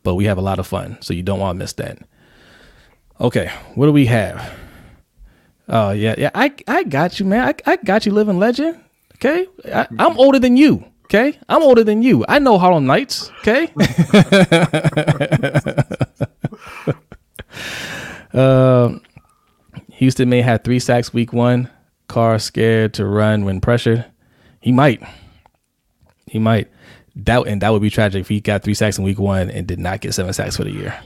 [0.05, 0.98] but we have a lot of fun.
[1.01, 1.98] So you don't want to miss that.
[3.20, 4.59] Okay, what do we have?
[5.70, 6.30] Oh yeah, yeah.
[6.34, 7.48] I I got you, man.
[7.48, 8.80] I, I got you, living legend.
[9.16, 10.84] Okay, I, am older than you.
[11.05, 12.24] Okay, I'm older than you.
[12.28, 13.30] I know Harlem Nights.
[13.40, 13.68] Okay.
[18.34, 18.98] uh,
[19.92, 21.70] Houston may have three sacks week one.
[22.09, 24.05] Carr scared to run when pressured.
[24.60, 25.02] He might.
[26.26, 26.68] He might.
[27.14, 29.66] That and that would be tragic if he got three sacks in week one and
[29.66, 30.98] did not get seven sacks for the year.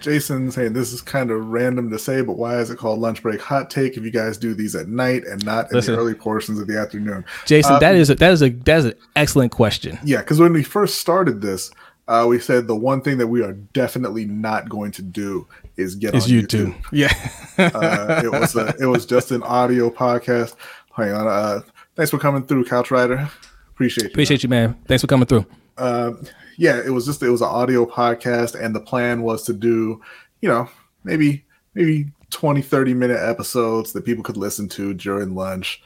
[0.00, 3.22] Jason saying this is kind of random to say, but why is it called lunch
[3.22, 5.94] break hot take if you guys do these at night and not in Listen.
[5.94, 7.24] the early portions of the afternoon?
[7.46, 9.98] Jason, Uh, that is a, that is a that is an excellent question.
[10.04, 11.70] Yeah, because when we first started this,
[12.08, 15.46] uh, we said the one thing that we are definitely not going to do
[15.76, 16.74] is get It's on YouTube.
[16.74, 16.84] YouTube.
[16.92, 17.12] Yeah.
[17.60, 20.54] Uh, it was a, it was just an audio podcast.
[20.96, 21.28] Hang on.
[21.28, 21.60] Uh,
[21.94, 23.28] thanks for coming through, Couch Rider.
[23.72, 24.10] Appreciate you.
[24.10, 24.78] Appreciate you, man.
[24.88, 25.44] Thanks for coming through.
[25.76, 26.12] uh,
[26.60, 29.98] yeah, it was just it was an audio podcast, and the plan was to do,
[30.42, 30.68] you know,
[31.04, 31.42] maybe
[31.72, 35.82] maybe 20, 30 minute episodes that people could listen to during lunch.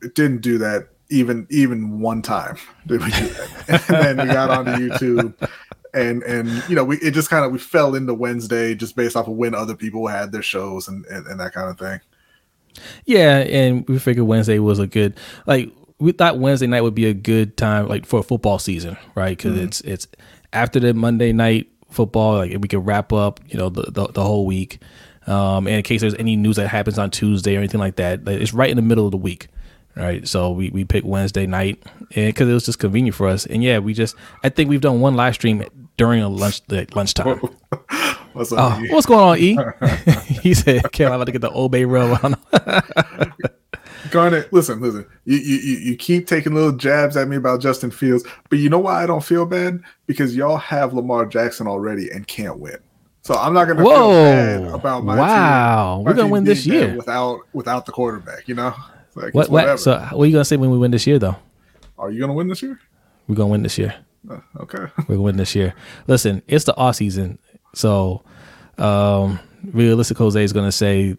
[0.00, 2.56] It didn't do that even even one time.
[2.86, 3.84] Did we do that?
[3.90, 5.34] and then we got onto YouTube.
[5.92, 9.16] And and you know we it just kind of we fell into Wednesday just based
[9.16, 12.00] off of when other people had their shows and, and, and that kind of thing.
[13.04, 15.70] Yeah, and we figured Wednesday was a good like
[16.00, 19.36] we thought Wednesday night would be a good time like for a football season, right?
[19.36, 20.08] Because it's it's
[20.52, 24.22] after the Monday night football, like we could wrap up, you know, the the, the
[24.22, 24.80] whole week.
[25.26, 28.24] Um, and in case there's any news that happens on Tuesday or anything like that,
[28.24, 29.48] like, it's right in the middle of the week,
[29.94, 30.26] right?
[30.26, 31.82] So we we picked Wednesday night
[32.14, 33.44] because it was just convenient for us.
[33.44, 35.62] And yeah, we just I think we've done one live stream
[35.98, 37.38] during a lunch like lunchtime.
[38.32, 38.80] What's up?
[38.80, 38.88] E?
[38.92, 39.58] what's going on, E?
[40.40, 42.36] he said, "Can't I'm about to get the Obey rub on."
[44.10, 45.06] Garnet, listen, listen.
[45.24, 48.78] You, you you keep taking little jabs at me about Justin Fields, but you know
[48.78, 49.80] why I don't feel bad?
[50.06, 52.76] Because y'all have Lamar Jackson already and can't win.
[53.22, 56.04] So I'm not gonna feel bad about my Wow, team.
[56.04, 56.96] we're gonna win this year.
[56.96, 58.48] without without the quarterback.
[58.48, 58.74] You know,
[59.14, 59.50] like, What?
[59.50, 59.72] whatever.
[59.72, 59.80] What?
[59.80, 61.36] So, what are you gonna say when we win this year, though?
[61.98, 62.78] Are you gonna win this year?
[63.28, 63.94] We're gonna win this year.
[64.28, 64.78] Uh, okay.
[65.08, 65.74] We're gonna win this year.
[66.06, 67.38] Listen, it's the off season,
[67.74, 68.22] so
[68.78, 69.38] um,
[69.72, 71.16] realistic Jose is gonna say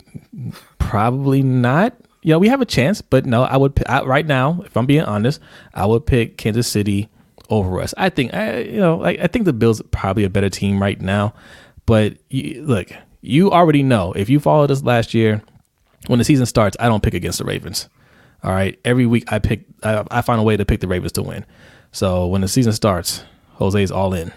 [0.80, 1.96] probably not.
[2.24, 4.62] Yeah, we have a chance, but no, I would I, right now.
[4.66, 5.42] If I'm being honest,
[5.74, 7.10] I would pick Kansas City
[7.50, 7.94] over us.
[7.98, 10.82] I think I, you know, I, I think the Bills are probably a better team
[10.82, 11.34] right now.
[11.88, 12.90] But you, look,
[13.22, 15.42] you already know if you followed us last year,
[16.08, 17.90] when the season starts, I don't pick against the Ravens.
[18.44, 21.12] All right, every week I pick, I, I find a way to pick the Ravens
[21.14, 21.46] to win.
[21.92, 23.24] So when the season starts,
[23.56, 24.32] Jose's all in.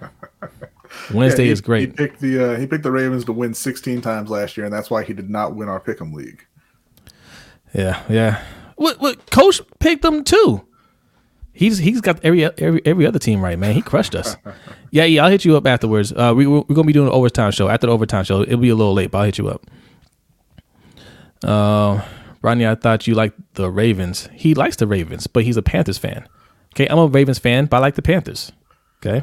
[1.12, 1.88] Wednesday Yeah, he- is great.
[1.90, 4.72] He picked the uh, he picked the Ravens to win 16 times last year, and
[4.74, 6.44] that's why he did not win our Pick'em league.
[7.76, 8.42] Yeah, yeah.
[8.76, 9.00] What?
[9.00, 9.30] What?
[9.30, 10.66] Coach picked them too.
[11.52, 13.74] He's he's got every every every other team right, man.
[13.74, 14.36] He crushed us.
[14.90, 15.24] yeah, yeah.
[15.24, 16.12] I'll hit you up afterwards.
[16.12, 18.40] Uh, we we're gonna be doing an overtime show after the overtime show.
[18.42, 19.66] It'll be a little late, but I'll hit you up.
[21.44, 22.02] Uh,
[22.40, 24.30] Rodney, I thought you liked the Ravens.
[24.32, 26.26] He likes the Ravens, but he's a Panthers fan.
[26.74, 28.52] Okay, I'm a Ravens fan, but I like the Panthers.
[29.04, 29.22] Okay.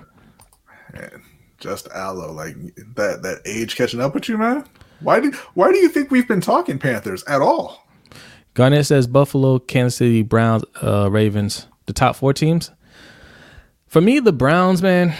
[1.59, 2.55] Just aloe, like
[2.95, 4.65] that that age catching up with you, man.
[4.99, 7.82] Why do why do you think we've been talking Panthers at all?
[8.53, 12.71] Garnett says Buffalo, Kansas City, Browns, uh, Ravens, the top four teams.
[13.87, 15.15] For me, the Browns, man.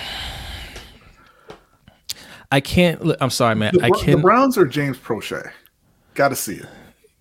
[2.51, 3.03] I can't.
[3.03, 3.73] look, I'm sorry, man.
[3.73, 4.17] The, I can't.
[4.17, 5.47] The Browns are James Prochet.
[6.13, 6.67] Got to see it.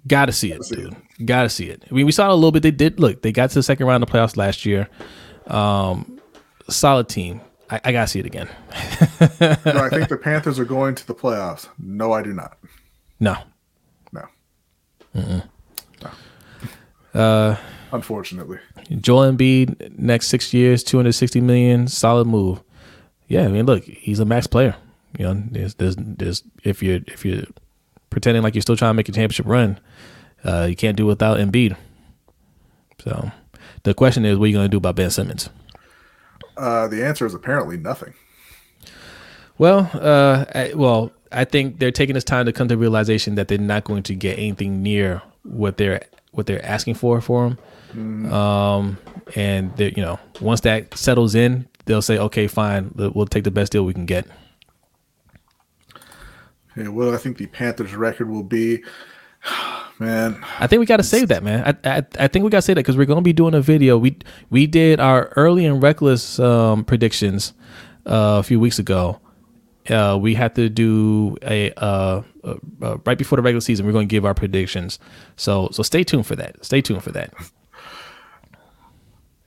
[0.06, 0.96] Gotta see it, see dude.
[1.24, 1.84] Gotta see it.
[1.88, 2.62] I mean, we saw it a little bit.
[2.62, 3.22] They did look.
[3.22, 4.88] They got to the second round of the playoffs last year.
[5.46, 6.20] Um,
[6.68, 7.40] solid team.
[7.70, 8.48] I, I gotta see it again.
[8.70, 11.68] I think the Panthers are going to the playoffs?
[11.78, 12.58] No, I do not.
[13.20, 13.36] No,
[14.12, 15.42] No.
[17.14, 17.56] Uh,
[17.92, 18.58] Unfortunately.
[19.00, 22.62] Joel Embiid next six years, two hundred sixty million, solid move.
[23.28, 24.76] Yeah, I mean, look, he's a max player.
[25.18, 27.44] You know, there's, there's, there's if you're if you're
[28.10, 29.78] pretending like you're still trying to make a championship run,
[30.44, 31.76] uh, you can't do it without Embiid.
[33.02, 33.30] So,
[33.82, 35.50] the question is, what are you going to do about Ben Simmons?
[36.56, 38.14] Uh, the answer is apparently nothing.
[39.58, 43.48] Well, uh, I, well, I think they're taking this time to come to realization that
[43.48, 46.02] they're not going to get anything near what they're
[46.32, 47.58] what they're asking for for him.
[48.32, 48.98] Um,
[49.36, 53.50] and they you know, once that settles in, they'll say, okay, fine, we'll take the
[53.50, 54.26] best deal we can get.
[56.76, 58.82] Yeah, well, I think the Panthers' record will be,
[59.98, 60.42] man.
[60.58, 61.76] I think we got to save that, man.
[61.84, 63.54] I, I I think we got to say that because we're going to be doing
[63.54, 63.98] a video.
[63.98, 64.16] We
[64.48, 67.52] we did our early and reckless um, predictions
[68.06, 69.20] uh, a few weeks ago.
[69.88, 73.86] Uh, we have to do a uh, uh, right before the regular season.
[73.86, 74.98] We're going to give our predictions.
[75.36, 76.64] So so stay tuned for that.
[76.64, 77.34] Stay tuned for that.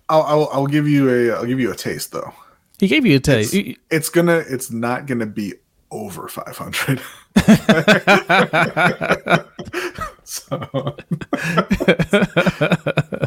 [0.10, 2.34] I'll, I'll I'll give you a I'll give you a taste though.
[2.80, 3.54] He gave you a taste.
[3.54, 5.54] It's, it's gonna it's not gonna be
[5.92, 7.02] over 500.
[10.24, 10.96] so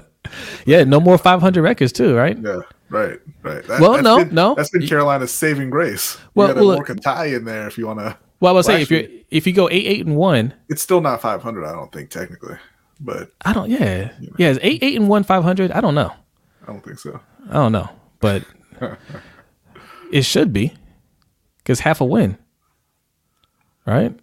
[0.69, 2.37] yeah, no more 500 records too, right?
[2.39, 3.65] Yeah, right, right.
[3.67, 4.55] That, Well, no, been, no.
[4.55, 6.19] That's been Carolina's saving grace.
[6.35, 8.17] Well, you got a well, more Katai in there if you want to.
[8.41, 10.83] Well, I was Well, saying if you if you go eight eight and one, It's
[10.83, 12.57] still not 500, I don't think technically,
[13.01, 13.71] but I don't.
[13.71, 14.51] Yeah, yeah.
[14.51, 15.73] It's eight eight and one 500.
[15.73, 16.13] I don't know.
[16.63, 17.19] I don't think so.
[17.49, 17.89] I don't know,
[18.21, 18.45] but
[20.13, 20.75] it should be
[21.59, 22.37] because half a win,
[23.87, 24.15] right?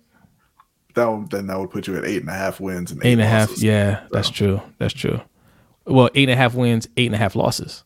[0.93, 3.13] That would, then that would put you at eight and a half wins and Eight
[3.13, 3.57] and a half.
[3.57, 4.61] Yeah, that's true.
[4.77, 5.19] That's true.
[5.85, 7.83] Well, eight and a half wins, eight and a half losses.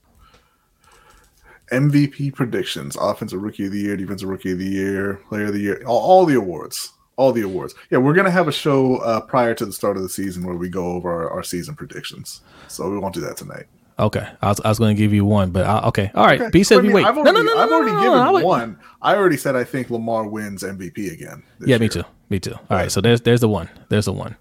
[1.72, 5.60] MVP predictions: Offensive Rookie of the Year, Defensive Rookie of the Year, Player of the
[5.60, 7.76] Year, all, all the awards, all the awards.
[7.92, 10.56] Yeah, we're gonna have a show uh, prior to the start of the season where
[10.56, 12.42] we go over our, our season predictions.
[12.68, 13.66] So we won't do that tonight.
[14.00, 16.40] Okay, I was, I was going to give you one, but I, okay, all right.
[16.40, 16.50] Okay.
[16.52, 17.06] B said I mean, we wait.
[17.06, 18.80] I've no, already, no, no, no, I've already no, no, given would- one.
[19.02, 21.44] I already said I think Lamar wins MVP again.
[21.60, 22.04] Yeah, me too.
[22.30, 22.54] Me too.
[22.54, 23.70] All right, so there's there's the one.
[23.90, 24.38] There's the one.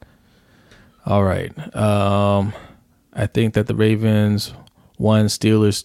[1.05, 1.53] All right.
[1.75, 2.53] Um
[3.19, 4.55] I think that the Ravens
[4.97, 5.85] one, Steelers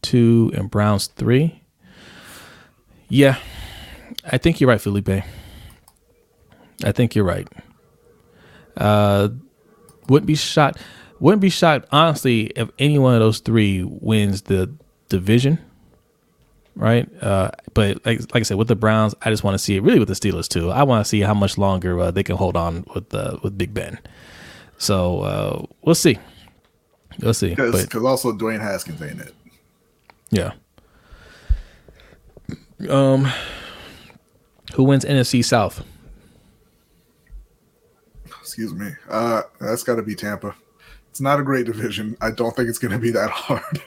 [0.00, 1.62] two, and Browns three.
[3.08, 3.36] Yeah.
[4.24, 5.24] I think you're right, Felipe.
[6.84, 7.48] I think you're right.
[8.76, 9.28] Uh
[10.08, 10.80] wouldn't be shocked
[11.20, 14.72] wouldn't be shocked honestly if any one of those three wins the
[15.10, 15.58] division
[16.78, 17.08] right?
[17.22, 19.82] Uh, but like like I said, with the Browns, I just want to see it
[19.82, 20.70] really with the Steelers too.
[20.70, 23.58] I want to see how much longer uh, they can hold on with uh, with
[23.58, 23.98] Big Ben.
[24.78, 26.18] So uh, we'll see.
[27.20, 27.50] We'll see.
[27.54, 29.34] Because also Dwayne Haskins ain't it.
[30.30, 30.52] yeah.
[32.88, 33.28] Um,
[34.74, 35.84] who wins NFC South?
[38.40, 38.90] Excuse me.
[39.08, 40.54] Uh, that's got to be Tampa.
[41.10, 42.16] It's not a great division.
[42.20, 43.82] I don't think it's going to be that hard.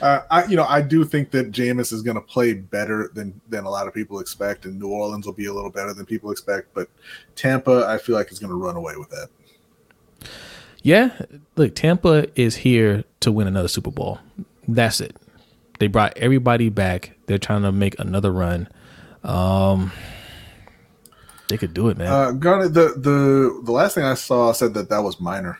[0.00, 3.38] Uh, I, you know, I do think that Jameis is going to play better than
[3.50, 6.06] than a lot of people expect, and New Orleans will be a little better than
[6.06, 6.72] people expect.
[6.72, 6.88] But
[7.36, 9.28] Tampa, I feel like is going to run away with that.
[10.82, 11.20] Yeah,
[11.56, 14.20] look, Tampa is here to win another Super Bowl.
[14.66, 15.16] That's it.
[15.78, 17.16] They brought everybody back.
[17.26, 18.68] They're trying to make another run.
[19.24, 19.92] Um,
[21.48, 22.08] they could do it, man.
[22.08, 25.58] Uh, Garnet, the the the last thing I saw said that that was minor.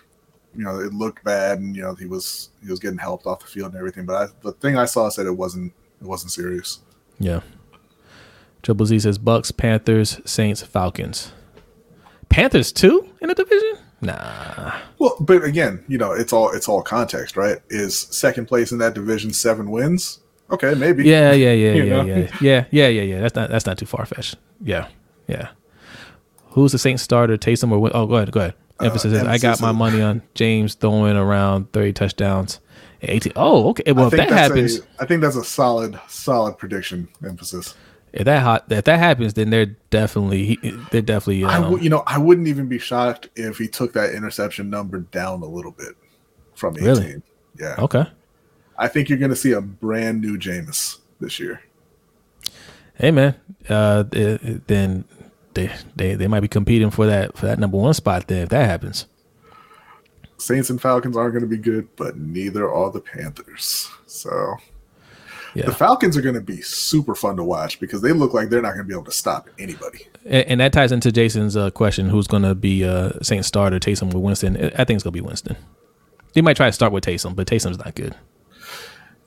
[0.55, 3.41] You know, it looked bad, and you know he was he was getting helped off
[3.41, 4.07] the field and everything.
[4.07, 6.81] But I, the thing I saw said it wasn't it wasn't serious.
[7.19, 7.41] Yeah.
[8.63, 11.33] Triple Z says Bucks, Panthers, Saints, Falcons.
[12.29, 13.79] Panthers too in the division?
[14.01, 14.79] Nah.
[14.99, 17.59] Well, but again, you know, it's all it's all context, right?
[17.69, 20.21] Is second place in that division seven wins?
[20.51, 21.05] Okay, maybe.
[21.05, 23.21] Yeah, yeah, yeah, yeah, yeah, yeah, yeah, yeah, yeah.
[23.21, 24.37] That's not that's not too far fetched.
[24.63, 24.89] Yeah,
[25.27, 25.49] yeah.
[26.51, 27.37] Who's the Saints starter?
[27.37, 28.55] Taysom or Win- oh, go ahead, go ahead.
[28.81, 32.61] Uh, emphasis is I got my money on Jameis throwing around thirty touchdowns,
[33.03, 33.33] eighteen.
[33.35, 33.91] Oh, okay.
[33.93, 37.75] Well, if that happens, A, I think that's a solid solid prediction emphasis.
[38.13, 40.59] If that hot, if that happens, then they're definitely
[40.91, 41.45] they're definitely.
[41.45, 45.01] Um, w- you know, I wouldn't even be shocked if he took that interception number
[45.01, 45.95] down a little bit
[46.55, 46.87] from 18.
[46.87, 47.23] Really?
[47.59, 47.77] Yeah.
[47.79, 48.07] okay.
[48.79, 51.63] I think you're going to see a brand new Jameis this year.
[52.95, 53.35] Hey man,
[53.69, 55.05] uh, then
[55.55, 58.27] they they they might be competing for that for that number one spot.
[58.27, 59.07] there if that happens,
[60.37, 63.89] Saints and Falcons aren't going to be good, but neither are the Panthers.
[64.07, 64.57] So
[65.55, 65.67] yeah.
[65.67, 68.63] the Falcons are going to be super fun to watch because they look like they're
[68.63, 70.07] not going to be able to stop anybody.
[70.25, 73.79] And, and that ties into Jason's uh, question: Who's going to be uh, Saint starter?
[73.79, 74.57] Taysom or Winston?
[74.57, 75.57] I think it's going to be Winston.
[76.35, 78.15] They might try to start with Taysom, but Taysom's not good.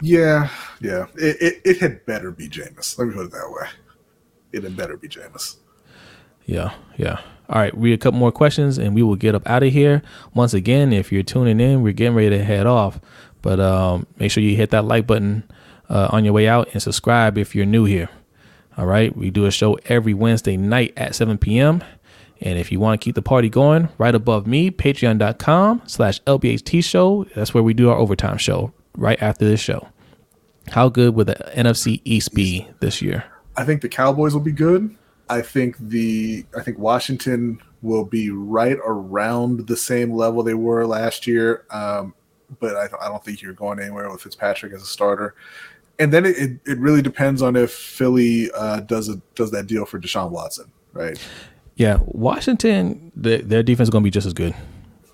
[0.02, 0.50] Yeah,
[0.80, 1.08] yeah.
[1.16, 2.98] It, it, it had better be Jameis.
[2.98, 3.68] Let me put it that way.
[4.52, 5.58] It had better be Jameis.
[6.46, 7.22] Yeah, yeah.
[7.50, 10.02] All right, read a couple more questions and we will get up out of here.
[10.34, 13.00] Once again, if you're tuning in, we're getting ready to head off.
[13.42, 15.44] But um, make sure you hit that like button
[15.92, 18.10] uh, on your way out and subscribe if you're new here.
[18.78, 21.84] All right, we do a show every Wednesday night at 7 p.m.
[22.40, 26.84] And if you want to keep the party going, right above me, patreon.com slash LBHT
[26.84, 27.26] show.
[27.36, 29.90] That's where we do our overtime show right after this show.
[30.70, 33.26] How good would the NFC East be this year?
[33.58, 34.96] I think the Cowboys will be good.
[35.30, 40.86] I think the I think Washington will be right around the same level they were
[40.86, 41.66] last year.
[41.70, 42.14] Um,
[42.60, 45.36] but I, I don't think you're going anywhere with Fitzpatrick as a starter.
[46.00, 49.86] And then it, it, really depends on if Philly uh, does a, does that deal
[49.86, 51.20] for Deshaun Watson, right?
[51.76, 54.56] Yeah, Washington, the, their defense is going to be just as good,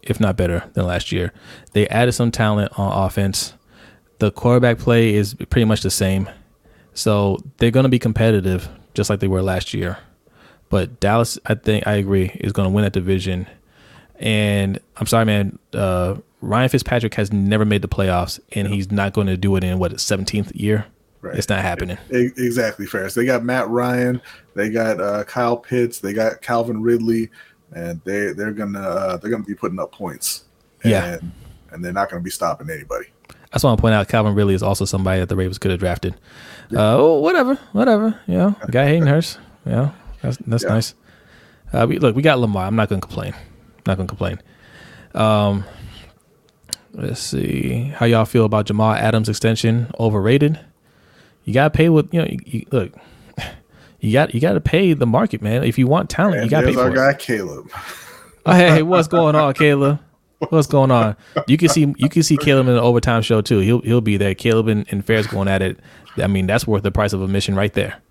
[0.04, 1.34] if not better, than last year.
[1.74, 3.54] They added some talent on offense.
[4.20, 6.30] The quarterback play is pretty much the same.
[6.94, 9.98] So they're going to be competitive, just like they were last year.
[10.70, 13.48] But Dallas, I think I agree, is going to win that division.
[14.20, 15.60] And I'm sorry, man.
[15.74, 19.64] Uh, Ryan Fitzpatrick has never made the playoffs, and he's not going to do it
[19.64, 20.86] in what 17th year.
[21.22, 21.36] Right.
[21.36, 21.98] It's not happening.
[22.10, 23.16] Exactly, Ferris.
[23.16, 24.22] They got Matt Ryan,
[24.54, 27.30] they got uh, Kyle Pitts, they got Calvin Ridley,
[27.74, 30.46] and they they're gonna uh, they're gonna be putting up points.
[30.86, 31.14] Yeah.
[31.16, 31.32] And
[31.72, 33.08] and they're not to be stopping anybody.
[33.30, 35.72] I just want to point out Calvin Ridley is also somebody that the Ravens could
[35.72, 36.14] have drafted.
[36.72, 38.20] Uh, oh, whatever, whatever.
[38.28, 39.40] You know, guy Hayden Hurst.
[39.66, 40.70] You know, that's that's Yeah.
[40.70, 40.94] nice.
[41.74, 42.66] Uh, we, look, we got Lamar.
[42.66, 43.34] I'm not to complain.
[43.86, 44.42] Not going to complain.
[45.14, 45.66] Um,
[46.98, 49.92] let's see how y'all feel about Jamal Adams extension.
[50.00, 50.60] Overrated.
[51.46, 52.28] You got to pay with you know.
[52.28, 52.94] You, you, look,
[54.00, 55.64] you got you got to pay the market, man.
[55.64, 57.14] If you want talent, you got to pay there's for our it.
[57.14, 57.72] guy Caleb.
[58.46, 60.00] Oh, hey, hey, what's going on, Caleb?
[60.50, 61.16] What's going on?
[61.48, 63.60] You can see you can see Caleb in the overtime show too.
[63.60, 64.36] He'll he'll be there.
[64.36, 65.80] Caleb and, and Ferris going at it.
[66.18, 68.02] I mean, that's worth the price of admission right there.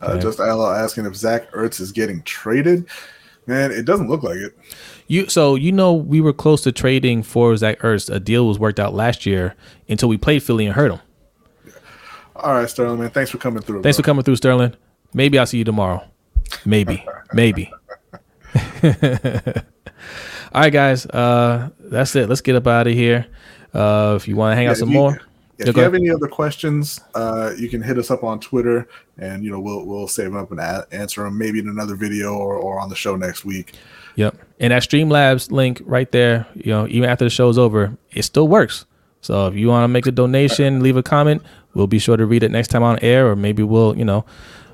[0.00, 2.88] Uh, Just asking if Zach Ertz is getting traded.
[3.46, 4.56] Man, it doesn't look like it.
[5.10, 8.14] You so you know we were close to trading for Zach Ertz.
[8.14, 9.54] A deal was worked out last year
[9.88, 11.00] until we played Philly and hurt him.
[12.36, 13.10] All right, Sterling, man.
[13.10, 13.82] Thanks for coming through.
[13.82, 14.74] Thanks for coming through, Sterling.
[15.14, 16.04] Maybe I'll see you tomorrow.
[16.64, 17.72] Maybe, maybe.
[20.52, 21.04] All right, guys.
[21.06, 22.28] Uh, that's it.
[22.28, 23.26] Let's get up out of here.
[23.74, 25.20] Uh, if you want to hang Yeah, out some you- more,
[25.58, 26.02] If you have ahead.
[26.02, 29.84] any other questions, uh, you can hit us up on Twitter, and you know we'll
[29.84, 32.88] we'll save them up and a- answer them maybe in another video or, or on
[32.88, 33.74] the show next week.
[34.18, 34.36] Yep.
[34.58, 38.48] And that Streamlabs link right there, you know, even after the show's over, it still
[38.48, 38.84] works.
[39.20, 41.40] So if you want to make a donation, leave a comment,
[41.74, 44.24] we'll be sure to read it next time on air, or maybe we'll, you know,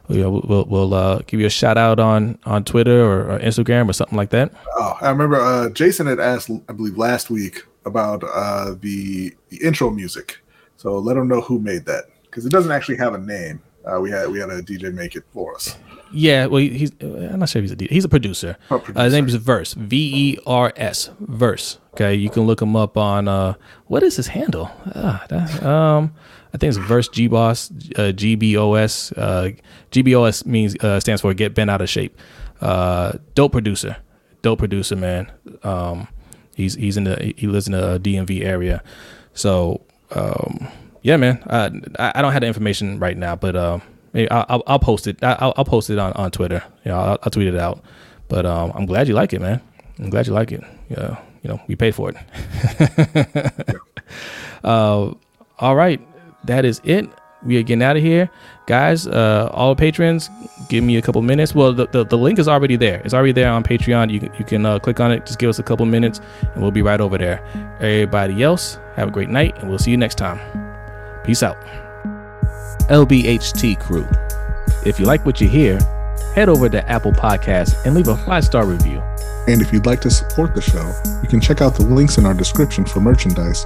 [0.08, 3.86] know, we'll we'll uh, give you a shout out on on Twitter or, or Instagram
[3.86, 4.50] or something like that.
[4.76, 9.58] Oh, I remember uh, Jason had asked, I believe, last week about uh, the the
[9.62, 10.40] intro music.
[10.78, 13.62] So let him know who made that because it doesn't actually have a name.
[13.84, 15.76] Uh, we had we had a DJ make it for us.
[16.14, 18.56] Yeah, well, he's I'm not sure if he's a D- he's a producer.
[18.70, 19.10] A Uh, his producer.
[19.10, 19.96] name is Verse, V
[20.34, 21.78] E R S, Verse.
[21.94, 23.54] Okay, you can look him up on uh,
[23.86, 24.70] what is his handle?
[24.94, 26.12] Ah, that, um,
[26.52, 29.12] I think it's Verse G Boss, uh, G B O S.
[29.12, 29.50] Uh,
[29.90, 32.16] G B O S means uh, stands for Get Bent Out of Shape.
[32.60, 33.96] Uh, dope producer,
[34.42, 35.30] dope producer, man.
[35.62, 36.06] Um,
[36.56, 38.82] he's he's in the he lives in the DMV area,
[39.34, 39.82] so
[40.12, 40.68] um,
[41.02, 41.42] yeah, man.
[41.46, 43.82] Uh, I, I don't have the information right now, but um,
[44.14, 45.22] maybe I'll, I'll, post it.
[45.22, 46.62] I'll, I'll post it on, on Twitter.
[46.86, 47.84] Know, I'll, I'll tweet it out.
[48.28, 49.60] But um, I'm glad you like it, man.
[49.98, 50.62] I'm glad you like it.
[50.88, 53.76] Yeah, you know, we paid for it.
[54.64, 55.12] uh,
[55.58, 56.00] all right,
[56.46, 57.08] that is it.
[57.44, 58.30] We are getting out of here,
[58.66, 59.06] guys.
[59.06, 60.30] Uh, all patrons,
[60.70, 61.54] give me a couple minutes.
[61.54, 63.02] Well, the, the, the link is already there.
[63.04, 64.10] It's already there on Patreon.
[64.10, 65.26] You you can uh, click on it.
[65.26, 66.20] Just give us a couple minutes,
[66.54, 67.44] and we'll be right over there.
[67.80, 70.40] Everybody else, have a great night, and we'll see you next time.
[71.24, 71.83] Peace out.
[72.88, 74.06] LBHT crew.
[74.84, 75.78] If you like what you hear,
[76.34, 79.02] head over to Apple Podcasts and leave a five star review.
[79.46, 80.92] And if you'd like to support the show,
[81.22, 83.64] you can check out the links in our description for merchandise,